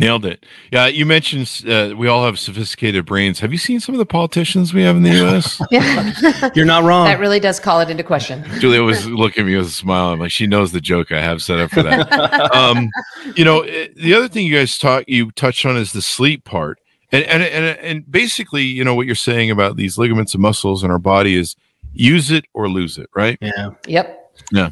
Nailed 0.00 0.24
it. 0.24 0.46
Yeah, 0.72 0.86
you 0.86 1.04
mentioned 1.04 1.62
uh, 1.68 1.94
we 1.96 2.08
all 2.08 2.24
have 2.24 2.38
sophisticated 2.38 3.04
brains. 3.04 3.38
Have 3.40 3.52
you 3.52 3.58
seen 3.58 3.80
some 3.80 3.94
of 3.94 3.98
the 3.98 4.06
politicians 4.06 4.72
we 4.72 4.82
have 4.82 4.96
in 4.96 5.02
the 5.02 5.10
U.S.? 5.10 5.60
Yeah, 5.70 6.50
You're 6.54 6.64
not 6.64 6.84
wrong. 6.84 7.04
that 7.04 7.20
really 7.20 7.38
does 7.38 7.60
call 7.60 7.80
it 7.80 7.90
into 7.90 8.02
question. 8.02 8.42
Julia 8.60 8.82
was 8.82 9.06
looking 9.06 9.42
at 9.42 9.46
me 9.46 9.56
with 9.56 9.66
a 9.66 9.70
smile. 9.70 10.08
I'm 10.12 10.18
like, 10.20 10.30
she 10.30 10.46
knows 10.46 10.72
the 10.72 10.80
joke 10.80 11.12
I 11.12 11.20
have 11.20 11.42
set 11.42 11.58
up 11.60 11.70
for 11.70 11.82
that. 11.82 12.10
um, 12.54 12.88
you 13.36 13.44
know, 13.44 13.60
eh, 13.60 13.88
the 13.94 14.14
other 14.14 14.26
thing 14.26 14.46
you 14.46 14.56
guys 14.56 14.78
talk, 14.78 15.04
you 15.06 15.30
touched 15.32 15.66
on 15.66 15.76
is 15.76 15.92
the 15.92 16.02
sleep 16.02 16.44
part, 16.44 16.78
and 17.12 17.22
and 17.24 17.42
and 17.42 17.78
and 17.78 18.10
basically, 18.10 18.62
you 18.62 18.82
know, 18.84 18.94
what 18.94 19.04
you're 19.06 19.14
saying 19.14 19.50
about 19.50 19.76
these 19.76 19.98
ligaments 19.98 20.32
and 20.32 20.40
muscles 20.42 20.82
in 20.82 20.90
our 20.90 20.98
body 20.98 21.36
is 21.36 21.56
use 21.92 22.30
it 22.30 22.46
or 22.54 22.68
lose 22.68 22.96
it, 22.98 23.10
right? 23.14 23.36
yeah. 23.42 23.70
Yep. 23.86 24.16
Yeah. 24.50 24.70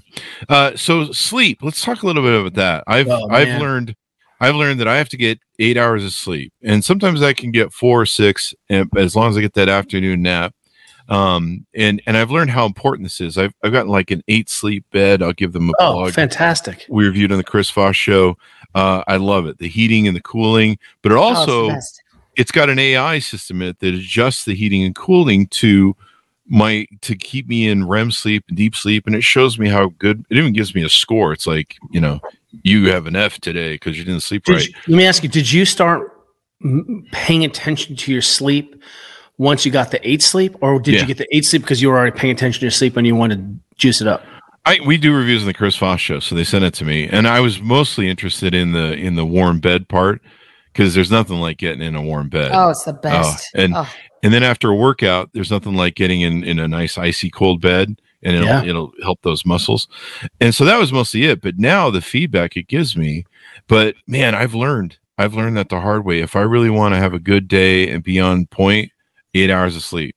Uh, 0.48 0.74
so 0.76 1.12
sleep. 1.12 1.58
Let's 1.62 1.84
talk 1.84 2.02
a 2.02 2.06
little 2.06 2.22
bit 2.22 2.40
about 2.40 2.54
that. 2.54 2.84
I've 2.86 3.08
Oh, 3.08 3.28
I've 3.30 3.60
learned 3.60 3.94
I've 4.40 4.54
learned 4.54 4.80
that 4.80 4.88
I 4.88 4.96
have 4.96 5.08
to 5.10 5.16
get 5.16 5.38
eight 5.58 5.76
hours 5.76 6.04
of 6.04 6.12
sleep, 6.12 6.52
and 6.62 6.84
sometimes 6.84 7.22
I 7.22 7.32
can 7.32 7.50
get 7.50 7.72
four 7.72 8.00
or 8.02 8.06
six, 8.06 8.54
as 8.70 9.16
long 9.16 9.30
as 9.30 9.36
I 9.36 9.40
get 9.40 9.54
that 9.54 9.68
afternoon 9.68 10.22
nap. 10.22 10.54
Um, 11.08 11.66
and 11.74 12.02
and 12.06 12.16
I've 12.16 12.30
learned 12.30 12.50
how 12.50 12.66
important 12.66 13.06
this 13.06 13.20
is. 13.20 13.38
I've 13.38 13.54
I've 13.62 13.72
gotten 13.72 13.90
like 13.90 14.10
an 14.10 14.22
eight 14.28 14.48
sleep 14.50 14.84
bed. 14.92 15.22
I'll 15.22 15.32
give 15.32 15.52
them 15.52 15.70
a 15.70 15.72
Oh, 15.78 15.92
plug. 15.94 16.12
fantastic. 16.12 16.84
we 16.88 17.06
reviewed 17.06 17.32
on 17.32 17.38
the 17.38 17.44
Chris 17.44 17.70
Voss 17.70 17.96
show. 17.96 18.36
Uh, 18.74 19.02
I 19.08 19.16
love 19.16 19.46
it. 19.46 19.56
The 19.58 19.68
heating 19.68 20.06
and 20.06 20.14
the 20.14 20.20
cooling, 20.20 20.78
but 21.02 21.12
it 21.12 21.14
Oh, 21.16 21.30
it's 21.30 21.38
also 21.38 21.68
it's 22.36 22.52
got 22.52 22.68
an 22.70 22.78
AI 22.78 23.18
system 23.20 23.62
in 23.62 23.68
it 23.68 23.78
that 23.80 23.94
adjusts 23.94 24.44
the 24.44 24.54
heating 24.54 24.82
and 24.84 24.94
cooling 24.94 25.46
to 25.48 25.96
my 26.46 26.86
to 27.00 27.16
keep 27.16 27.48
me 27.48 27.68
in 27.68 27.88
REM 27.88 28.10
sleep 28.10 28.44
and 28.48 28.56
deep 28.56 28.76
sleep, 28.76 29.06
and 29.06 29.16
it 29.16 29.24
shows 29.24 29.58
me 29.58 29.68
how 29.68 29.88
good. 29.98 30.24
It 30.30 30.36
even 30.36 30.52
gives 30.52 30.74
me 30.74 30.82
a 30.84 30.88
score. 30.90 31.32
It's 31.32 31.46
like 31.46 31.76
you 31.90 32.00
know, 32.02 32.20
you 32.62 32.90
have 32.90 33.06
an 33.06 33.16
F 33.16 33.40
today 33.40 33.74
because 33.74 33.98
you 33.98 34.04
didn't 34.04 34.22
sleep 34.22 34.44
Did 34.44 34.52
right. 34.54 34.66
you- 34.66 34.74
let 34.88 34.96
me 34.96 35.06
ask 35.06 35.22
you: 35.22 35.28
Did 35.28 35.50
you 35.50 35.64
start 35.64 36.12
paying 37.12 37.44
attention 37.44 37.96
to 37.96 38.12
your 38.12 38.22
sleep 38.22 38.82
once 39.36 39.64
you 39.64 39.70
got 39.72 39.90
the 39.90 40.08
eight 40.08 40.22
sleep, 40.22 40.56
or 40.60 40.80
did 40.80 40.94
Yeah. 40.94 41.00
you 41.02 41.06
get 41.06 41.18
the 41.18 41.26
eight 41.36 41.44
sleep 41.44 41.62
because 41.62 41.80
you 41.80 41.88
were 41.88 41.96
already 41.98 42.16
paying 42.18 42.32
attention 42.32 42.60
to 42.60 42.64
your 42.64 42.70
sleep 42.72 42.96
and 42.96 43.06
you 43.06 43.14
wanted 43.14 43.36
to 43.38 43.76
juice 43.76 44.00
it 44.00 44.06
up? 44.08 44.24
I 44.66 44.80
we 44.84 44.96
do 44.98 45.14
reviews 45.14 45.42
on 45.42 45.46
the 45.46 45.54
Chris 45.54 45.76
Voss 45.76 46.00
show, 46.00 46.18
so 46.20 46.34
they 46.34 46.44
sent 46.44 46.64
it 46.64 46.74
to 46.74 46.84
me, 46.84 47.08
and 47.08 47.26
I 47.28 47.40
was 47.40 47.60
mostly 47.62 48.08
interested 48.08 48.54
in 48.54 48.72
the 48.72 48.92
in 48.94 49.14
the 49.14 49.24
warm 49.24 49.60
bed 49.60 49.88
part 49.88 50.20
because 50.72 50.94
there's 50.94 51.10
nothing 51.10 51.36
like 51.40 51.58
getting 51.58 51.82
in 51.82 51.94
a 51.94 52.02
warm 52.02 52.28
bed. 52.28 52.50
Oh, 52.52 52.70
it's 52.70 52.84
the 52.84 52.92
best. 52.92 53.48
Oh, 53.56 53.60
and- 53.62 53.74
Oh, 53.76 53.88
And 54.24 54.34
then 54.34 54.42
after 54.42 54.68
a 54.70 54.74
workout, 54.74 55.30
there's 55.32 55.50
nothing 55.52 55.74
like 55.74 55.94
getting 55.94 56.22
in, 56.22 56.42
in 56.42 56.58
a 56.58 56.66
nice 56.66 56.98
icy 56.98 57.30
cold 57.30 57.60
bed 57.60 58.00
and 58.22 58.34
it'll, 58.36 58.46
Yeah. 58.48 58.64
it'll 58.64 58.92
help 59.02 59.20
those 59.22 59.44
muscles. 59.46 59.88
And 60.40 60.54
so 60.54 60.64
that 60.64 60.78
was 60.78 60.92
mostly 60.92 61.24
it. 61.24 61.40
But 61.40 61.58
now 61.58 61.90
the 61.90 62.00
feedback 62.00 62.56
it 62.56 62.68
gives 62.68 62.96
me, 62.96 63.24
but 63.68 63.94
man, 64.06 64.34
I've 64.34 64.54
learned, 64.54 64.98
I've 65.18 65.34
learned 65.34 65.56
that 65.56 65.68
the 65.68 65.80
hard 65.80 66.04
way. 66.04 66.20
If 66.20 66.36
I 66.36 66.40
really 66.42 66.70
want 66.70 66.94
to 66.94 66.98
have 66.98 67.14
a 67.14 67.18
good 67.18 67.48
day 67.48 67.88
and 67.88 68.02
be 68.02 68.20
on 68.20 68.46
point, 68.46 68.90
eight 69.34 69.50
hours 69.50 69.76
of 69.76 69.82
sleep. 69.82 70.16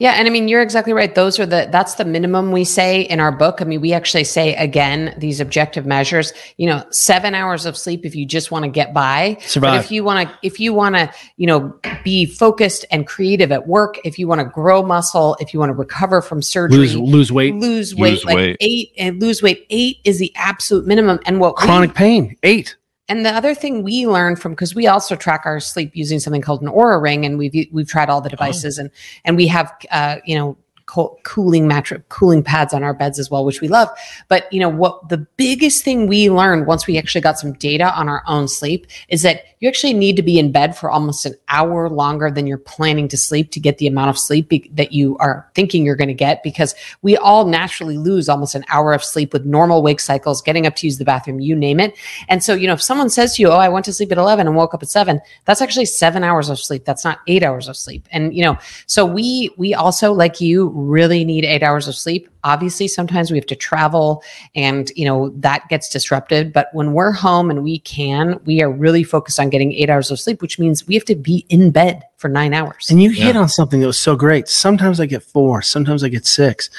Yeah, 0.00 0.12
and 0.12 0.26
I 0.26 0.30
mean 0.30 0.48
you're 0.48 0.62
exactly 0.62 0.94
right. 0.94 1.14
Those 1.14 1.38
are 1.38 1.44
the 1.44 1.68
that's 1.70 1.94
the 1.96 2.06
minimum 2.06 2.52
we 2.52 2.64
say 2.64 3.02
in 3.02 3.20
our 3.20 3.30
book. 3.30 3.60
I 3.60 3.64
mean, 3.64 3.82
we 3.82 3.92
actually 3.92 4.24
say 4.24 4.54
again 4.56 5.14
these 5.18 5.40
objective 5.40 5.84
measures. 5.84 6.32
You 6.56 6.68
know, 6.68 6.84
seven 6.90 7.34
hours 7.34 7.66
of 7.66 7.76
sleep 7.76 8.06
if 8.06 8.16
you 8.16 8.24
just 8.24 8.50
want 8.50 8.64
to 8.64 8.70
get 8.70 8.94
by. 8.94 9.36
But 9.60 9.84
if 9.84 9.90
you 9.92 10.02
want 10.02 10.26
to, 10.28 10.38
if 10.42 10.58
you 10.58 10.72
want 10.72 10.94
to, 10.96 11.12
you 11.36 11.46
know, 11.46 11.78
be 12.02 12.24
focused 12.24 12.86
and 12.90 13.06
creative 13.06 13.52
at 13.52 13.68
work, 13.68 13.98
if 14.02 14.18
you 14.18 14.26
want 14.26 14.40
to 14.40 14.46
grow 14.46 14.82
muscle, 14.82 15.36
if 15.38 15.52
you 15.52 15.60
want 15.60 15.68
to 15.68 15.74
recover 15.74 16.22
from 16.22 16.40
surgery, 16.40 16.78
lose 16.78 16.96
lose 16.96 17.30
weight, 17.30 17.54
lose 17.56 17.94
weight, 17.94 18.12
Lose 18.12 18.24
like 18.24 18.36
weight. 18.36 18.56
eight 18.60 18.92
and 18.96 19.20
lose 19.20 19.42
weight. 19.42 19.66
Eight 19.68 19.98
is 20.04 20.18
the 20.18 20.32
absolute 20.34 20.86
minimum. 20.86 21.20
And 21.26 21.40
what 21.40 21.56
we- 21.60 21.66
chronic 21.66 21.94
pain. 21.94 22.36
Eight. 22.42 22.74
And 23.10 23.26
the 23.26 23.30
other 23.30 23.56
thing 23.56 23.82
we 23.82 24.06
learned 24.06 24.38
from 24.38 24.52
because 24.52 24.72
we 24.72 24.86
also 24.86 25.16
track 25.16 25.42
our 25.44 25.58
sleep 25.58 25.90
using 25.94 26.20
something 26.20 26.40
called 26.40 26.62
an 26.62 26.68
Oura 26.68 27.02
Ring, 27.02 27.26
and 27.26 27.38
we've 27.38 27.66
we've 27.72 27.88
tried 27.88 28.08
all 28.08 28.20
the 28.20 28.30
devices, 28.30 28.78
and 28.78 28.88
and 29.24 29.36
we 29.36 29.48
have 29.48 29.74
uh, 29.90 30.18
you 30.24 30.36
know 30.36 30.56
co- 30.86 31.18
cooling 31.24 31.66
mattress, 31.66 32.02
cooling 32.08 32.44
pads 32.44 32.72
on 32.72 32.84
our 32.84 32.94
beds 32.94 33.18
as 33.18 33.28
well, 33.28 33.44
which 33.44 33.60
we 33.60 33.66
love. 33.66 33.88
But 34.28 34.50
you 34.52 34.60
know 34.60 34.68
what? 34.68 35.08
The 35.08 35.18
biggest 35.36 35.82
thing 35.82 36.06
we 36.06 36.30
learned 36.30 36.68
once 36.68 36.86
we 36.86 36.98
actually 36.98 37.20
got 37.20 37.36
some 37.36 37.52
data 37.54 37.92
on 37.98 38.08
our 38.08 38.22
own 38.28 38.46
sleep 38.46 38.86
is 39.08 39.22
that 39.22 39.42
you 39.60 39.68
actually 39.68 39.92
need 39.92 40.16
to 40.16 40.22
be 40.22 40.38
in 40.38 40.50
bed 40.50 40.76
for 40.76 40.90
almost 40.90 41.26
an 41.26 41.34
hour 41.48 41.90
longer 41.90 42.30
than 42.30 42.46
you're 42.46 42.56
planning 42.58 43.08
to 43.08 43.16
sleep 43.16 43.50
to 43.52 43.60
get 43.60 43.76
the 43.76 43.86
amount 43.86 44.08
of 44.08 44.18
sleep 44.18 44.48
be- 44.48 44.70
that 44.72 44.92
you 44.92 45.18
are 45.18 45.50
thinking 45.54 45.84
you're 45.84 45.96
going 45.96 46.08
to 46.08 46.14
get 46.14 46.42
because 46.42 46.74
we 47.02 47.16
all 47.18 47.46
naturally 47.46 47.98
lose 47.98 48.28
almost 48.28 48.54
an 48.54 48.64
hour 48.68 48.94
of 48.94 49.04
sleep 49.04 49.34
with 49.34 49.44
normal 49.44 49.82
wake 49.82 50.00
cycles, 50.00 50.40
getting 50.40 50.66
up 50.66 50.76
to 50.76 50.86
use 50.86 50.96
the 50.96 51.04
bathroom, 51.04 51.40
you 51.40 51.54
name 51.54 51.78
it. 51.78 51.94
And 52.28 52.42
so, 52.42 52.54
you 52.54 52.66
know, 52.66 52.72
if 52.72 52.82
someone 52.82 53.10
says 53.10 53.36
to 53.36 53.42
you, 53.42 53.50
Oh, 53.50 53.56
I 53.56 53.68
went 53.68 53.84
to 53.84 53.92
sleep 53.92 54.10
at 54.12 54.18
11 54.18 54.46
and 54.46 54.56
woke 54.56 54.72
up 54.72 54.82
at 54.82 54.88
seven, 54.88 55.20
that's 55.44 55.60
actually 55.60 55.84
seven 55.84 56.24
hours 56.24 56.48
of 56.48 56.58
sleep. 56.58 56.86
That's 56.86 57.04
not 57.04 57.20
eight 57.26 57.42
hours 57.42 57.68
of 57.68 57.76
sleep. 57.76 58.08
And, 58.10 58.34
you 58.34 58.42
know, 58.42 58.56
so 58.86 59.04
we, 59.04 59.50
we 59.58 59.74
also, 59.74 60.12
like 60.12 60.40
you, 60.40 60.70
really 60.70 61.24
need 61.24 61.44
eight 61.44 61.62
hours 61.62 61.86
of 61.86 61.94
sleep. 61.94 62.28
Obviously, 62.44 62.88
sometimes 62.88 63.30
we 63.30 63.38
have 63.38 63.46
to 63.46 63.56
travel 63.56 64.22
and, 64.54 64.90
you 64.96 65.04
know, 65.04 65.30
that 65.36 65.68
gets 65.68 65.88
disrupted. 65.88 66.52
But 66.52 66.68
when 66.72 66.92
we're 66.92 67.12
home 67.12 67.50
and 67.50 67.62
we 67.62 67.78
can, 67.80 68.40
we 68.44 68.62
are 68.62 68.70
really 68.70 69.04
focused 69.04 69.38
on 69.38 69.50
getting 69.50 69.72
eight 69.72 69.90
hours 69.90 70.10
of 70.10 70.20
sleep, 70.20 70.42
which 70.42 70.58
means 70.58 70.86
we 70.86 70.94
have 70.94 71.04
to 71.06 71.14
be 71.14 71.46
in 71.48 71.70
bed 71.70 72.02
for 72.16 72.28
nine 72.28 72.54
hours. 72.54 72.88
And 72.90 73.02
you 73.02 73.10
hit 73.10 73.36
on 73.36 73.48
something 73.48 73.80
that 73.80 73.86
was 73.86 73.98
so 73.98 74.16
great. 74.16 74.48
Sometimes 74.48 75.00
I 75.00 75.06
get 75.06 75.22
four, 75.22 75.62
sometimes 75.62 76.04
I 76.04 76.08
get 76.08 76.26
six, 76.26 76.70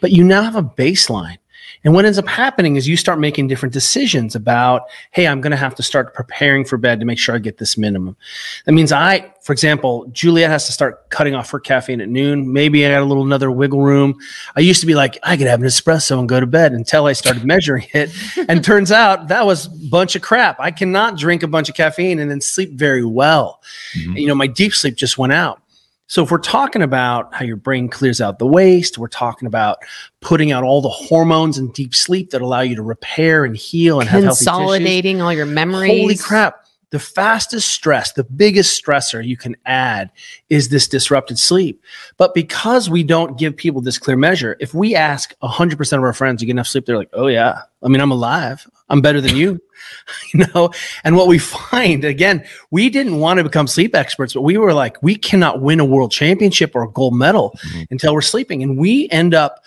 but 0.00 0.12
you 0.12 0.24
now 0.24 0.42
have 0.42 0.56
a 0.56 0.62
baseline. 0.62 1.38
And 1.88 1.94
what 1.94 2.04
ends 2.04 2.18
up 2.18 2.28
happening 2.28 2.76
is 2.76 2.86
you 2.86 2.98
start 2.98 3.18
making 3.18 3.48
different 3.48 3.72
decisions 3.72 4.34
about, 4.34 4.82
hey, 5.12 5.26
I'm 5.26 5.40
going 5.40 5.52
to 5.52 5.56
have 5.56 5.74
to 5.76 5.82
start 5.82 6.12
preparing 6.12 6.66
for 6.66 6.76
bed 6.76 7.00
to 7.00 7.06
make 7.06 7.18
sure 7.18 7.34
I 7.34 7.38
get 7.38 7.56
this 7.56 7.78
minimum. 7.78 8.14
That 8.66 8.72
means 8.72 8.92
I, 8.92 9.32
for 9.40 9.54
example, 9.54 10.04
Juliet 10.12 10.50
has 10.50 10.66
to 10.66 10.72
start 10.72 11.08
cutting 11.08 11.34
off 11.34 11.50
her 11.50 11.58
caffeine 11.58 12.02
at 12.02 12.10
noon. 12.10 12.52
Maybe 12.52 12.84
I 12.84 12.90
got 12.90 13.00
a 13.00 13.06
little 13.06 13.24
another 13.24 13.50
wiggle 13.50 13.80
room. 13.80 14.18
I 14.54 14.60
used 14.60 14.80
to 14.80 14.86
be 14.86 14.94
like, 14.94 15.18
I 15.22 15.38
could 15.38 15.46
have 15.46 15.62
an 15.62 15.66
espresso 15.66 16.18
and 16.18 16.28
go 16.28 16.38
to 16.38 16.46
bed 16.46 16.72
until 16.72 17.06
I 17.06 17.14
started 17.14 17.44
measuring 17.46 17.86
it. 17.94 18.10
And 18.50 18.62
turns 18.62 18.92
out 18.92 19.28
that 19.28 19.46
was 19.46 19.64
a 19.64 19.88
bunch 19.88 20.14
of 20.14 20.20
crap. 20.20 20.60
I 20.60 20.72
cannot 20.72 21.16
drink 21.16 21.42
a 21.42 21.48
bunch 21.48 21.70
of 21.70 21.74
caffeine 21.74 22.18
and 22.18 22.30
then 22.30 22.42
sleep 22.42 22.72
very 22.72 23.06
well. 23.06 23.62
Mhm. 23.96 24.20
You 24.20 24.26
know, 24.26 24.34
my 24.34 24.46
deep 24.46 24.74
sleep 24.74 24.94
just 24.94 25.16
went 25.16 25.32
out. 25.32 25.62
So 26.08 26.22
if 26.22 26.30
we're 26.30 26.38
talking 26.38 26.82
about 26.82 27.32
how 27.34 27.44
your 27.44 27.56
brain 27.56 27.88
clears 27.88 28.20
out 28.20 28.38
the 28.38 28.46
waste, 28.46 28.96
we're 28.96 29.08
talking 29.08 29.46
about 29.46 29.78
putting 30.20 30.52
out 30.52 30.64
all 30.64 30.80
the 30.80 30.88
hormones 30.88 31.58
in 31.58 31.70
deep 31.72 31.94
sleep 31.94 32.30
that 32.30 32.40
allow 32.40 32.62
you 32.62 32.74
to 32.76 32.82
repair 32.82 33.44
and 33.44 33.54
heal 33.54 34.00
and 34.00 34.08
have 34.08 34.24
healthy 34.24 34.38
tissues. 34.38 34.46
Consolidating 34.46 35.20
all 35.20 35.32
your 35.32 35.46
memories. 35.46 36.00
Holy 36.00 36.16
crap. 36.16 36.64
The 36.90 36.98
fastest 36.98 37.68
stress, 37.68 38.14
the 38.14 38.24
biggest 38.24 38.82
stressor 38.82 39.22
you 39.22 39.36
can 39.36 39.54
add 39.66 40.10
is 40.48 40.70
this 40.70 40.88
disrupted 40.88 41.38
sleep. 41.38 41.82
But 42.16 42.32
because 42.32 42.88
we 42.88 43.02
don't 43.02 43.38
give 43.38 43.54
people 43.54 43.82
this 43.82 43.98
clear 43.98 44.16
measure, 44.16 44.56
if 44.58 44.72
we 44.72 44.94
ask 44.94 45.38
100% 45.42 45.98
of 45.98 46.02
our 46.02 46.14
friends, 46.14 46.40
you 46.40 46.46
get 46.46 46.52
enough 46.52 46.68
sleep? 46.68 46.86
They're 46.86 46.96
like, 46.96 47.10
oh, 47.12 47.26
yeah. 47.26 47.60
I 47.82 47.88
mean, 47.88 48.00
I'm 48.00 48.10
alive. 48.10 48.66
I'm 48.88 49.00
better 49.00 49.20
than 49.20 49.36
you. 49.36 49.60
you 50.34 50.46
know? 50.54 50.70
And 51.04 51.16
what 51.16 51.28
we 51.28 51.38
find, 51.38 52.04
again, 52.04 52.44
we 52.70 52.88
didn't 52.88 53.18
want 53.18 53.38
to 53.38 53.44
become 53.44 53.66
sleep 53.66 53.94
experts, 53.94 54.34
but 54.34 54.42
we 54.42 54.56
were 54.56 54.72
like, 54.74 55.02
we 55.02 55.14
cannot 55.14 55.60
win 55.60 55.80
a 55.80 55.84
world 55.84 56.10
championship 56.10 56.72
or 56.74 56.82
a 56.82 56.90
gold 56.90 57.14
medal 57.14 57.58
Mhm. 57.68 57.86
until 57.90 58.14
we're 58.14 58.20
sleeping. 58.22 58.62
And 58.62 58.78
we 58.78 59.08
end 59.10 59.34
up, 59.34 59.62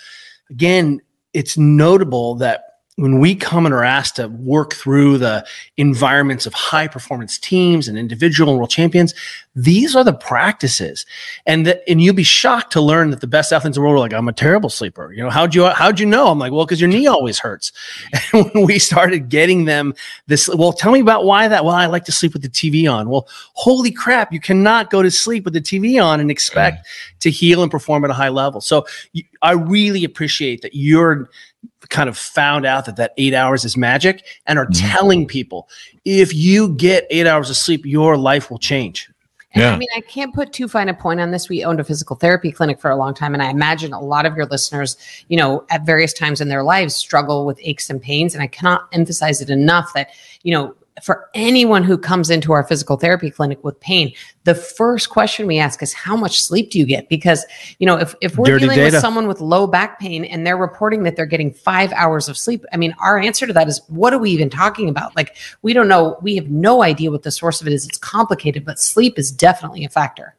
again, 0.49 1.01
it's 1.33 1.57
notable 1.57 2.35
that 2.35 2.63
when 3.01 3.17
we 3.17 3.33
come 3.33 3.65
and 3.65 3.73
are 3.73 3.83
asked 3.83 4.17
to 4.17 4.27
work 4.27 4.75
through 4.75 5.17
the 5.17 5.43
environments 5.75 6.45
of 6.45 6.53
high 6.53 6.87
performance 6.87 7.39
teams 7.39 7.87
and 7.87 7.97
individual 7.97 8.51
and 8.51 8.59
world 8.59 8.69
champions, 8.69 9.15
these 9.55 9.95
are 9.95 10.03
the 10.03 10.13
practices. 10.13 11.03
And 11.47 11.65
that, 11.65 11.81
and 11.87 11.99
you'll 11.99 12.13
be 12.13 12.21
shocked 12.21 12.71
to 12.73 12.81
learn 12.81 13.09
that 13.09 13.19
the 13.19 13.25
best 13.25 13.51
athletes 13.51 13.75
in 13.75 13.81
the 13.81 13.87
world 13.87 13.95
are 13.95 13.99
like, 14.01 14.13
I'm 14.13 14.27
a 14.27 14.33
terrible 14.33 14.69
sleeper. 14.69 15.11
You 15.13 15.23
know, 15.23 15.31
how'd 15.31 15.55
you, 15.55 15.65
how'd 15.69 15.99
you 15.99 16.05
know? 16.05 16.27
I'm 16.27 16.37
like, 16.37 16.51
well, 16.51 16.63
because 16.63 16.79
your 16.79 16.89
knee 16.91 17.07
always 17.07 17.39
hurts. 17.39 17.71
And 18.33 18.49
when 18.53 18.65
we 18.65 18.79
started 18.79 19.29
getting 19.29 19.65
them 19.65 19.95
this, 20.27 20.47
well, 20.47 20.71
tell 20.71 20.91
me 20.91 20.99
about 20.99 21.25
why 21.25 21.47
that. 21.47 21.65
Well, 21.65 21.75
I 21.75 21.87
like 21.87 22.05
to 22.05 22.11
sleep 22.11 22.33
with 22.33 22.43
the 22.43 22.49
TV 22.49 22.91
on. 22.91 23.09
Well, 23.09 23.27
holy 23.53 23.91
crap, 23.91 24.31
you 24.31 24.39
cannot 24.39 24.91
go 24.91 25.01
to 25.01 25.09
sleep 25.09 25.43
with 25.43 25.53
the 25.53 25.59
TV 25.59 26.01
on 26.01 26.19
and 26.19 26.29
expect 26.29 26.85
mm. 26.85 27.19
to 27.21 27.31
heal 27.31 27.63
and 27.63 27.71
perform 27.71 28.05
at 28.05 28.11
a 28.11 28.13
high 28.13 28.29
level. 28.29 28.61
So 28.61 28.85
I 29.41 29.53
really 29.53 30.03
appreciate 30.03 30.61
that 30.61 30.75
you're 30.75 31.29
kind 31.89 32.09
of 32.09 32.17
found 32.17 32.65
out 32.65 32.85
that 32.85 32.95
that 32.95 33.13
eight 33.17 33.33
hours 33.33 33.65
is 33.65 33.75
magic 33.75 34.23
and 34.47 34.57
are 34.57 34.67
Mhm. 34.67 34.91
telling 34.91 35.27
people 35.27 35.67
if 36.05 36.33
you 36.33 36.69
get 36.75 37.05
eight 37.09 37.27
hours 37.27 37.49
of 37.49 37.57
sleep, 37.57 37.85
your 37.85 38.17
life 38.17 38.49
will 38.49 38.57
change. 38.59 39.09
Yeah. 39.53 39.73
I 39.73 39.77
mean, 39.77 39.89
I 39.93 39.99
can't 39.99 40.33
put 40.33 40.53
too 40.53 40.69
fine 40.69 40.87
a 40.87 40.93
point 40.93 41.19
on 41.19 41.31
this. 41.31 41.49
We 41.49 41.65
owned 41.65 41.81
a 41.81 41.83
physical 41.83 42.15
therapy 42.15 42.53
clinic 42.53 42.79
for 42.79 42.89
a 42.89 42.95
long 42.95 43.13
time. 43.13 43.33
And 43.33 43.43
I 43.43 43.49
imagine 43.49 43.91
a 43.91 43.99
lot 43.99 44.25
of 44.25 44.37
your 44.37 44.45
listeners, 44.45 44.95
you 45.27 45.37
know, 45.37 45.65
at 45.69 45.85
various 45.85 46.13
times 46.13 46.39
in 46.39 46.47
their 46.47 46.63
lives 46.63 46.95
struggle 46.95 47.45
with 47.45 47.59
aches 47.61 47.89
and 47.89 48.01
pains. 48.01 48.33
And 48.33 48.41
I 48.41 48.47
cannot 48.47 48.87
emphasize 48.93 49.41
it 49.41 49.49
enough 49.49 49.91
that, 49.93 50.07
you 50.43 50.53
know, 50.53 50.73
for 51.03 51.29
anyone 51.33 51.83
who 51.83 51.97
comes 51.97 52.29
into 52.29 52.51
our 52.51 52.63
physical 52.63 52.97
therapy 52.97 53.29
clinic 53.29 53.63
with 53.63 53.79
pain, 53.79 54.13
the 54.43 54.55
first 54.55 55.09
question 55.09 55.47
we 55.47 55.59
ask 55.59 55.81
is 55.83 55.93
how 55.93 56.15
much 56.15 56.41
sleep 56.41 56.71
do 56.71 56.79
you 56.79 56.85
get? 56.85 57.09
Because, 57.09 57.45
you 57.79 57.85
know, 57.85 57.97
if, 57.97 58.15
if 58.21 58.37
we're 58.37 58.45
Dirty 58.45 58.65
dealing 58.65 58.77
data. 58.77 58.95
with 58.95 59.01
someone 59.01 59.27
with 59.27 59.41
low 59.41 59.67
back 59.67 59.99
pain 59.99 60.25
and 60.25 60.45
they're 60.45 60.57
reporting 60.57 61.03
that 61.03 61.15
they're 61.15 61.25
getting 61.25 61.51
five 61.51 61.91
hours 61.93 62.27
of 62.27 62.37
sleep, 62.37 62.63
I 62.73 62.77
mean, 62.77 62.95
our 62.99 63.19
answer 63.19 63.47
to 63.47 63.53
that 63.53 63.67
is 63.67 63.81
what 63.87 64.13
are 64.13 64.19
we 64.19 64.31
even 64.31 64.49
talking 64.49 64.89
about? 64.89 65.15
Like, 65.15 65.35
we 65.61 65.73
don't 65.73 65.87
know. 65.87 66.17
We 66.21 66.35
have 66.35 66.49
no 66.49 66.83
idea 66.83 67.11
what 67.11 67.23
the 67.23 67.31
source 67.31 67.61
of 67.61 67.67
it 67.67 67.73
is. 67.73 67.85
It's 67.85 67.97
complicated, 67.97 68.65
but 68.65 68.79
sleep 68.79 69.19
is 69.19 69.31
definitely 69.31 69.85
a 69.85 69.89
factor. 69.89 70.35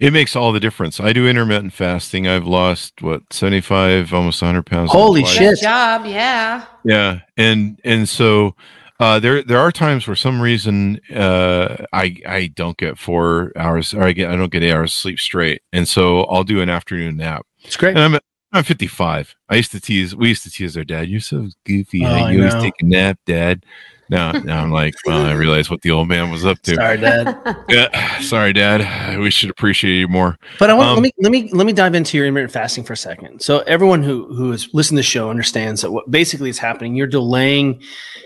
It 0.00 0.12
makes 0.14 0.34
all 0.34 0.52
the 0.52 0.60
difference. 0.60 0.98
I 0.98 1.12
do 1.12 1.28
intermittent 1.28 1.74
fasting. 1.74 2.26
I've 2.26 2.46
lost 2.46 3.02
what 3.02 3.30
seventy 3.30 3.60
five, 3.60 4.14
almost 4.14 4.40
hundred 4.40 4.64
pounds. 4.64 4.90
Holy 4.90 5.24
shit. 5.24 5.56
Good 5.56 5.62
job. 5.62 6.06
Yeah. 6.06 6.64
Yeah, 6.84 7.20
and 7.36 7.78
and 7.84 8.08
so 8.08 8.54
uh, 9.00 9.20
there 9.20 9.42
there 9.42 9.58
are 9.58 9.70
times 9.70 10.06
where 10.06 10.16
some 10.16 10.40
reason 10.40 11.00
uh, 11.14 11.84
I 11.92 12.16
I 12.26 12.46
don't 12.54 12.76
get 12.76 12.98
four 12.98 13.52
hours 13.56 13.94
or 13.94 14.02
I 14.02 14.12
get 14.12 14.30
I 14.30 14.36
don't 14.36 14.50
get 14.50 14.62
eight 14.62 14.72
hours 14.72 14.92
sleep 14.94 15.20
straight, 15.20 15.62
and 15.72 15.86
so 15.86 16.22
I'll 16.24 16.44
do 16.44 16.60
an 16.60 16.68
afternoon 16.68 17.16
nap. 17.16 17.46
It's 17.64 17.76
great. 17.76 17.96
And 17.96 18.16
I'm 18.16 18.20
I'm 18.58 18.64
55. 18.64 19.36
I 19.48 19.54
used 19.54 19.70
to 19.70 19.80
tease. 19.80 20.16
We 20.16 20.28
used 20.28 20.42
to 20.42 20.50
tease 20.50 20.76
our 20.76 20.82
dad. 20.82 21.08
You're 21.08 21.20
so 21.20 21.48
goofy. 21.64 22.04
Oh, 22.04 22.08
I 22.08 22.32
you 22.32 22.44
always 22.44 22.60
take 22.60 22.74
a 22.80 22.84
nap, 22.84 23.16
Dad. 23.24 23.64
Now, 24.10 24.32
now 24.32 24.60
I'm 24.60 24.72
like, 24.72 24.96
well, 25.06 25.24
I 25.24 25.32
realize 25.34 25.70
what 25.70 25.82
the 25.82 25.92
old 25.92 26.08
man 26.08 26.32
was 26.32 26.44
up 26.44 26.60
to. 26.62 26.74
Sorry, 26.74 26.96
Dad. 26.96 27.38
Yeah, 27.68 28.20
sorry, 28.20 28.52
Dad. 28.52 29.16
We 29.20 29.30
should 29.30 29.50
appreciate 29.50 30.00
you 30.00 30.08
more. 30.08 30.36
But 30.58 30.70
I 30.70 30.74
want 30.74 30.88
Um, 30.88 30.96
let 30.96 31.02
me 31.04 31.12
let 31.18 31.30
me 31.30 31.48
let 31.52 31.66
me 31.66 31.72
dive 31.72 31.94
into 31.94 32.16
your 32.16 32.26
intermittent 32.26 32.52
fasting 32.52 32.82
for 32.82 32.94
a 32.94 32.96
second. 32.96 33.40
So 33.40 33.60
everyone 33.60 34.02
who 34.02 34.34
who 34.34 34.50
is 34.50 34.68
listening 34.72 34.96
to 34.96 35.00
the 35.00 35.04
show 35.04 35.30
understands 35.30 35.82
that 35.82 35.92
what 35.92 36.10
basically 36.10 36.50
is 36.50 36.58
happening. 36.58 36.96
You're 36.96 37.06
delaying 37.06 37.80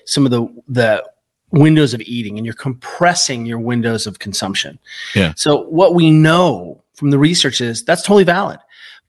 some 0.06 0.24
of 0.24 0.30
the 0.30 0.48
the 0.66 1.04
windows 1.50 1.92
of 1.92 2.00
eating, 2.00 2.38
and 2.38 2.46
you're 2.46 2.54
compressing 2.54 3.44
your 3.44 3.58
windows 3.58 4.06
of 4.06 4.18
consumption. 4.18 4.78
Yeah. 5.14 5.34
So 5.36 5.64
what 5.64 5.94
we 5.94 6.10
know 6.10 6.82
from 6.94 7.10
the 7.10 7.18
research 7.18 7.60
is 7.60 7.84
that's 7.84 8.00
totally 8.00 8.24
valid. 8.24 8.60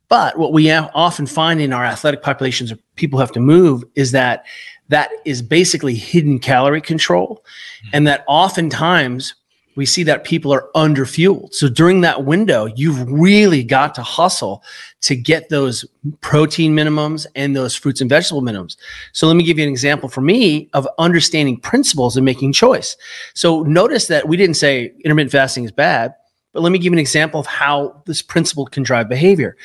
But 0.10 0.38
what 0.38 0.54
we 0.54 0.72
often 0.72 1.26
find 1.26 1.60
in 1.60 1.74
our 1.74 1.86
athletic 1.86 2.22
populations 2.22 2.72
or 2.72 2.78
people 2.96 3.18
who 3.18 3.22
have 3.22 3.32
to 3.32 3.40
move 3.40 3.84
is 3.96 4.12
that 4.12 4.46
that 4.90 5.10
is 5.26 5.42
basically 5.42 5.96
hidden 5.96 6.40
calorie 6.40 6.82
control, 6.82 7.44
mm-hmm. 7.44 7.90
and 7.94 8.08
that 8.08 8.24
oftentimes 8.28 9.34
we 9.76 9.86
see 9.88 10.04
that 10.04 10.24
people 10.24 10.54
are 10.54 10.70
underfueled. 10.76 11.54
So 11.54 11.68
during 11.68 12.02
that 12.02 12.26
window, 12.26 12.66
you've 12.76 13.10
really 13.12 13.64
got 13.64 13.96
to 13.96 14.04
hustle 14.04 14.64
to 15.02 15.16
get 15.16 15.50
those 15.50 15.84
protein 16.22 16.76
minimums 16.76 17.26
and 17.36 17.56
those 17.56 17.76
fruits 17.76 18.00
and 18.00 18.10
vegetable 18.10 18.44
minimums. 18.44 18.78
So 19.14 19.26
let 19.26 19.36
me 19.36 19.44
give 19.44 19.58
you 19.58 19.64
an 19.64 19.72
example 19.72 20.10
for 20.10 20.22
me 20.22 20.70
of 20.74 20.88
understanding 21.00 21.58
principles 21.58 22.16
and 22.16 22.24
making 22.24 22.54
choice. 22.54 22.96
So 23.34 23.64
notice 23.64 24.06
that 24.08 24.28
we 24.28 24.38
didn't 24.38 24.58
say 24.58 24.94
intermittent 25.04 25.32
fasting 25.32 25.64
is 25.64 25.72
bad, 25.72 26.14
but 26.54 26.62
let 26.64 26.72
me 26.72 26.78
give 26.80 26.86
you 26.94 26.94
an 26.94 27.00
example 27.00 27.40
of 27.40 27.46
how 27.48 28.02
this 28.06 28.22
principle 28.22 28.66
can 28.66 28.84
drive 28.84 29.10
behavior. 29.10 29.58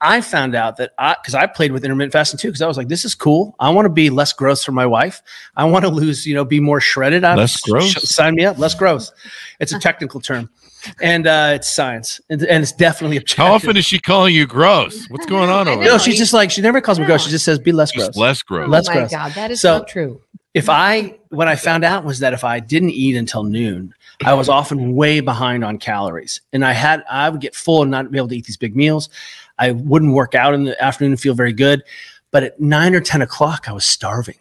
I 0.00 0.20
found 0.20 0.54
out 0.54 0.76
that 0.76 0.92
I, 0.98 1.16
because 1.20 1.34
I 1.34 1.46
played 1.46 1.72
with 1.72 1.82
intermittent 1.82 2.12
fasting 2.12 2.38
too, 2.38 2.48
because 2.48 2.60
I 2.60 2.66
was 2.66 2.76
like, 2.76 2.88
this 2.88 3.06
is 3.06 3.14
cool. 3.14 3.56
I 3.58 3.70
want 3.70 3.86
to 3.86 3.90
be 3.90 4.10
less 4.10 4.34
gross 4.34 4.62
for 4.62 4.72
my 4.72 4.84
wife. 4.84 5.22
I 5.56 5.64
want 5.64 5.84
to 5.86 5.90
lose, 5.90 6.26
you 6.26 6.34
know, 6.34 6.44
be 6.44 6.60
more 6.60 6.78
shredded. 6.80 7.24
I, 7.24 7.34
Less 7.34 7.58
gross? 7.62 7.90
sh- 7.92 8.02
sign 8.02 8.34
me 8.34 8.44
up. 8.44 8.58
Less 8.58 8.74
gross. 8.74 9.10
It's 9.60 9.72
a 9.72 9.78
technical 9.78 10.20
term, 10.20 10.50
and 11.00 11.26
uh, 11.26 11.52
it's 11.54 11.70
science, 11.70 12.20
and, 12.28 12.42
and 12.42 12.62
it's 12.62 12.72
definitely 12.72 13.16
objective. 13.16 13.46
How 13.46 13.54
often 13.54 13.78
is 13.78 13.86
she 13.86 13.98
calling 13.98 14.34
you 14.34 14.46
gross? 14.46 15.06
What's 15.08 15.24
going 15.24 15.48
on 15.48 15.68
over 15.68 15.82
know. 15.82 15.92
No, 15.92 15.98
she's 15.98 16.18
just 16.18 16.34
like 16.34 16.50
she 16.50 16.60
never 16.60 16.82
calls 16.82 16.98
me 17.00 17.06
gross. 17.06 17.24
She 17.24 17.30
just 17.30 17.46
says, 17.46 17.58
"Be 17.58 17.72
less 17.72 17.90
gross." 17.92 18.08
Just 18.08 18.18
less 18.18 18.42
gross. 18.42 18.68
Let's 18.68 18.88
oh 18.90 18.92
my 18.92 18.98
gross. 18.98 19.10
God, 19.10 19.32
that 19.32 19.50
is 19.50 19.62
So- 19.62 19.78
not 19.78 19.88
true. 19.88 20.20
if 20.52 20.68
I 20.68 21.16
what 21.30 21.48
I 21.48 21.56
found 21.56 21.82
out 21.82 22.04
was 22.04 22.18
that 22.18 22.34
if 22.34 22.44
I 22.44 22.60
didn't 22.60 22.90
eat 22.90 23.16
until 23.16 23.44
noon, 23.44 23.94
I 24.24 24.34
was 24.34 24.48
often 24.48 24.94
way 24.94 25.20
behind 25.20 25.64
on 25.64 25.78
calories, 25.78 26.40
and 26.52 26.64
I 26.64 26.72
had 26.72 27.04
I 27.10 27.28
would 27.28 27.40
get 27.40 27.54
full 27.54 27.82
and 27.82 27.90
not 27.90 28.10
be 28.10 28.18
able 28.18 28.28
to 28.28 28.36
eat 28.36 28.46
these 28.46 28.56
big 28.56 28.76
meals. 28.76 29.08
I 29.58 29.72
wouldn't 29.72 30.12
work 30.12 30.34
out 30.34 30.54
in 30.54 30.64
the 30.64 30.82
afternoon 30.82 31.12
and 31.12 31.20
feel 31.20 31.34
very 31.34 31.52
good, 31.52 31.82
but 32.30 32.42
at 32.42 32.60
nine 32.60 32.94
or 32.94 33.00
ten 33.00 33.22
o'clock, 33.22 33.68
I 33.68 33.72
was 33.72 33.84
starving, 33.84 34.38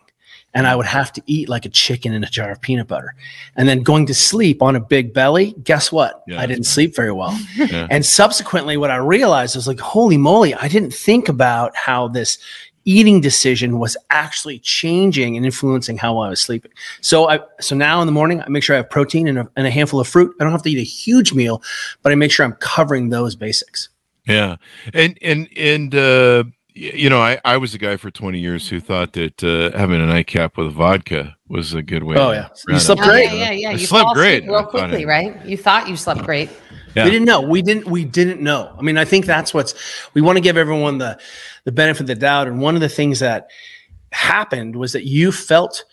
and 0.53 0.67
I 0.67 0.76
would 0.76 0.86
have 0.86 1.11
to 1.13 1.21
eat 1.26 1.49
like 1.49 1.65
a 1.65 1.69
chicken 1.69 2.13
in 2.13 2.24
a 2.24 2.30
jar 2.30 2.51
of 2.51 2.61
peanut 2.61 2.88
butter, 2.88 3.15
and 3.55 3.67
then 3.67 3.84
going 3.84 4.05
to 4.07 4.13
sleep 4.13 4.61
on 4.61 4.76
a 4.76 4.80
big 4.80 5.13
belly. 5.13 5.55
Guess 5.63 5.91
what? 5.91 6.24
Yeah, 6.28 6.39
I 6.39 6.45
didn't 6.45 6.65
sleep 6.65 6.95
very 6.95 7.11
well. 7.11 7.38
Yeah. 7.55 7.88
And 7.89 8.05
subsequently, 8.05 8.78
what 8.78 8.91
I 8.91 8.97
realized 8.97 9.55
was 9.55 9.67
like, 9.67 9.80
holy 9.80 10.17
moly, 10.17 10.53
I 10.53 10.67
didn't 10.67 10.93
think 10.93 11.30
about 11.30 11.76
how 11.76 12.07
this 12.07 12.38
eating 12.86 13.21
decision 13.21 13.79
was 13.79 13.95
actually 14.09 14.59
changing 14.59 15.38
and 15.38 15.45
influencing 15.45 15.97
how 15.97 16.17
I 16.17 16.29
was 16.29 16.41
sleeping. 16.41 16.71
So 17.01 17.29
I 17.29 17.39
so 17.59 17.75
now 17.75 18.01
in 18.01 18.05
the 18.07 18.11
morning, 18.11 18.41
I 18.41 18.49
make 18.49 18.63
sure 18.63 18.75
I 18.75 18.77
have 18.77 18.89
protein 18.89 19.27
and 19.27 19.39
a, 19.39 19.49
and 19.55 19.65
a 19.67 19.71
handful 19.71 19.99
of 19.99 20.07
fruit. 20.07 20.36
I 20.39 20.43
don't 20.43 20.51
have 20.51 20.63
to 20.63 20.69
eat 20.71 20.77
a 20.79 20.84
huge 20.84 21.34
meal, 21.34 21.61
but 22.01 22.11
I 22.11 22.15
make 22.15 22.31
sure 22.31 22.45
I'm 22.45 22.53
covering 22.53 23.09
those 23.09 23.36
basics. 23.36 23.89
Yeah, 24.27 24.55
and 24.93 25.17
and 25.21 25.49
and 25.57 25.93
uh, 25.95 26.43
you 26.73 27.09
know, 27.09 27.21
I 27.21 27.39
I 27.45 27.57
was 27.57 27.73
a 27.73 27.77
guy 27.77 27.97
for 27.97 28.09
twenty 28.11 28.39
years 28.39 28.69
who 28.69 28.79
thought 28.79 29.13
that 29.13 29.43
uh, 29.43 29.77
having 29.77 30.01
a 30.01 30.05
nightcap 30.05 30.57
with 30.57 30.71
vodka 30.73 31.36
was 31.47 31.73
a 31.73 31.81
good 31.84 32.03
way. 32.03 32.15
Oh, 32.17 32.29
to 32.31 32.36
yeah. 32.36 32.47
You 32.67 32.79
slept 32.79 33.01
out 33.01 33.05
the- 33.05 33.11
great. 33.11 33.25
yeah, 33.25 33.34
yeah, 33.34 33.51
yeah. 33.51 33.69
I 33.69 33.71
You 33.73 33.86
slept 33.86 34.13
great. 34.13 34.43
real 34.45 34.63
quickly, 34.65 35.05
right? 35.05 35.45
You 35.45 35.57
thought 35.57 35.88
you 35.88 35.95
slept 35.97 36.23
great. 36.23 36.49
Yeah. 36.96 37.06
We 37.06 37.12
didn't 37.12 37.26
know. 37.26 37.41
We 37.41 37.62
didn't. 37.62 37.88
We 37.88 38.06
didn't 38.06 38.41
know. 38.41 38.76
I 38.78 38.82
mean, 38.82 38.98
I 38.98 39.06
think 39.06 39.26
that's 39.26 39.54
what's. 39.54 39.74
We 40.14 40.22
want 40.22 40.38
to 40.38 40.41
give 40.41 40.58
everyone 40.58 40.98
the 40.98 41.20
the 41.66 41.72
benefit 41.72 42.02
of 42.02 42.08
the 42.08 42.16
doubt. 42.16 42.48
And 42.48 42.60
one 42.62 42.76
of 42.76 42.82
the 42.82 42.89
things 42.89 43.20
that 43.20 43.50
happened 44.12 44.76
was 44.76 44.94
that 44.94 45.06
you 45.06 45.32
felt 45.32 45.86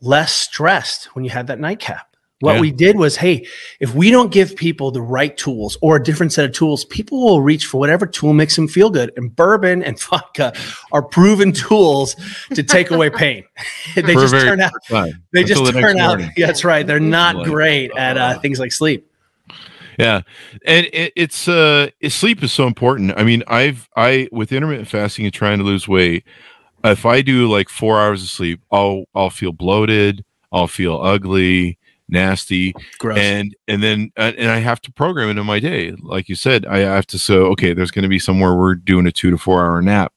less 0.00 0.32
stressed 0.32 1.06
when 1.14 1.24
you 1.24 1.30
had 1.30 1.46
that 1.46 1.60
nightcap. 1.60 2.08
What 2.40 2.56
Yeah. 2.56 2.60
we 2.60 2.72
did 2.72 2.96
was, 2.96 3.16
hey, 3.16 3.46
if 3.80 3.94
we 3.94 4.10
don't 4.10 4.30
give 4.32 4.54
people 4.56 4.90
the 4.90 5.00
right 5.00 5.34
tools 5.34 5.78
or 5.80 5.96
a 5.96 6.02
different 6.02 6.32
set 6.32 6.44
of 6.44 6.52
tools, 6.52 6.84
people 6.84 7.24
will 7.24 7.40
reach 7.40 7.64
for 7.64 7.78
whatever 7.78 8.06
tool 8.06 8.34
makes 8.34 8.56
them 8.56 8.66
feel 8.68 8.90
good. 8.90 9.12
And 9.16 9.34
bourbon 9.34 9.82
and 9.82 9.98
vodka 10.10 10.52
are 10.92 11.00
proven 11.00 11.52
tools 11.52 12.16
to 12.52 12.62
take 12.62 12.90
away 12.90 13.08
pain. 13.08 13.44
they 13.94 14.02
just 14.14 14.34
turn 14.34 14.60
out. 14.60 14.72
They 15.32 15.44
just 15.44 15.64
turn 15.72 15.98
out. 15.98 16.20
Yeah, 16.36 16.48
that's 16.48 16.64
right. 16.64 16.86
They're 16.86 17.00
not 17.00 17.36
Like, 17.36 17.46
great 17.46 17.92
at 17.96 18.18
uh, 18.18 18.20
uh, 18.20 18.38
things 18.40 18.58
like 18.58 18.72
sleep. 18.72 19.08
Yeah, 19.98 20.22
and 20.66 20.86
it, 20.92 21.12
it's 21.16 21.48
uh, 21.48 21.90
sleep 22.08 22.42
is 22.42 22.52
so 22.52 22.66
important. 22.66 23.12
I 23.16 23.24
mean, 23.24 23.42
I've 23.46 23.88
I 23.96 24.28
with 24.32 24.52
intermittent 24.52 24.88
fasting 24.88 25.24
and 25.24 25.34
trying 25.34 25.58
to 25.58 25.64
lose 25.64 25.86
weight. 25.86 26.24
If 26.82 27.06
I 27.06 27.22
do 27.22 27.50
like 27.50 27.68
four 27.68 28.00
hours 28.00 28.22
of 28.22 28.28
sleep, 28.28 28.60
I'll 28.70 29.04
I'll 29.14 29.30
feel 29.30 29.52
bloated. 29.52 30.24
I'll 30.52 30.68
feel 30.68 31.00
ugly, 31.00 31.78
nasty, 32.08 32.74
Gross. 32.98 33.18
and 33.18 33.54
and 33.66 33.82
then 33.82 34.12
uh, 34.16 34.32
and 34.36 34.50
I 34.50 34.58
have 34.58 34.80
to 34.82 34.92
program 34.92 35.28
it 35.30 35.38
in 35.38 35.46
my 35.46 35.60
day. 35.60 35.92
Like 35.92 36.28
you 36.28 36.34
said, 36.34 36.66
I 36.66 36.78
have 36.78 37.06
to 37.08 37.18
say, 37.18 37.34
okay, 37.34 37.72
there's 37.72 37.90
going 37.90 38.02
to 38.04 38.08
be 38.08 38.18
somewhere 38.18 38.54
we're 38.54 38.74
doing 38.74 39.06
a 39.06 39.12
two 39.12 39.30
to 39.30 39.38
four 39.38 39.64
hour 39.64 39.80
nap, 39.82 40.12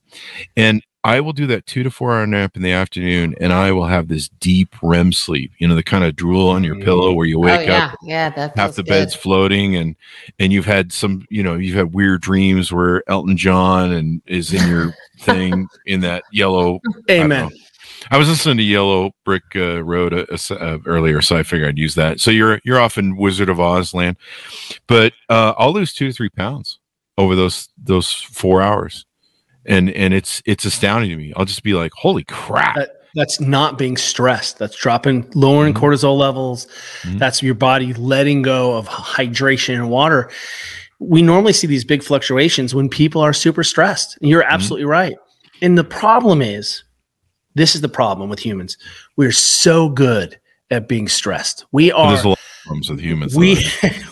and 0.55 0.83
I 1.07 1.21
will 1.21 1.31
do 1.31 1.47
that 1.47 1.65
two 1.65 1.83
to 1.83 1.89
four 1.89 2.13
hour 2.13 2.27
nap 2.27 2.57
in 2.57 2.61
the 2.63 2.71
afternoon, 2.73 3.33
and 3.39 3.53
I 3.53 3.71
will 3.71 3.85
have 3.85 4.09
this 4.09 4.27
deep 4.27 4.75
REM 4.83 5.13
sleep. 5.13 5.51
You 5.57 5.67
know, 5.67 5.73
the 5.75 5.81
kind 5.83 6.03
of 6.03 6.15
drool 6.17 6.49
on 6.49 6.63
your 6.65 6.75
Mm. 6.75 6.83
pillow 6.83 7.13
where 7.13 7.25
you 7.25 7.37
Oh 7.37 7.43
wake 7.43 7.67
yeah, 7.67 7.85
up 7.93 7.99
yeah. 8.03 8.29
That 8.31 8.57
half 8.57 8.75
the 8.75 8.83
good. 8.83 8.89
bed's 8.89 9.15
floating 9.15 9.75
and 9.77 9.95
and 10.37 10.51
you've 10.51 10.65
had 10.65 10.91
some 10.91 11.25
you 11.29 11.41
know 11.43 11.55
you've 11.55 11.75
had 11.77 11.93
weird 11.93 12.21
dreams 12.21 12.73
where 12.73 13.03
elton 13.09 13.37
john 13.37 13.93
and 13.93 14.21
is 14.27 14.53
in 14.53 14.67
your 14.67 14.93
thing 15.21 15.67
in 15.85 16.01
that 16.01 16.23
yellow 16.33 16.79
Amen. 17.09 17.45
know. 17.49 17.51
I 18.11 18.17
was 18.17 18.29
listening 18.29 18.57
to 18.57 18.63
Yellow 18.63 19.11
Brick 19.25 19.43
uh, 19.55 19.83
Road 19.83 20.13
uh, 20.13 20.25
uh, 20.53 20.77
earlier, 20.85 21.21
so 21.21 21.35
I 21.35 21.43
figured 21.43 21.69
I'd 21.69 21.77
use 21.79 21.95
that. 21.95 22.19
So 22.19 22.31
you're 22.31 22.59
you're 22.63 22.79
off 22.79 22.97
in 22.97 23.17
Wizard 23.17 23.49
of 23.49 23.59
Oz 23.59 23.93
land, 23.93 24.17
but 24.87 25.13
uh, 25.29 25.53
I'll 25.57 25.73
lose 25.73 25.93
two 25.93 26.07
to 26.07 26.13
three 26.13 26.29
pounds 26.29 26.79
over 27.17 27.35
those 27.35 27.69
those 27.81 28.11
four 28.11 28.61
hours, 28.61 29.05
and 29.67 29.89
and 29.91 30.13
it's 30.13 30.41
it's 30.45 30.65
astounding 30.65 31.09
to 31.11 31.15
me. 31.17 31.33
I'll 31.35 31.45
just 31.45 31.63
be 31.63 31.73
like, 31.73 31.91
holy 31.95 32.23
crap! 32.23 32.75
That- 32.75 32.91
that's 33.15 33.39
not 33.39 33.79
being 33.79 33.97
stressed. 33.97 34.59
That's 34.59 34.75
dropping, 34.75 35.27
lowering 35.33 35.73
Mhm. 35.73 35.79
cortisol 35.79 36.15
levels. 36.17 36.67
Mhm. 37.01 37.17
That's 37.17 37.41
your 37.41 37.55
body 37.55 37.93
letting 37.95 38.43
go 38.43 38.77
of 38.77 38.87
hydration 38.87 39.73
and 39.73 39.89
water. 39.89 40.29
We 40.99 41.23
normally 41.23 41.53
see 41.53 41.65
these 41.65 41.83
big 41.83 42.03
fluctuations 42.03 42.75
when 42.75 42.89
people 42.89 43.21
are 43.21 43.33
super 43.33 43.63
stressed. 43.63 44.17
And 44.21 44.29
you're 44.29 44.43
absolutely 44.43 44.85
right. 44.85 45.15
And 45.63 45.77
the 45.79 45.83
problem 45.83 46.43
is 46.43 46.83
this 47.55 47.73
is 47.73 47.81
the 47.81 47.89
problem 47.89 48.29
with 48.29 48.39
humans. 48.39 48.77
We're 49.15 49.31
so 49.31 49.89
good 49.89 50.37
at 50.69 50.87
being 50.87 51.07
stressed. 51.07 51.65
We 51.71 51.91
are 51.91 52.21
there's 52.67 52.89
a 52.89 52.89
lot 52.89 52.89
of 52.89 52.89
problems 52.89 52.89
with 52.89 52.99
humans. 52.99 53.35
we 53.35 53.65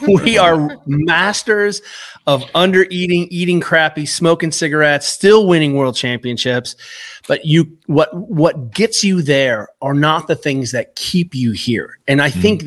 we 0.23 0.37
are 0.37 0.77
masters 0.85 1.81
of 2.27 2.43
under 2.55 2.85
eating, 2.89 3.27
eating 3.29 3.59
crappy, 3.59 4.05
smoking 4.05 4.51
cigarettes, 4.51 5.07
still 5.07 5.47
winning 5.47 5.75
world 5.75 5.95
championships. 5.95 6.75
But 7.27 7.45
you 7.45 7.77
what 7.87 8.13
what 8.13 8.71
gets 8.71 9.03
you 9.03 9.21
there 9.21 9.69
are 9.81 9.93
not 9.93 10.27
the 10.27 10.35
things 10.35 10.71
that 10.71 10.95
keep 10.95 11.33
you 11.33 11.51
here. 11.51 11.97
And 12.07 12.21
I 12.21 12.29
hmm. 12.29 12.39
think 12.39 12.63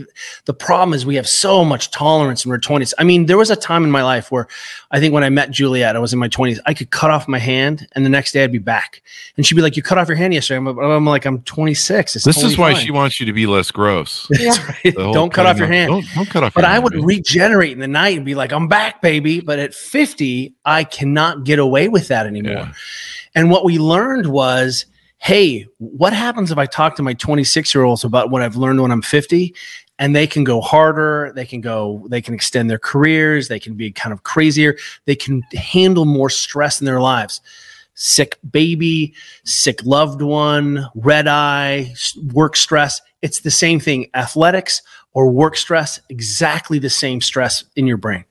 the 0.47 0.55
problem 0.55 0.95
is 0.95 1.07
we 1.07 1.15
have 1.17 1.29
so 1.29 1.65
much 1.65 1.91
tolerance 1.91 2.45
in 2.45 2.51
our 2.51 2.59
20s. 2.59 2.93
I 2.99 3.05
mean, 3.05 3.27
there 3.27 3.37
was 3.37 3.51
a 3.51 3.57
time 3.57 3.85
in 3.85 3.91
my 3.91 4.03
life 4.03 4.33
where 4.33 4.49
I 4.91 4.99
think 4.99 5.15
when 5.15 5.23
I 5.23 5.31
met 5.31 5.51
Juliet, 5.51 5.95
I 5.95 5.99
was 6.01 6.13
in 6.13 6.19
my 6.19 6.29
20s, 6.29 6.59
I 6.67 6.75
could 6.75 6.91
cut 6.91 7.11
off 7.11 7.29
my 7.29 7.39
hand 7.39 7.87
and 7.93 8.05
the 8.05 8.11
next 8.11 8.33
day 8.33 8.43
I'd 8.43 8.53
be 8.53 8.59
back. 8.59 9.03
And 9.37 9.47
she'd 9.47 9.55
be 9.55 9.63
like, 9.63 9.77
You 9.77 9.83
cut 9.83 9.99
off 9.99 10.09
your 10.09 10.17
hand 10.17 10.35
yesterday. 10.35 10.59
I'm, 10.59 10.67
I'm 10.67 11.07
like, 11.07 11.25
I'm 11.25 11.43
26. 11.43 12.17
It's 12.17 12.25
This 12.25 12.35
totally 12.37 12.53
is 12.53 12.59
why 12.59 12.75
fine." 12.75 12.85
she 12.85 12.91
wants 12.91 13.21
you 13.21 13.27
to 13.27 13.33
be 13.33 13.47
less 13.47 13.71
gross. 13.71 14.29
Yeah. 14.39 14.55
Right? 14.85 14.95
Don't 14.95 15.33
cut 15.33 15.47
off 15.47 15.59
your 15.59 15.67
hand. 15.67 15.91
Don't, 15.91 16.07
don't 16.15 16.31
cut 16.31 16.45
off 16.45 16.55
But 16.55 16.61
your 16.61 16.71
I 16.71 16.73
hand, 16.75 16.85
would 16.85 16.95
man. 16.95 17.05
regenerate 17.05 17.73
in 17.73 17.81
the 17.81 17.89
night 17.89 18.17
and 18.17 18.25
be 18.25 18.37
like, 18.37 18.53
I'm 18.53 18.69
back, 18.69 19.03
baby. 19.03 19.41
But 19.41 19.59
at 19.59 19.75
50, 19.75 20.55
I 20.65 20.85
cannot 20.85 21.45
get 21.45 21.59
away 21.59 21.89
with 21.89 22.09
that 22.09 22.27
anymore. 22.27 22.53
Yeah. 22.53 22.73
And 23.39 23.53
what 23.53 23.65
we 23.65 23.79
learned 23.79 24.27
was, 24.27 24.85
hey, 25.19 25.69
what 25.79 26.13
happens 26.13 26.51
if 26.51 26.59
I 26.59 26.67
talk 26.67 26.97
to 26.97 27.05
my 27.05 27.15
26 27.15 27.73
year 27.73 27.85
olds 27.85 28.03
about 28.03 28.31
what 28.31 28.43
I've 28.43 28.57
learned 28.57 28.83
when 28.83 28.91
I'm 28.91 29.01
50? 29.01 29.55
And 30.01 30.17
they 30.17 30.27
can 30.27 30.43
go 30.43 30.61
harder, 30.61 31.31
they 31.37 31.47
can 31.47 31.61
go, 31.61 32.05
they 32.11 32.21
can 32.21 32.35
extend 32.35 32.69
their 32.69 32.81
careers, 32.81 33.47
they 33.47 33.61
can 33.61 33.75
be 33.75 33.93
kind 33.93 34.13
of 34.13 34.25
crazier, 34.25 34.77
they 35.05 35.15
can 35.15 35.43
handle 35.53 36.05
more 36.05 36.29
stress 36.29 36.81
in 36.81 36.85
their 36.85 37.01
lives. 37.01 37.41
Sick 37.95 38.41
baby, 38.51 39.15
sick 39.45 39.85
loved 39.85 40.21
one, 40.21 40.89
red 40.97 41.29
eye, 41.29 41.95
work 42.33 42.57
stress. 42.57 43.01
It's 43.23 43.43
the 43.43 43.53
same 43.53 43.79
thing. 43.79 44.11
Athletics 44.15 44.83
or 45.13 45.31
work 45.31 45.57
stress, 45.57 46.01
exactly 46.09 46.81
the 46.81 46.91
same 46.91 47.21
stress 47.21 47.63
in 47.77 47.87
your 47.87 47.99
brain. 47.99 48.25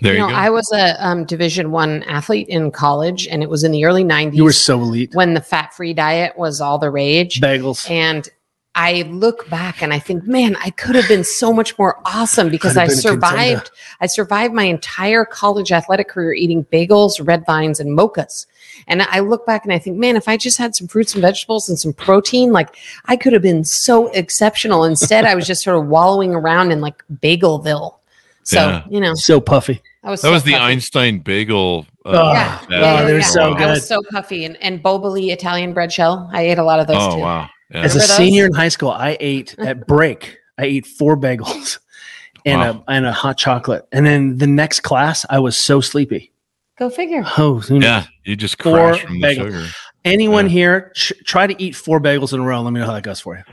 There 0.00 0.14
you 0.14 0.20
know, 0.20 0.28
go. 0.28 0.34
I 0.34 0.50
was 0.50 0.70
a 0.72 1.04
um, 1.04 1.24
Division 1.24 1.72
One 1.72 2.04
athlete 2.04 2.48
in 2.48 2.70
college, 2.70 3.26
and 3.26 3.42
it 3.42 3.50
was 3.50 3.64
in 3.64 3.72
the 3.72 3.84
early 3.84 4.04
'90s 4.04 4.34
You 4.34 4.44
were 4.44 4.52
so 4.52 4.80
elite. 4.80 5.14
when 5.14 5.34
the 5.34 5.40
fat-free 5.40 5.94
diet 5.94 6.38
was 6.38 6.60
all 6.60 6.78
the 6.78 6.90
rage. 6.90 7.40
Bagels. 7.40 7.90
And 7.90 8.28
I 8.74 9.02
look 9.02 9.50
back 9.50 9.82
and 9.82 9.92
I 9.92 9.98
think, 9.98 10.26
man, 10.26 10.56
I 10.56 10.70
could 10.70 10.94
have 10.94 11.06
been 11.06 11.24
so 11.24 11.52
much 11.52 11.78
more 11.78 12.00
awesome 12.06 12.48
because 12.48 12.76
I 12.78 12.86
survived. 12.86 13.70
I 14.00 14.06
survived 14.06 14.54
my 14.54 14.64
entire 14.64 15.26
college 15.26 15.72
athletic 15.72 16.08
career 16.08 16.32
eating 16.32 16.64
bagels, 16.64 17.26
red 17.26 17.44
vines, 17.44 17.80
and 17.80 17.98
mochas. 17.98 18.46
And 18.86 19.02
I 19.02 19.20
look 19.20 19.44
back 19.44 19.64
and 19.64 19.74
I 19.74 19.78
think, 19.78 19.98
man, 19.98 20.16
if 20.16 20.26
I 20.26 20.38
just 20.38 20.56
had 20.56 20.74
some 20.74 20.88
fruits 20.88 21.14
and 21.14 21.20
vegetables 21.20 21.68
and 21.68 21.78
some 21.78 21.92
protein, 21.92 22.52
like 22.52 22.74
I 23.04 23.16
could 23.16 23.34
have 23.34 23.42
been 23.42 23.64
so 23.64 24.08
exceptional. 24.08 24.84
Instead, 24.84 25.26
I 25.26 25.34
was 25.34 25.46
just 25.46 25.62
sort 25.62 25.76
of 25.76 25.88
wallowing 25.88 26.34
around 26.34 26.72
in 26.72 26.80
like 26.80 27.02
Bagelville. 27.12 27.96
So, 28.44 28.56
Yeah. 28.68 28.82
you 28.90 29.00
know, 29.00 29.14
So 29.14 29.40
puffy. 29.40 29.80
I 30.04 30.10
was 30.10 30.20
that 30.22 30.28
so 30.28 30.32
was 30.32 30.42
the. 30.42 30.54
Einstein 30.56 31.18
bagel. 31.20 31.86
uh, 32.04 32.08
Oh, 32.10 32.32
Yeah, 32.32 32.58
that- 32.58 32.70
yeah, 32.70 32.80
yeah, 32.80 33.04
they're 33.04 33.18
yeah. 33.18 33.24
so 33.24 33.52
I 33.54 33.58
good. 33.58 33.68
was 33.70 33.86
so 33.86 34.00
puffy 34.10 34.44
and, 34.44 34.56
and 34.60 34.82
Boboli 34.82 35.32
Italian 35.32 35.72
bread 35.72 35.92
shell. 35.92 36.28
I 36.32 36.42
ate 36.42 36.58
a 36.58 36.64
lot 36.64 36.80
of 36.80 36.86
those 36.88 36.96
Oh 36.98 37.14
too. 37.16 37.20
wow! 37.20 37.48
Yeah. 37.72 37.82
As 37.82 37.94
a 37.94 37.98
those? 37.98 38.16
senior 38.16 38.46
in 38.46 38.52
high 38.52 38.68
school, 38.68 38.90
I 38.90 39.16
ate 39.20 39.54
at 39.58 39.86
break. 39.86 40.38
I 40.58 40.64
ate 40.64 40.86
four 40.86 41.16
bagels 41.16 41.78
and 42.44 42.60
Wow. 42.60 42.84
a 42.88 42.90
and 42.90 43.06
a 43.06 43.12
hot 43.12 43.38
chocolate. 43.38 43.86
And 43.92 44.04
then 44.04 44.38
the 44.38 44.48
next 44.48 44.80
class, 44.80 45.24
I 45.30 45.38
was 45.38 45.56
so 45.56 45.80
sleepy. 45.80 46.32
Go 46.78 46.90
figure. 46.90 47.22
Oh, 47.38 47.60
who 47.60 47.74
knows? 47.78 47.84
yeah, 47.84 48.04
you 48.24 48.34
just 48.34 48.60
Four 48.60 48.74
crash 48.76 49.02
from 49.02 49.20
the 49.20 49.26
bagels. 49.28 49.36
sugar. 49.36 49.66
Anyone 50.04 50.46
Yeah. 50.46 50.50
here 50.50 50.92
ch- 50.96 51.12
try 51.24 51.46
to 51.46 51.62
eat 51.62 51.76
four 51.76 52.00
bagels 52.00 52.32
in 52.32 52.40
a 52.40 52.42
row? 52.42 52.60
Let 52.60 52.72
me 52.72 52.80
know 52.80 52.86
how 52.86 52.94
that 52.94 53.04
goes 53.04 53.20
for 53.20 53.36
you. 53.36 53.44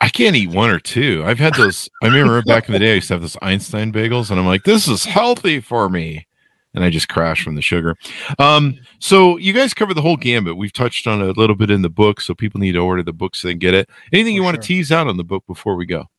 I 0.00 0.08
can't 0.08 0.36
eat 0.36 0.50
one 0.50 0.70
or 0.70 0.78
two. 0.78 1.22
I've 1.24 1.38
had 1.38 1.54
those. 1.54 1.88
I 2.02 2.06
remember 2.06 2.42
back 2.46 2.68
in 2.68 2.72
the 2.72 2.78
day, 2.78 2.92
I 2.92 2.94
used 2.96 3.08
to 3.08 3.14
have 3.14 3.22
those 3.22 3.36
Einstein 3.42 3.92
bagels, 3.92 4.30
and 4.30 4.38
I'm 4.38 4.46
like, 4.46 4.64
this 4.64 4.88
is 4.88 5.04
healthy 5.04 5.60
for 5.60 5.88
me. 5.88 6.26
And 6.74 6.84
I 6.84 6.90
just 6.90 7.08
crash 7.08 7.42
from 7.42 7.54
the 7.54 7.62
sugar. 7.62 7.96
Um, 8.38 8.78
so 8.98 9.38
you 9.38 9.54
guys 9.54 9.72
cover 9.72 9.94
the 9.94 10.02
whole 10.02 10.18
gambit. 10.18 10.58
We've 10.58 10.72
touched 10.72 11.06
on 11.06 11.22
a 11.22 11.30
little 11.30 11.56
bit 11.56 11.70
in 11.70 11.80
the 11.80 11.88
book, 11.88 12.20
so 12.20 12.34
people 12.34 12.60
need 12.60 12.72
to 12.72 12.80
order 12.80 13.02
the 13.02 13.14
book 13.14 13.34
so 13.34 13.48
they 13.48 13.54
can 13.54 13.60
get 13.60 13.72
it. 13.72 13.88
Anything 14.12 14.34
you 14.34 14.42
For 14.42 14.44
want 14.44 14.60
to 14.60 14.66
tease 14.66 14.92
out 14.92 15.06
on 15.06 15.16
the 15.16 15.24
book 15.24 15.44
before 15.46 15.74
we 15.76 15.86
go? 15.86 16.10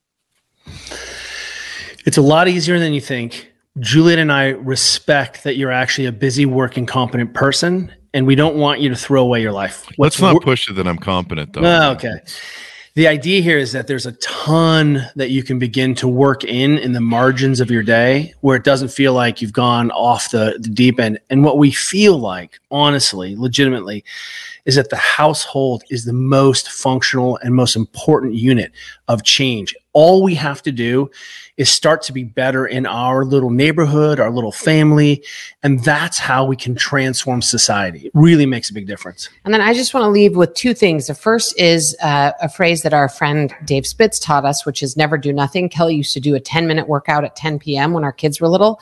It's 2.07 2.17
a 2.17 2.23
lot 2.23 2.47
easier 2.47 2.79
than 2.79 2.93
you 2.93 3.01
think. 3.01 3.51
Juliet 3.79 4.17
and 4.17 4.31
I 4.31 4.47
respect 4.49 5.43
that 5.43 5.57
you're 5.57 5.71
actually 5.71 6.07
a 6.07 6.11
busy, 6.11 6.47
working, 6.47 6.87
competent 6.87 7.35
person, 7.35 7.93
and 8.13 8.25
we 8.25 8.33
don't 8.33 8.55
want 8.55 8.79
you 8.79 8.89
to 8.89 8.95
throw 8.95 9.21
away 9.21 9.41
your 9.41 9.51
life. 9.51 9.85
Let's 9.99 10.19
not 10.19 10.41
push 10.41 10.67
it 10.69 10.73
that 10.73 10.87
I'm 10.87 10.97
competent, 10.97 11.53
though. 11.53 11.61
Oh, 11.61 11.91
okay. 11.91 12.15
The 12.97 13.07
idea 13.07 13.41
here 13.41 13.59
is 13.59 13.73
that 13.73 13.85
there's 13.85 14.07
a 14.07 14.13
ton 14.13 15.05
that 15.15 15.29
you 15.29 15.43
can 15.43 15.59
begin 15.59 15.93
to 15.97 16.07
work 16.07 16.43
in 16.43 16.79
in 16.79 16.93
the 16.93 16.99
margins 16.99 17.59
of 17.59 17.69
your 17.69 17.83
day 17.83 18.33
where 18.41 18.55
it 18.55 18.63
doesn't 18.63 18.87
feel 18.87 19.13
like 19.13 19.39
you've 19.39 19.53
gone 19.53 19.91
off 19.91 20.31
the, 20.31 20.57
the 20.59 20.69
deep 20.69 20.99
end. 20.99 21.19
And 21.29 21.43
what 21.43 21.59
we 21.59 21.69
feel 21.69 22.17
like, 22.17 22.59
honestly, 22.71 23.35
legitimately, 23.35 24.03
is 24.65 24.77
that 24.77 24.89
the 24.89 24.95
household 24.95 25.83
is 25.91 26.05
the 26.05 26.13
most 26.13 26.71
functional 26.71 27.37
and 27.43 27.53
most 27.53 27.75
important 27.75 28.33
unit 28.33 28.71
of 29.07 29.23
change. 29.23 29.75
All 29.93 30.23
we 30.23 30.33
have 30.33 30.63
to 30.63 30.71
do 30.71 31.11
is 31.57 31.69
start 31.69 32.03
to 32.03 32.13
be 32.13 32.23
better 32.23 32.67
in 32.67 32.85
our 32.85 33.25
little 33.25 33.49
neighborhood, 33.49 34.19
our 34.19 34.29
little 34.29 34.51
family, 34.51 35.23
and 35.63 35.83
that's 35.83 36.19
how 36.19 36.45
we 36.45 36.55
can 36.55 36.75
transform 36.75 37.41
society. 37.41 38.05
It 38.05 38.11
really 38.13 38.45
makes 38.45 38.69
a 38.69 38.73
big 38.73 38.85
difference. 38.85 39.27
And 39.43 39.53
then 39.53 39.61
I 39.61 39.73
just 39.73 39.93
want 39.93 40.03
to 40.03 40.09
leave 40.09 40.35
with 40.35 40.53
two 40.53 40.75
things. 40.75 41.07
The 41.07 41.15
first 41.15 41.59
is 41.59 41.97
uh, 42.01 42.33
a 42.39 42.47
phrase 42.47 42.83
that 42.83 42.93
our 42.93 43.09
friend 43.09 43.53
Dave 43.65 43.87
Spitz 43.87 44.19
taught 44.19 44.45
us, 44.45 44.65
which 44.65 44.83
is 44.83 44.95
never 44.95 45.17
do 45.17 45.33
nothing. 45.33 45.67
Kelly 45.67 45.95
used 45.95 46.13
to 46.13 46.19
do 46.19 46.35
a 46.35 46.39
10 46.39 46.67
minute 46.67 46.87
workout 46.87 47.23
at 47.23 47.35
10 47.35 47.57
p.m. 47.59 47.91
when 47.93 48.03
our 48.03 48.13
kids 48.13 48.39
were 48.39 48.47
little. 48.47 48.79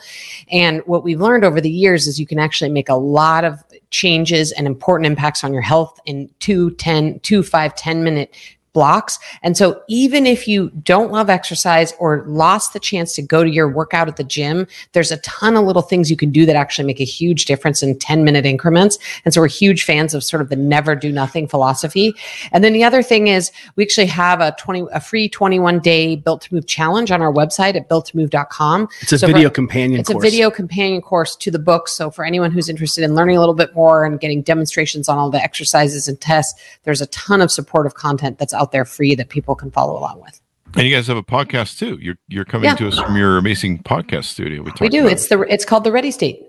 And 0.50 0.82
what 0.84 1.02
we've 1.02 1.20
learned 1.20 1.44
over 1.44 1.60
the 1.60 1.70
years 1.70 2.06
is 2.06 2.20
you 2.20 2.26
can 2.26 2.38
actually 2.38 2.70
make 2.70 2.90
a 2.90 2.94
lot 2.94 3.44
of 3.44 3.64
changes 3.90 4.52
and 4.52 4.66
important 4.66 5.06
impacts 5.06 5.42
on 5.42 5.52
your 5.52 5.62
health 5.62 5.98
in 6.04 6.28
two, 6.40 6.72
10, 6.72 7.20
two, 7.20 7.42
five, 7.42 7.74
10 7.74 8.04
minute 8.04 8.34
blocks. 8.76 9.18
And 9.42 9.56
so 9.56 9.80
even 9.88 10.26
if 10.26 10.46
you 10.46 10.68
don't 10.82 11.10
love 11.10 11.30
exercise 11.30 11.94
or 11.98 12.24
lost 12.26 12.74
the 12.74 12.78
chance 12.78 13.14
to 13.14 13.22
go 13.22 13.42
to 13.42 13.48
your 13.48 13.70
workout 13.70 14.06
at 14.06 14.16
the 14.16 14.22
gym, 14.24 14.66
there's 14.92 15.10
a 15.10 15.16
ton 15.18 15.56
of 15.56 15.64
little 15.64 15.80
things 15.80 16.10
you 16.10 16.16
can 16.16 16.30
do 16.30 16.44
that 16.44 16.56
actually 16.56 16.84
make 16.86 17.00
a 17.00 17.04
huge 17.04 17.46
difference 17.46 17.82
in 17.82 17.98
10 17.98 18.22
minute 18.22 18.44
increments. 18.44 18.98
And 19.24 19.32
so 19.32 19.40
we're 19.40 19.48
huge 19.48 19.82
fans 19.84 20.12
of 20.12 20.22
sort 20.22 20.42
of 20.42 20.50
the 20.50 20.56
never 20.56 20.94
do 20.94 21.10
nothing 21.10 21.48
philosophy. 21.48 22.14
And 22.52 22.62
then 22.62 22.74
the 22.74 22.84
other 22.84 23.02
thing 23.02 23.28
is 23.28 23.50
we 23.76 23.82
actually 23.82 24.08
have 24.08 24.42
a 24.42 24.54
20, 24.58 24.88
a 24.92 25.00
free 25.00 25.26
21 25.30 25.78
day 25.80 26.16
built 26.16 26.42
to 26.42 26.54
move 26.54 26.66
challenge 26.66 27.10
on 27.10 27.22
our 27.22 27.32
website 27.32 27.76
at 27.76 27.88
builttomove.com. 27.88 28.88
It's 29.00 29.12
a 29.12 29.18
So 29.18 29.26
for- 29.26 29.32
video 29.32 29.48
companion 29.48 30.00
It's 30.00 30.10
course. 30.10 30.22
a 30.22 30.30
video 30.30 30.50
companion 30.50 31.00
course 31.00 31.34
to 31.36 31.50
the 31.50 31.58
book. 31.58 31.88
So 31.88 32.10
for 32.10 32.26
anyone 32.26 32.50
who's 32.50 32.68
interested 32.68 33.04
in 33.04 33.14
learning 33.14 33.38
a 33.38 33.40
little 33.40 33.54
bit 33.54 33.74
more 33.74 34.04
and 34.04 34.20
getting 34.20 34.42
demonstrations 34.42 35.08
on 35.08 35.16
all 35.16 35.30
the 35.30 35.42
exercises 35.42 36.08
and 36.08 36.20
tests, 36.20 36.52
there's 36.84 37.00
a 37.00 37.06
ton 37.06 37.40
of 37.40 37.50
supportive 37.50 37.94
content 37.94 38.38
that's 38.38 38.52
out 38.52 38.65
there 38.72 38.84
free 38.84 39.14
that 39.14 39.28
people 39.28 39.54
can 39.54 39.70
follow 39.70 39.98
along 39.98 40.20
with. 40.22 40.40
And 40.74 40.86
you 40.86 40.94
guys 40.94 41.06
have 41.06 41.16
a 41.16 41.22
podcast 41.22 41.78
too. 41.78 41.98
You're 42.00 42.18
you're 42.28 42.44
coming 42.44 42.64
Yeah. 42.68 42.74
to 42.76 42.88
us 42.88 42.98
from 42.98 43.16
your 43.16 43.38
amazing 43.38 43.82
podcast 43.82 44.24
studio. 44.24 44.62
We 44.62 44.72
talked 44.72 44.90
do. 44.90 45.06
It's 45.06 45.28
the 45.28 45.40
it's 45.42 45.64
called 45.64 45.84
the 45.84 45.92
Ready 45.92 46.10
State. 46.10 46.40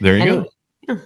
There 0.00 0.16
you 0.16 0.22
And- 0.22 0.46
go. 0.88 1.00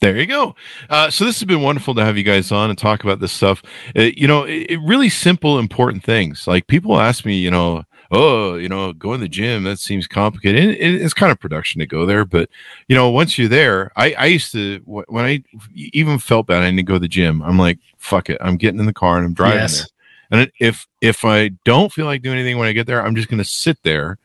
There 0.00 0.16
you 0.18 0.26
go. 0.26 0.54
Uh, 0.90 1.08
so 1.10 1.24
this 1.24 1.38
has 1.40 1.46
been 1.46 1.62
wonderful 1.62 1.94
to 1.94 2.04
have 2.04 2.18
you 2.18 2.24
guys 2.24 2.52
on 2.52 2.68
and 2.68 2.78
talk 2.78 3.04
about 3.04 3.20
this 3.20 3.32
stuff. 3.32 3.62
Uh, 3.96 4.02
you 4.14 4.28
know, 4.28 4.42
it, 4.44 4.66
it 4.72 4.80
really 4.84 5.08
simple, 5.08 5.58
important 5.58 6.04
things. 6.04 6.46
Like 6.46 6.66
people 6.66 7.00
ask 7.00 7.24
me, 7.24 7.36
you 7.38 7.50
know, 7.50 7.84
oh, 8.14 8.54
you 8.54 8.68
know, 8.68 8.92
going 8.92 9.18
to 9.20 9.24
the 9.24 9.28
gym 9.28 9.64
that 9.64 9.78
seems 9.78 10.06
complicated. 10.06 10.76
It- 10.76 11.02
it's 11.02 11.14
kind 11.14 11.32
of 11.32 11.38
production 11.40 11.80
to 11.80 11.86
go 11.86 12.06
there, 12.06 12.24
but 12.24 12.48
you 12.88 12.94
know, 12.96 13.10
once 13.10 13.36
you're 13.38 13.48
there, 13.48 13.90
I, 13.96 14.12
I 14.14 14.26
used 14.26 14.52
to 14.52 14.78
when 14.84 15.24
I 15.24 15.42
even 15.74 16.18
felt 16.18 16.46
bad, 16.46 16.62
I 16.62 16.70
didn't 16.70 16.86
go 16.86 16.94
to 16.94 16.98
the 17.00 17.08
gym. 17.08 17.42
I'm 17.42 17.58
like, 17.58 17.78
fuck 17.98 18.30
it, 18.30 18.38
I'm 18.40 18.56
getting 18.56 18.80
in 18.80 18.86
the 18.86 18.92
car 18.92 19.16
and 19.18 19.26
I'm 19.26 19.34
driving 19.34 19.58
Yes. 19.58 19.78
there. 19.78 20.40
And 20.40 20.52
if 20.58 20.86
if 21.00 21.24
I 21.24 21.48
don't 21.64 21.92
feel 21.92 22.06
like 22.06 22.22
doing 22.22 22.38
anything 22.38 22.58
when 22.58 22.68
I 22.68 22.72
get 22.72 22.86
there, 22.86 23.04
I'm 23.04 23.14
just 23.14 23.28
going 23.28 23.38
to 23.42 23.44
sit 23.44 23.82
there, 23.82 24.18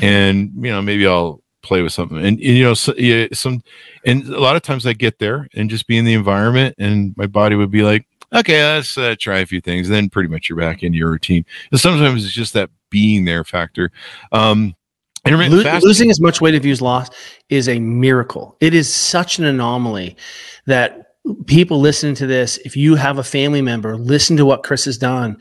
and 0.00 0.52
you 0.56 0.70
know, 0.70 0.80
maybe 0.82 1.06
I'll 1.06 1.40
play 1.62 1.82
with 1.82 1.92
something. 1.92 2.16
And, 2.18 2.26
and, 2.26 2.40
you 2.40 2.62
know, 2.64 2.74
so, 2.74 2.94
yeah, 2.96 3.26
some 3.32 3.62
and 4.04 4.24
a 4.28 4.40
lot 4.40 4.56
of 4.56 4.62
times 4.62 4.86
I 4.86 4.92
get 4.94 5.18
there 5.18 5.48
and 5.54 5.70
just 5.70 5.86
be 5.86 5.96
in 5.98 6.04
the 6.04 6.14
environment, 6.14 6.76
and 6.78 7.14
my 7.16 7.26
body 7.26 7.56
would 7.56 7.70
be 7.70 7.82
like, 7.82 8.06
okay, 8.32 8.62
let's 8.64 8.96
uh, 8.96 9.14
try 9.18 9.38
a 9.40 9.46
few 9.46 9.60
things. 9.60 9.88
And 9.88 9.94
then 9.96 10.08
pretty 10.08 10.28
much 10.28 10.48
you're 10.48 10.58
back 10.58 10.82
into 10.82 10.98
your 10.98 11.10
routine. 11.10 11.44
And 11.70 11.80
sometimes 11.80 12.24
it's 12.24 12.34
just 12.34 12.54
that 12.54 12.70
being 12.92 13.24
there 13.24 13.42
factor. 13.42 13.90
Um, 14.30 14.76
intermittent 15.26 15.56
Lo- 15.56 15.62
fasting. 15.64 15.88
losing 15.88 16.10
as 16.10 16.20
much 16.20 16.40
weight 16.40 16.54
as 16.54 16.64
you've 16.64 16.80
lost 16.80 17.12
is 17.48 17.68
a 17.68 17.80
miracle. 17.80 18.56
It 18.60 18.74
is 18.74 18.92
such 18.92 19.40
an 19.40 19.44
anomaly 19.46 20.16
that 20.66 21.14
people 21.46 21.80
listening 21.80 22.14
to 22.16 22.26
this, 22.26 22.58
if 22.58 22.76
you 22.76 22.94
have 22.96 23.18
a 23.18 23.24
family 23.24 23.62
member, 23.62 23.96
listen 23.96 24.36
to 24.36 24.44
what 24.44 24.62
Chris 24.62 24.84
has 24.84 24.98
done. 24.98 25.38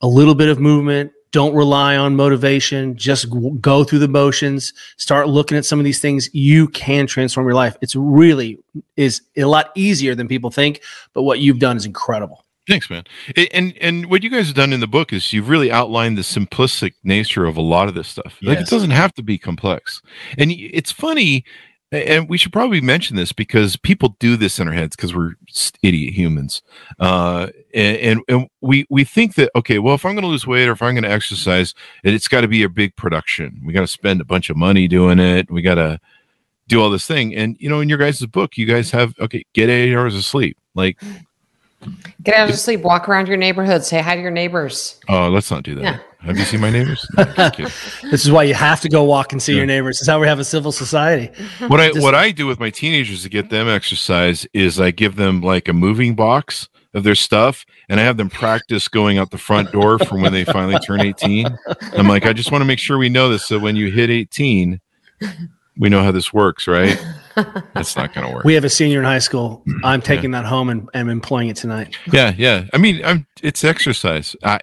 A 0.00 0.06
little 0.06 0.34
bit 0.34 0.48
of 0.48 0.58
movement. 0.58 1.12
Don't 1.32 1.54
rely 1.54 1.96
on 1.96 2.14
motivation. 2.14 2.96
Just 2.96 3.26
go 3.60 3.82
through 3.82 3.98
the 3.98 4.08
motions. 4.08 4.72
Start 4.98 5.28
looking 5.28 5.58
at 5.58 5.64
some 5.64 5.80
of 5.80 5.84
these 5.84 5.98
things. 5.98 6.32
You 6.32 6.68
can 6.68 7.08
transform 7.08 7.46
your 7.46 7.54
life. 7.54 7.76
It's 7.80 7.96
really 7.96 8.58
is 8.96 9.22
a 9.36 9.44
lot 9.44 9.72
easier 9.74 10.14
than 10.14 10.28
people 10.28 10.50
think. 10.50 10.80
But 11.12 11.22
what 11.22 11.40
you've 11.40 11.58
done 11.58 11.76
is 11.76 11.86
incredible. 11.86 12.43
Thanks, 12.66 12.88
man. 12.88 13.04
And 13.52 13.76
and 13.78 14.06
what 14.06 14.22
you 14.22 14.30
guys 14.30 14.46
have 14.46 14.56
done 14.56 14.72
in 14.72 14.80
the 14.80 14.86
book 14.86 15.12
is 15.12 15.32
you've 15.32 15.50
really 15.50 15.70
outlined 15.70 16.16
the 16.16 16.22
simplistic 16.22 16.94
nature 17.02 17.44
of 17.44 17.56
a 17.56 17.62
lot 17.62 17.88
of 17.88 17.94
this 17.94 18.08
stuff. 18.08 18.38
Like 18.40 18.58
it 18.58 18.68
doesn't 18.68 18.90
have 18.90 19.12
to 19.14 19.22
be 19.22 19.36
complex. 19.36 20.00
And 20.38 20.50
it's 20.50 20.90
funny 20.90 21.44
and 21.94 22.28
we 22.28 22.38
should 22.38 22.52
probably 22.52 22.80
mention 22.80 23.16
this 23.16 23.32
because 23.32 23.76
people 23.76 24.16
do 24.18 24.36
this 24.36 24.58
in 24.58 24.66
our 24.66 24.74
heads 24.74 24.96
because 24.96 25.14
we're 25.14 25.34
idiot 25.82 26.14
humans. 26.14 26.62
Uh, 26.98 27.48
and, 27.72 27.96
and, 27.98 28.20
and 28.28 28.48
we 28.60 28.86
we 28.90 29.04
think 29.04 29.34
that 29.34 29.50
okay 29.54 29.78
well 29.78 29.94
if 29.94 30.04
i'm 30.04 30.14
going 30.14 30.22
to 30.22 30.28
lose 30.28 30.46
weight 30.46 30.68
or 30.68 30.72
if 30.72 30.82
i'm 30.82 30.94
going 30.94 31.04
to 31.04 31.10
exercise 31.10 31.74
it's 32.02 32.28
got 32.28 32.40
to 32.40 32.48
be 32.48 32.62
a 32.62 32.68
big 32.68 32.96
production. 32.96 33.62
We 33.64 33.72
got 33.72 33.80
to 33.80 33.86
spend 33.86 34.20
a 34.20 34.24
bunch 34.24 34.50
of 34.50 34.56
money 34.56 34.88
doing 34.88 35.18
it. 35.18 35.50
We 35.50 35.62
got 35.62 35.76
to 35.76 36.00
do 36.66 36.80
all 36.80 36.90
this 36.90 37.06
thing. 37.06 37.34
And 37.34 37.56
you 37.60 37.68
know 37.68 37.80
in 37.80 37.88
your 37.88 37.98
guys' 37.98 38.24
book 38.26 38.56
you 38.56 38.66
guys 38.66 38.90
have 38.90 39.14
okay 39.20 39.44
get 39.52 39.68
eight 39.68 39.94
hours 39.94 40.16
of 40.16 40.24
sleep. 40.24 40.56
Like 40.74 41.00
Get 42.22 42.34
out 42.34 42.50
of 42.50 42.58
sleep, 42.58 42.80
walk 42.80 43.08
around 43.08 43.28
your 43.28 43.36
neighborhood, 43.36 43.84
say 43.84 44.00
hi 44.00 44.16
to 44.16 44.22
your 44.22 44.30
neighbors. 44.30 45.00
Oh, 45.08 45.28
let's 45.28 45.50
not 45.50 45.62
do 45.62 45.74
that. 45.76 45.82
Yeah. 45.82 45.98
Have 46.20 46.38
you 46.38 46.44
seen 46.44 46.60
my 46.60 46.70
neighbors? 46.70 47.06
this 47.16 48.24
is 48.24 48.30
why 48.30 48.44
you 48.44 48.54
have 48.54 48.80
to 48.80 48.88
go 48.88 49.04
walk 49.04 49.32
and 49.32 49.42
see 49.42 49.52
yeah. 49.52 49.58
your 49.58 49.66
neighbors. 49.66 49.96
This 49.96 50.02
is 50.02 50.08
how 50.08 50.20
we 50.20 50.26
have 50.26 50.38
a 50.38 50.44
civil 50.44 50.72
society. 50.72 51.30
What 51.68 51.80
I 51.80 51.88
Just, 51.88 52.00
what 52.00 52.14
I 52.14 52.30
do 52.30 52.46
with 52.46 52.58
my 52.58 52.70
teenagers 52.70 53.24
to 53.24 53.28
get 53.28 53.50
them 53.50 53.68
exercise 53.68 54.46
is 54.54 54.80
I 54.80 54.90
give 54.90 55.16
them 55.16 55.42
like 55.42 55.68
a 55.68 55.74
moving 55.74 56.14
box 56.14 56.68
of 56.94 57.04
their 57.04 57.14
stuff 57.14 57.66
and 57.90 58.00
I 58.00 58.04
have 58.04 58.16
them 58.16 58.30
practice 58.30 58.88
going 58.88 59.18
out 59.18 59.32
the 59.32 59.38
front 59.38 59.72
door 59.72 59.98
from 59.98 60.22
when 60.22 60.32
they 60.32 60.44
finally 60.44 60.78
turn 60.78 61.00
18. 61.00 61.46
I'm 61.92 62.08
like, 62.08 62.24
I 62.24 62.32
just 62.32 62.50
want 62.50 62.62
to 62.62 62.66
make 62.66 62.78
sure 62.78 62.96
we 62.96 63.10
know 63.10 63.28
this 63.28 63.44
so 63.44 63.58
when 63.58 63.76
you 63.76 63.90
hit 63.90 64.08
18, 64.08 64.80
we 65.76 65.88
know 65.88 66.02
how 66.02 66.12
this 66.12 66.32
works, 66.32 66.68
right? 66.68 66.98
That's 67.74 67.96
not 67.96 68.14
going 68.14 68.26
to 68.28 68.34
work. 68.34 68.44
We 68.44 68.54
have 68.54 68.64
a 68.64 68.70
senior 68.70 69.00
in 69.00 69.04
high 69.04 69.18
school. 69.18 69.62
Mm-hmm. 69.66 69.84
I'm 69.84 70.00
taking 70.00 70.32
yeah. 70.32 70.42
that 70.42 70.48
home 70.48 70.70
and 70.70 70.88
I'm 70.94 71.08
employing 71.08 71.48
it 71.48 71.56
tonight. 71.56 71.96
Yeah, 72.12 72.32
yeah. 72.36 72.66
I 72.72 72.78
mean, 72.78 73.04
I'm 73.04 73.26
it's 73.42 73.64
exercise. 73.64 74.36
I 74.42 74.60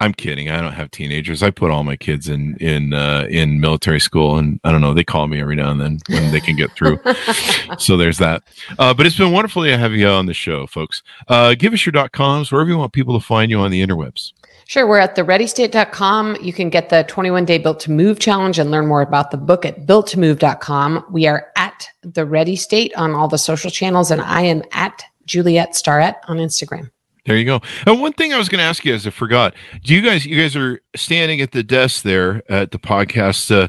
I'm 0.00 0.12
kidding. 0.14 0.48
I 0.48 0.60
don't 0.60 0.72
have 0.72 0.90
teenagers. 0.90 1.42
I 1.42 1.50
put 1.50 1.70
all 1.70 1.84
my 1.84 1.96
kids 1.96 2.28
in 2.28 2.56
in 2.56 2.94
uh, 2.94 3.26
in 3.28 3.60
military 3.60 4.00
school, 4.00 4.36
and 4.36 4.60
I 4.64 4.70
don't 4.70 4.80
know. 4.80 4.94
They 4.94 5.04
call 5.04 5.26
me 5.26 5.40
every 5.40 5.56
now 5.56 5.70
and 5.70 5.80
then 5.80 5.98
when 6.08 6.30
they 6.30 6.40
can 6.40 6.56
get 6.56 6.70
through. 6.72 7.00
so 7.78 7.96
there's 7.96 8.18
that. 8.18 8.42
Uh, 8.78 8.94
but 8.94 9.06
it's 9.06 9.16
been 9.16 9.32
wonderful 9.32 9.64
to 9.64 9.76
have 9.76 9.92
you 9.92 10.06
on 10.06 10.26
the 10.26 10.34
show, 10.34 10.66
folks. 10.66 11.02
Uh, 11.26 11.54
give 11.54 11.72
us 11.72 11.84
your 11.84 11.92
dot 11.92 12.12
coms 12.12 12.52
wherever 12.52 12.70
you 12.70 12.78
want 12.78 12.92
people 12.92 13.18
to 13.18 13.24
find 13.24 13.50
you 13.50 13.58
on 13.58 13.70
the 13.70 13.84
interwebs. 13.84 14.32
Sure. 14.68 14.86
We're 14.86 14.98
at 14.98 15.16
thereadystate.com. 15.16 16.36
You 16.42 16.52
can 16.52 16.68
get 16.68 16.90
the 16.90 17.02
21 17.04 17.46
day 17.46 17.56
built 17.56 17.80
to 17.80 17.90
move 17.90 18.18
challenge 18.18 18.58
and 18.58 18.70
learn 18.70 18.86
more 18.86 19.00
about 19.00 19.30
the 19.30 19.38
book 19.38 19.64
at 19.64 19.86
builttomove.com. 19.86 21.06
We 21.10 21.26
are 21.26 21.50
at 21.56 21.88
the 22.02 22.26
Ready 22.26 22.54
State 22.54 22.94
on 22.94 23.14
all 23.14 23.28
the 23.28 23.38
social 23.38 23.70
channels, 23.70 24.10
and 24.10 24.20
I 24.20 24.42
am 24.42 24.62
at 24.72 25.04
Juliet 25.24 25.74
Starrett 25.74 26.16
on 26.28 26.36
Instagram. 26.36 26.90
There 27.28 27.36
you 27.36 27.44
go. 27.44 27.60
And 27.86 28.00
one 28.00 28.14
thing 28.14 28.32
I 28.32 28.38
was 28.38 28.48
going 28.48 28.60
to 28.60 28.64
ask 28.64 28.86
you, 28.86 28.94
as 28.94 29.06
I 29.06 29.10
forgot, 29.10 29.54
do 29.84 29.94
you 29.94 30.00
guys, 30.00 30.24
you 30.24 30.40
guys 30.40 30.56
are 30.56 30.80
standing 30.96 31.42
at 31.42 31.52
the 31.52 31.62
desk 31.62 32.02
there 32.02 32.42
at 32.50 32.70
the 32.70 32.78
podcast 32.78 33.50
uh, 33.54 33.68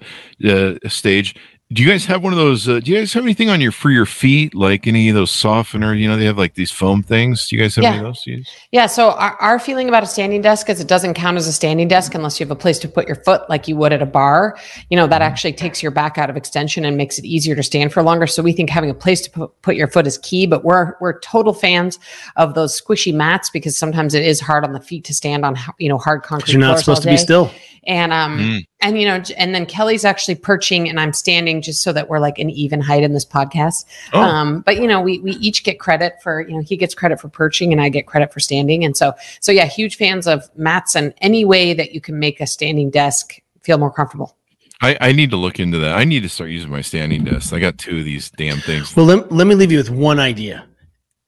uh, 0.50 0.80
stage 0.88 1.36
do 1.72 1.84
you 1.84 1.90
guys 1.90 2.04
have 2.06 2.24
one 2.24 2.34
of 2.34 2.40
those 2.40 2.68
uh, 2.68 2.80
do 2.80 2.92
you 2.92 2.98
guys 2.98 3.14
have 3.14 3.24
anything 3.24 3.48
on 3.48 3.62
your 3.62 3.72
for 3.72 3.92
your 3.92 4.08
feet? 4.08 4.56
Like 4.56 4.88
any 4.88 5.08
of 5.10 5.16
those 5.16 5.30
softener 5.30 5.94
you 5.94 6.08
know 6.08 6.18
they 6.18 6.26
have 6.26 6.38
like 6.38 6.56
these 6.56 6.72
foam 6.72 7.04
things? 7.04 7.48
Do 7.48 7.56
you 7.56 7.62
guys 7.62 7.76
have 7.76 7.84
yeah. 7.84 7.90
any 7.90 8.00
of 8.00 8.06
those 8.06 8.48
yeah 8.72 8.88
so 8.88 9.12
our, 9.12 9.36
our, 9.36 9.60
feeling 9.60 9.88
about 9.88 10.02
a 10.02 10.08
standing 10.08 10.42
desk 10.42 10.68
is 10.70 10.80
it 10.80 10.88
doesn't 10.88 11.14
count 11.14 11.38
as 11.38 11.46
a 11.46 11.54
standing 11.54 11.88
desk 11.88 12.16
unless 12.16 12.40
you 12.40 12.46
have 12.46 12.52
a 12.52 12.56
place 12.56 12.80
to 12.80 12.88
put 12.88 13.06
your 13.06 13.18
foot 13.18 13.48
like 13.50 13.68
you 13.68 13.76
would 13.76 13.94
at 13.94 14.02
a 14.02 14.06
bar. 14.08 14.58
You 14.90 14.98
know 14.98 15.06
that 15.06 15.22
mm-hmm. 15.22 15.32
actually 15.32 15.54
takes 15.54 15.84
your 15.84 15.92
back 15.92 16.18
out 16.18 16.32
of 16.32 16.36
extension 16.36 16.86
and 16.86 16.98
makes 16.98 17.20
it 17.20 17.26
easier 17.26 17.56
to 17.56 17.62
stand 17.62 17.94
for 17.94 18.02
longer. 18.02 18.26
So 18.26 18.42
we 18.42 18.52
think 18.52 18.72
having 18.72 18.90
a 18.90 18.96
place 18.96 19.22
to 19.22 19.30
put, 19.30 19.62
put 19.62 19.76
your 19.76 19.88
foot 19.88 20.08
is 20.08 20.18
key 20.18 20.48
but 20.48 20.64
we're 20.64 20.96
we're 21.00 21.20
total 21.20 21.54
fans 21.54 22.00
of 22.36 22.56
those 22.56 22.82
squishy 22.82 23.14
mats 23.14 23.52
because 23.52 23.78
sometimes 23.78 24.16
it 24.16 24.26
is 24.26 24.40
hard 24.40 24.64
on 24.64 24.74
the 24.74 24.82
feet 24.82 25.04
to 25.04 25.14
stand 25.14 25.46
on 25.46 25.56
you 25.78 25.88
know 25.88 26.00
hard 26.00 26.24
concrete 26.24 26.54
you're 26.54 26.62
not 26.62 26.80
supposed 26.80 27.04
to 27.04 27.10
be 27.10 27.18
still 27.18 27.52
and 27.90 28.14
um 28.14 28.38
mm. 28.38 28.66
and 28.82 29.00
you 29.00 29.06
know 29.06 29.22
and 29.36 29.54
then 29.54 29.66
kelly's 29.66 30.06
actually 30.06 30.36
perching 30.36 30.88
and 30.88 31.00
i'm 31.00 31.12
standing 31.12 31.62
just 31.62 31.82
so 31.82 31.92
that 31.92 32.08
we're 32.08 32.20
like 32.20 32.38
an 32.40 32.50
even 32.52 32.80
height 32.80 33.04
in 33.04 33.14
this 33.14 33.26
podcast 33.26 33.84
oh. 34.14 34.22
um 34.22 34.62
but 34.62 34.78
you 34.78 34.88
know 34.88 35.02
we 35.02 35.20
we 35.20 35.32
each 35.32 35.64
get 35.64 35.80
credit 35.80 36.14
for 36.22 36.48
you 36.48 36.56
know 36.56 36.62
he 36.62 36.78
gets 36.78 36.94
credit 36.94 37.20
for 37.20 37.28
perching 37.28 37.74
and 37.74 37.82
i 37.82 37.90
get 37.90 38.06
credit 38.06 38.32
for 38.32 38.40
standing 38.40 38.86
and 38.86 38.96
so 38.96 39.14
so 39.42 39.52
yeah 39.52 39.66
huge 39.66 39.98
fans 39.98 40.28
of 40.28 40.50
mats 40.56 40.96
and 40.96 41.14
any 41.20 41.44
way 41.44 41.74
that 41.74 41.92
you 41.94 42.00
can 42.00 42.18
make 42.18 42.40
a 42.40 42.48
standing 42.48 42.90
desk 42.90 43.42
feel 43.62 43.78
more 43.78 43.92
comfortable 43.92 44.36
I, 44.82 44.98
I 45.02 45.12
need 45.12 45.32
to 45.32 45.36
look 45.36 45.60
into 45.60 45.78
that. 45.80 45.98
I 45.98 46.06
need 46.06 46.24
to 46.24 46.30
start 46.30 46.52
using 46.52 46.70
my 46.70 46.80
standing 46.80 47.26
desk. 47.26 47.52
I 47.52 47.60
got 47.60 47.78
two 47.78 47.98
of 47.98 48.06
these 48.06 48.30
damn 48.30 48.60
things. 48.60 48.96
Well, 48.96 49.06
let, 49.06 49.30
let 49.30 49.46
me 49.46 49.54
leave 49.54 49.74
you 49.74 49.78
with 49.78 49.90
one 49.90 50.20
idea. 50.20 50.66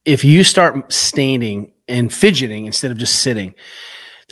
If 0.06 0.24
you 0.24 0.42
start 0.42 0.90
standing 0.90 1.70
and 1.86 2.10
fidgeting 2.10 2.64
instead 2.64 2.90
of 2.90 2.96
just 2.96 3.16
sitting, 3.20 3.54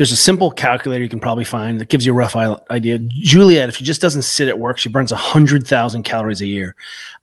there's 0.01 0.13
a 0.13 0.17
simple 0.17 0.51
calculator 0.51 1.05
you 1.05 1.11
can 1.11 1.21
probably 1.21 1.45
find 1.45 1.79
that 1.79 1.91
gives 1.91 2.07
you 2.07 2.13
a 2.13 2.17
rough 2.17 2.35
idea. 2.35 2.99
Juliet, 2.99 3.69
if 3.69 3.77
she 3.77 3.85
just 3.85 4.01
doesn't 4.01 4.23
sit 4.23 4.49
at 4.49 4.59
work, 4.59 4.79
she 4.79 4.89
burns 4.89 5.13
100,000 5.13 6.05
calories 6.05 6.41
a 6.41 6.47
year. 6.47 6.75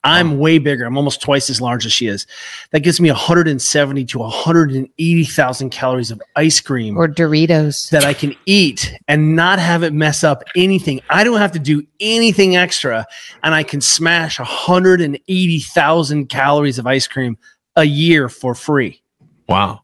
I'm 0.03 0.33
wow. 0.33 0.37
way 0.37 0.59
bigger. 0.59 0.85
I'm 0.85 0.95
almost 0.95 1.19
twice 1.19 1.49
as 1.49 1.59
large 1.59 1.87
as 1.87 1.91
she 1.91 2.05
is. 2.05 2.27
That 2.69 2.81
gives 2.81 3.01
me 3.01 3.09
170 3.09 4.05
to 4.05 4.19
180,000 4.19 5.69
calories 5.71 6.11
of 6.11 6.21
ice 6.35 6.61
cream 6.61 6.95
or 6.97 7.07
Doritos 7.07 7.89
that 7.89 8.05
I 8.05 8.13
can 8.13 8.35
eat 8.45 8.93
and 9.07 9.35
not 9.35 9.57
have 9.57 9.81
it 9.81 9.91
mess 9.91 10.23
up 10.23 10.43
anything. 10.55 11.01
I 11.09 11.23
don't 11.23 11.39
have 11.39 11.53
to 11.53 11.59
do 11.59 11.81
anything 11.99 12.57
extra 12.57 13.07
and 13.41 13.55
I 13.55 13.63
can 13.63 13.81
smash 13.81 14.37
180,000 14.37 16.29
calories 16.29 16.77
of 16.77 16.85
ice 16.85 17.07
cream 17.07 17.39
a 17.75 17.85
year 17.85 18.29
for 18.29 18.53
free. 18.53 19.01
Wow. 19.49 19.81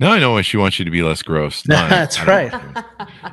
Now 0.00 0.10
I 0.10 0.18
know 0.18 0.32
why 0.32 0.42
she 0.42 0.56
wants 0.56 0.78
you 0.78 0.84
to 0.84 0.90
be 0.90 1.02
less 1.02 1.22
gross. 1.22 1.62
that's 1.66 2.18
I, 2.18 2.26
right. 2.26 2.84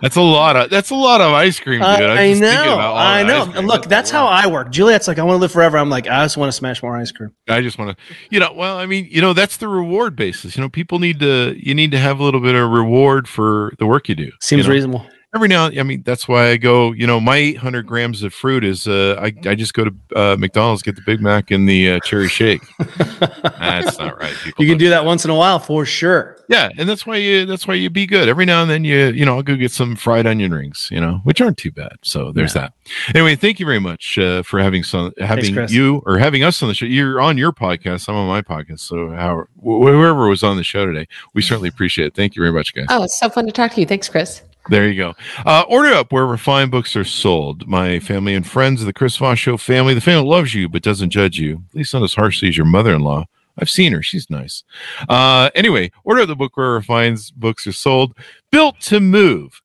That's 0.02 0.16
a 0.16 0.22
lot 0.22 0.56
of 0.56 0.70
that's 0.70 0.92
a 0.92 0.96
lot 0.96 1.20
of 1.20 1.34
ice 1.34 1.60
cream, 1.60 1.80
dude. 1.80 1.88
Uh, 1.88 2.14
I 2.14 2.34
know. 2.34 2.94
I 2.96 3.24
know. 3.24 3.46
Look, 3.62 3.84
that's, 3.84 3.88
that's 3.88 4.12
how 4.12 4.28
I 4.28 4.46
work. 4.48 4.72
Juliet's 4.72 5.08
like, 5.08 5.18
I 5.18 5.24
want 5.24 5.38
to 5.38 5.42
live 5.42 5.52
forever. 5.52 5.78
I'm 5.78 5.90
like, 5.90 6.08
I 6.08 6.24
just 6.24 6.38
want 6.38 6.50
to 6.50 6.56
smash 6.56 6.84
more 6.84 6.96
ice 6.96 7.12
cream. 7.12 7.34
I 7.50 7.62
just 7.62 7.80
want 7.80 7.98
to, 7.98 8.04
you 8.30 8.40
know. 8.40 8.54
Well, 8.54 8.78
I 8.78 8.86
mean, 8.86 9.08
you 9.10 9.22
know, 9.22 9.34
that's 9.34 9.58
the 9.58 9.68
reward 9.68 10.16
basis. 10.16 10.56
You 10.56 10.62
know, 10.62 10.70
people 10.70 11.00
need 11.00 11.20
to. 11.20 11.56
You 11.58 11.74
need 11.74 11.92
to 11.92 12.00
have 12.00 12.20
a 12.20 12.24
little 12.24 12.42
bit 12.42 12.54
of 12.54 12.70
reward 12.70 13.28
for 13.28 13.74
the 13.80 13.88
work 13.88 14.08
you 14.08 14.16
do. 14.16 14.32
Seems 14.40 14.64
you 14.64 14.68
know? 14.68 14.74
reasonable 14.74 15.08
every 15.34 15.48
now 15.48 15.66
i 15.68 15.84
mean 15.84 16.02
that's 16.04 16.28
why 16.28 16.50
i 16.50 16.58
go 16.58 16.92
you 16.92 17.08
know 17.08 17.20
my 17.20 17.38
800 17.38 17.86
grams 17.86 18.24
of 18.24 18.34
fruit 18.34 18.64
is 18.64 18.88
uh 18.88 19.16
i, 19.20 19.34
I 19.48 19.56
just 19.56 19.74
go 19.74 19.86
to 19.86 19.96
uh, 20.16 20.36
mcdonald's 20.38 20.82
get 20.82 20.96
the 20.96 21.02
big 21.06 21.22
mac 21.22 21.52
and 21.52 21.68
the 21.68 21.92
uh, 21.92 22.00
cherry 22.02 22.28
shake. 22.28 22.62
That's 22.78 23.98
not 24.00 24.20
right 24.20 24.34
People 24.44 24.66
you 24.66 24.72
can 24.72 24.78
do 24.78 24.90
that, 24.90 25.02
that. 25.02 25.06
once 25.06 25.26
in 25.26 25.32
a 25.32 25.36
while 25.36 25.60
for 25.60 25.86
sure. 25.86 26.38
Yeah 26.48 26.70
and 26.78 26.88
that's 26.88 27.06
why 27.06 27.18
you 27.18 27.46
that's 27.46 27.68
why 27.68 27.76
you 27.76 27.90
be 27.90 28.06
good. 28.06 28.28
Every 28.28 28.46
now 28.46 28.62
and 28.62 28.70
then 28.70 28.84
you 28.84 29.08
you 29.08 29.26
know 29.26 29.36
i'll 29.36 29.44
go 29.44 29.56
get 29.56 29.72
some 29.72 29.96
fried 29.96 30.26
onion 30.26 30.54
rings 30.54 30.90
you 30.92 31.00
know 31.00 31.22
which 31.24 31.42
aren't 31.42 31.58
too 31.58 31.72
bad 31.72 31.94
so 32.02 32.32
there's 32.32 32.56
yeah. 32.56 32.70
that. 33.08 33.16
Anyway 33.16 33.36
thank 33.36 33.60
you 33.60 33.66
very 33.66 33.80
much 33.80 34.18
uh, 34.18 34.44
for 34.44 34.60
having 34.60 34.84
some 34.84 35.14
having 35.20 35.54
Thanks, 35.56 35.72
you 35.72 36.02
or 36.06 36.18
having 36.18 36.44
us 36.44 36.62
on 36.62 36.70
the 36.70 36.76
show. 36.76 36.86
You're 36.86 37.22
on 37.22 37.38
your 37.38 37.52
podcast 37.52 38.10
i'm 38.10 38.16
on 38.16 38.28
my 38.28 38.42
podcast 38.42 38.80
so 38.80 39.12
how 39.12 39.46
whoever 39.62 40.28
was 40.28 40.44
on 40.44 40.58
the 40.58 40.64
show 40.64 40.86
today 40.86 41.08
we 41.34 41.42
certainly 41.42 41.70
appreciate 41.70 42.08
it. 42.08 42.16
Thank 42.16 42.36
you 42.36 42.42
very 42.42 42.54
much 42.54 42.74
guys. 42.74 42.88
Oh 42.90 43.04
it's 43.04 43.20
so 43.20 43.30
fun 43.30 43.46
to 43.46 43.52
talk 43.52 43.74
to 43.74 43.80
you. 43.80 43.86
Thanks 43.86 44.10
chris 44.10 44.42
there 44.70 44.88
you 44.88 44.96
go. 44.96 45.14
Uh, 45.46 45.64
order 45.68 45.94
up 45.94 46.12
where 46.12 46.26
refined 46.26 46.72
books 46.72 46.96
are 46.96 47.04
sold. 47.04 47.68
My 47.68 48.00
family 48.00 48.36
and 48.36 48.48
friends 48.48 48.82
of 48.82 48.88
the 48.88 48.94
Chris 48.94 49.18
Voss 49.18 49.40
Show 49.40 49.58
family, 49.58 49.94
the 49.94 50.02
family 50.02 50.28
loves 50.28 50.54
you 50.54 50.70
but 50.70 50.84
doesn't 50.84 51.10
judge 51.10 51.40
you, 51.40 51.64
at 51.70 51.76
least 51.76 51.94
not 51.94 52.04
as 52.04 52.14
harshly 52.14 52.50
as 52.50 52.58
your 52.58 52.66
mother 52.66 52.94
in 52.94 53.02
law. 53.02 53.26
I've 53.58 53.70
seen 53.70 53.92
her. 53.94 54.02
She's 54.02 54.30
nice. 54.30 54.64
Uh, 55.10 55.50
anyway, 55.56 55.92
order 56.04 56.26
the 56.26 56.36
book 56.36 56.56
where 56.56 56.72
refined 56.72 57.32
books 57.36 57.68
are 57.68 57.74
sold. 57.74 58.16
Built 58.52 58.80
to 58.82 59.00
Move 59.00 59.62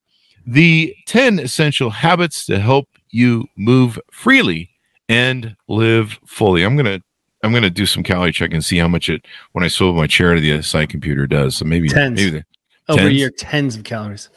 The 0.46 0.94
10 1.06 1.38
Essential 1.38 1.90
Habits 1.90 2.46
to 2.46 2.58
Help 2.58 2.88
You 3.10 3.46
Move 3.56 3.98
Freely 4.10 4.70
and 5.08 5.56
Live 5.68 6.18
Fully. 6.26 6.62
I'm 6.62 6.76
going 6.76 7.00
to 7.00 7.02
I'm 7.42 7.52
gonna 7.52 7.70
do 7.70 7.86
some 7.86 8.02
calorie 8.02 8.32
check 8.32 8.52
and 8.52 8.64
see 8.64 8.78
how 8.78 8.88
much 8.88 9.08
it 9.08 9.24
when 9.52 9.62
I 9.62 9.68
swivel 9.68 9.94
my 9.94 10.08
chair 10.08 10.34
to 10.34 10.40
the 10.40 10.62
side 10.62 10.88
computer 10.88 11.28
does. 11.28 11.56
So 11.56 11.64
maybe 11.64 11.88
tens. 11.88 12.18
maybe 12.18 12.30
the, 12.30 12.44
over 12.88 13.02
tens? 13.02 13.10
a 13.10 13.14
year, 13.14 13.30
tens 13.30 13.76
of 13.76 13.84
calories 13.84 14.30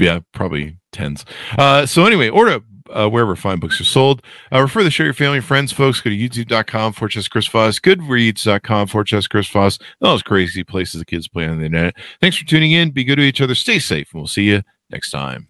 yeah, 0.00 0.20
probably 0.32 0.76
tens. 0.92 1.24
Uh, 1.58 1.86
so 1.86 2.04
anyway, 2.06 2.28
order 2.28 2.60
uh, 2.92 3.08
wherever 3.08 3.34
fine 3.36 3.58
books 3.58 3.80
are 3.80 3.84
sold. 3.84 4.22
Uh, 4.52 4.60
refer 4.60 4.82
the 4.82 4.90
show 4.90 5.04
your 5.04 5.14
family 5.14 5.38
and 5.38 5.46
friends, 5.46 5.72
folks. 5.72 6.00
Go 6.00 6.10
to 6.10 6.16
youtube.com 6.16 6.92
for 6.92 7.08
Chess 7.08 7.28
Chris 7.28 7.46
Voss, 7.48 7.78
goodreads.com 7.78 8.86
for 8.88 9.04
Chess 9.04 9.26
Chris 9.26 9.54
all 9.54 9.70
those 10.00 10.22
crazy 10.22 10.64
places 10.64 11.00
the 11.00 11.04
kids 11.04 11.28
play 11.28 11.46
on 11.46 11.58
the 11.58 11.66
internet. 11.66 11.96
Thanks 12.20 12.36
for 12.36 12.44
tuning 12.44 12.72
in. 12.72 12.90
Be 12.90 13.04
good 13.04 13.16
to 13.16 13.22
each 13.22 13.40
other. 13.40 13.54
Stay 13.54 13.78
safe, 13.78 14.12
and 14.12 14.20
we'll 14.20 14.28
see 14.28 14.44
you 14.44 14.62
next 14.90 15.10
time. 15.10 15.48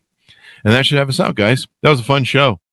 And 0.64 0.72
that 0.72 0.86
should 0.86 0.99
have 0.99 1.09
us 1.09 1.20
out, 1.20 1.34
guys. 1.34 1.66
That 1.82 1.90
was 1.90 2.01
a 2.01 2.05
fun 2.05 2.24
show. 2.24 2.61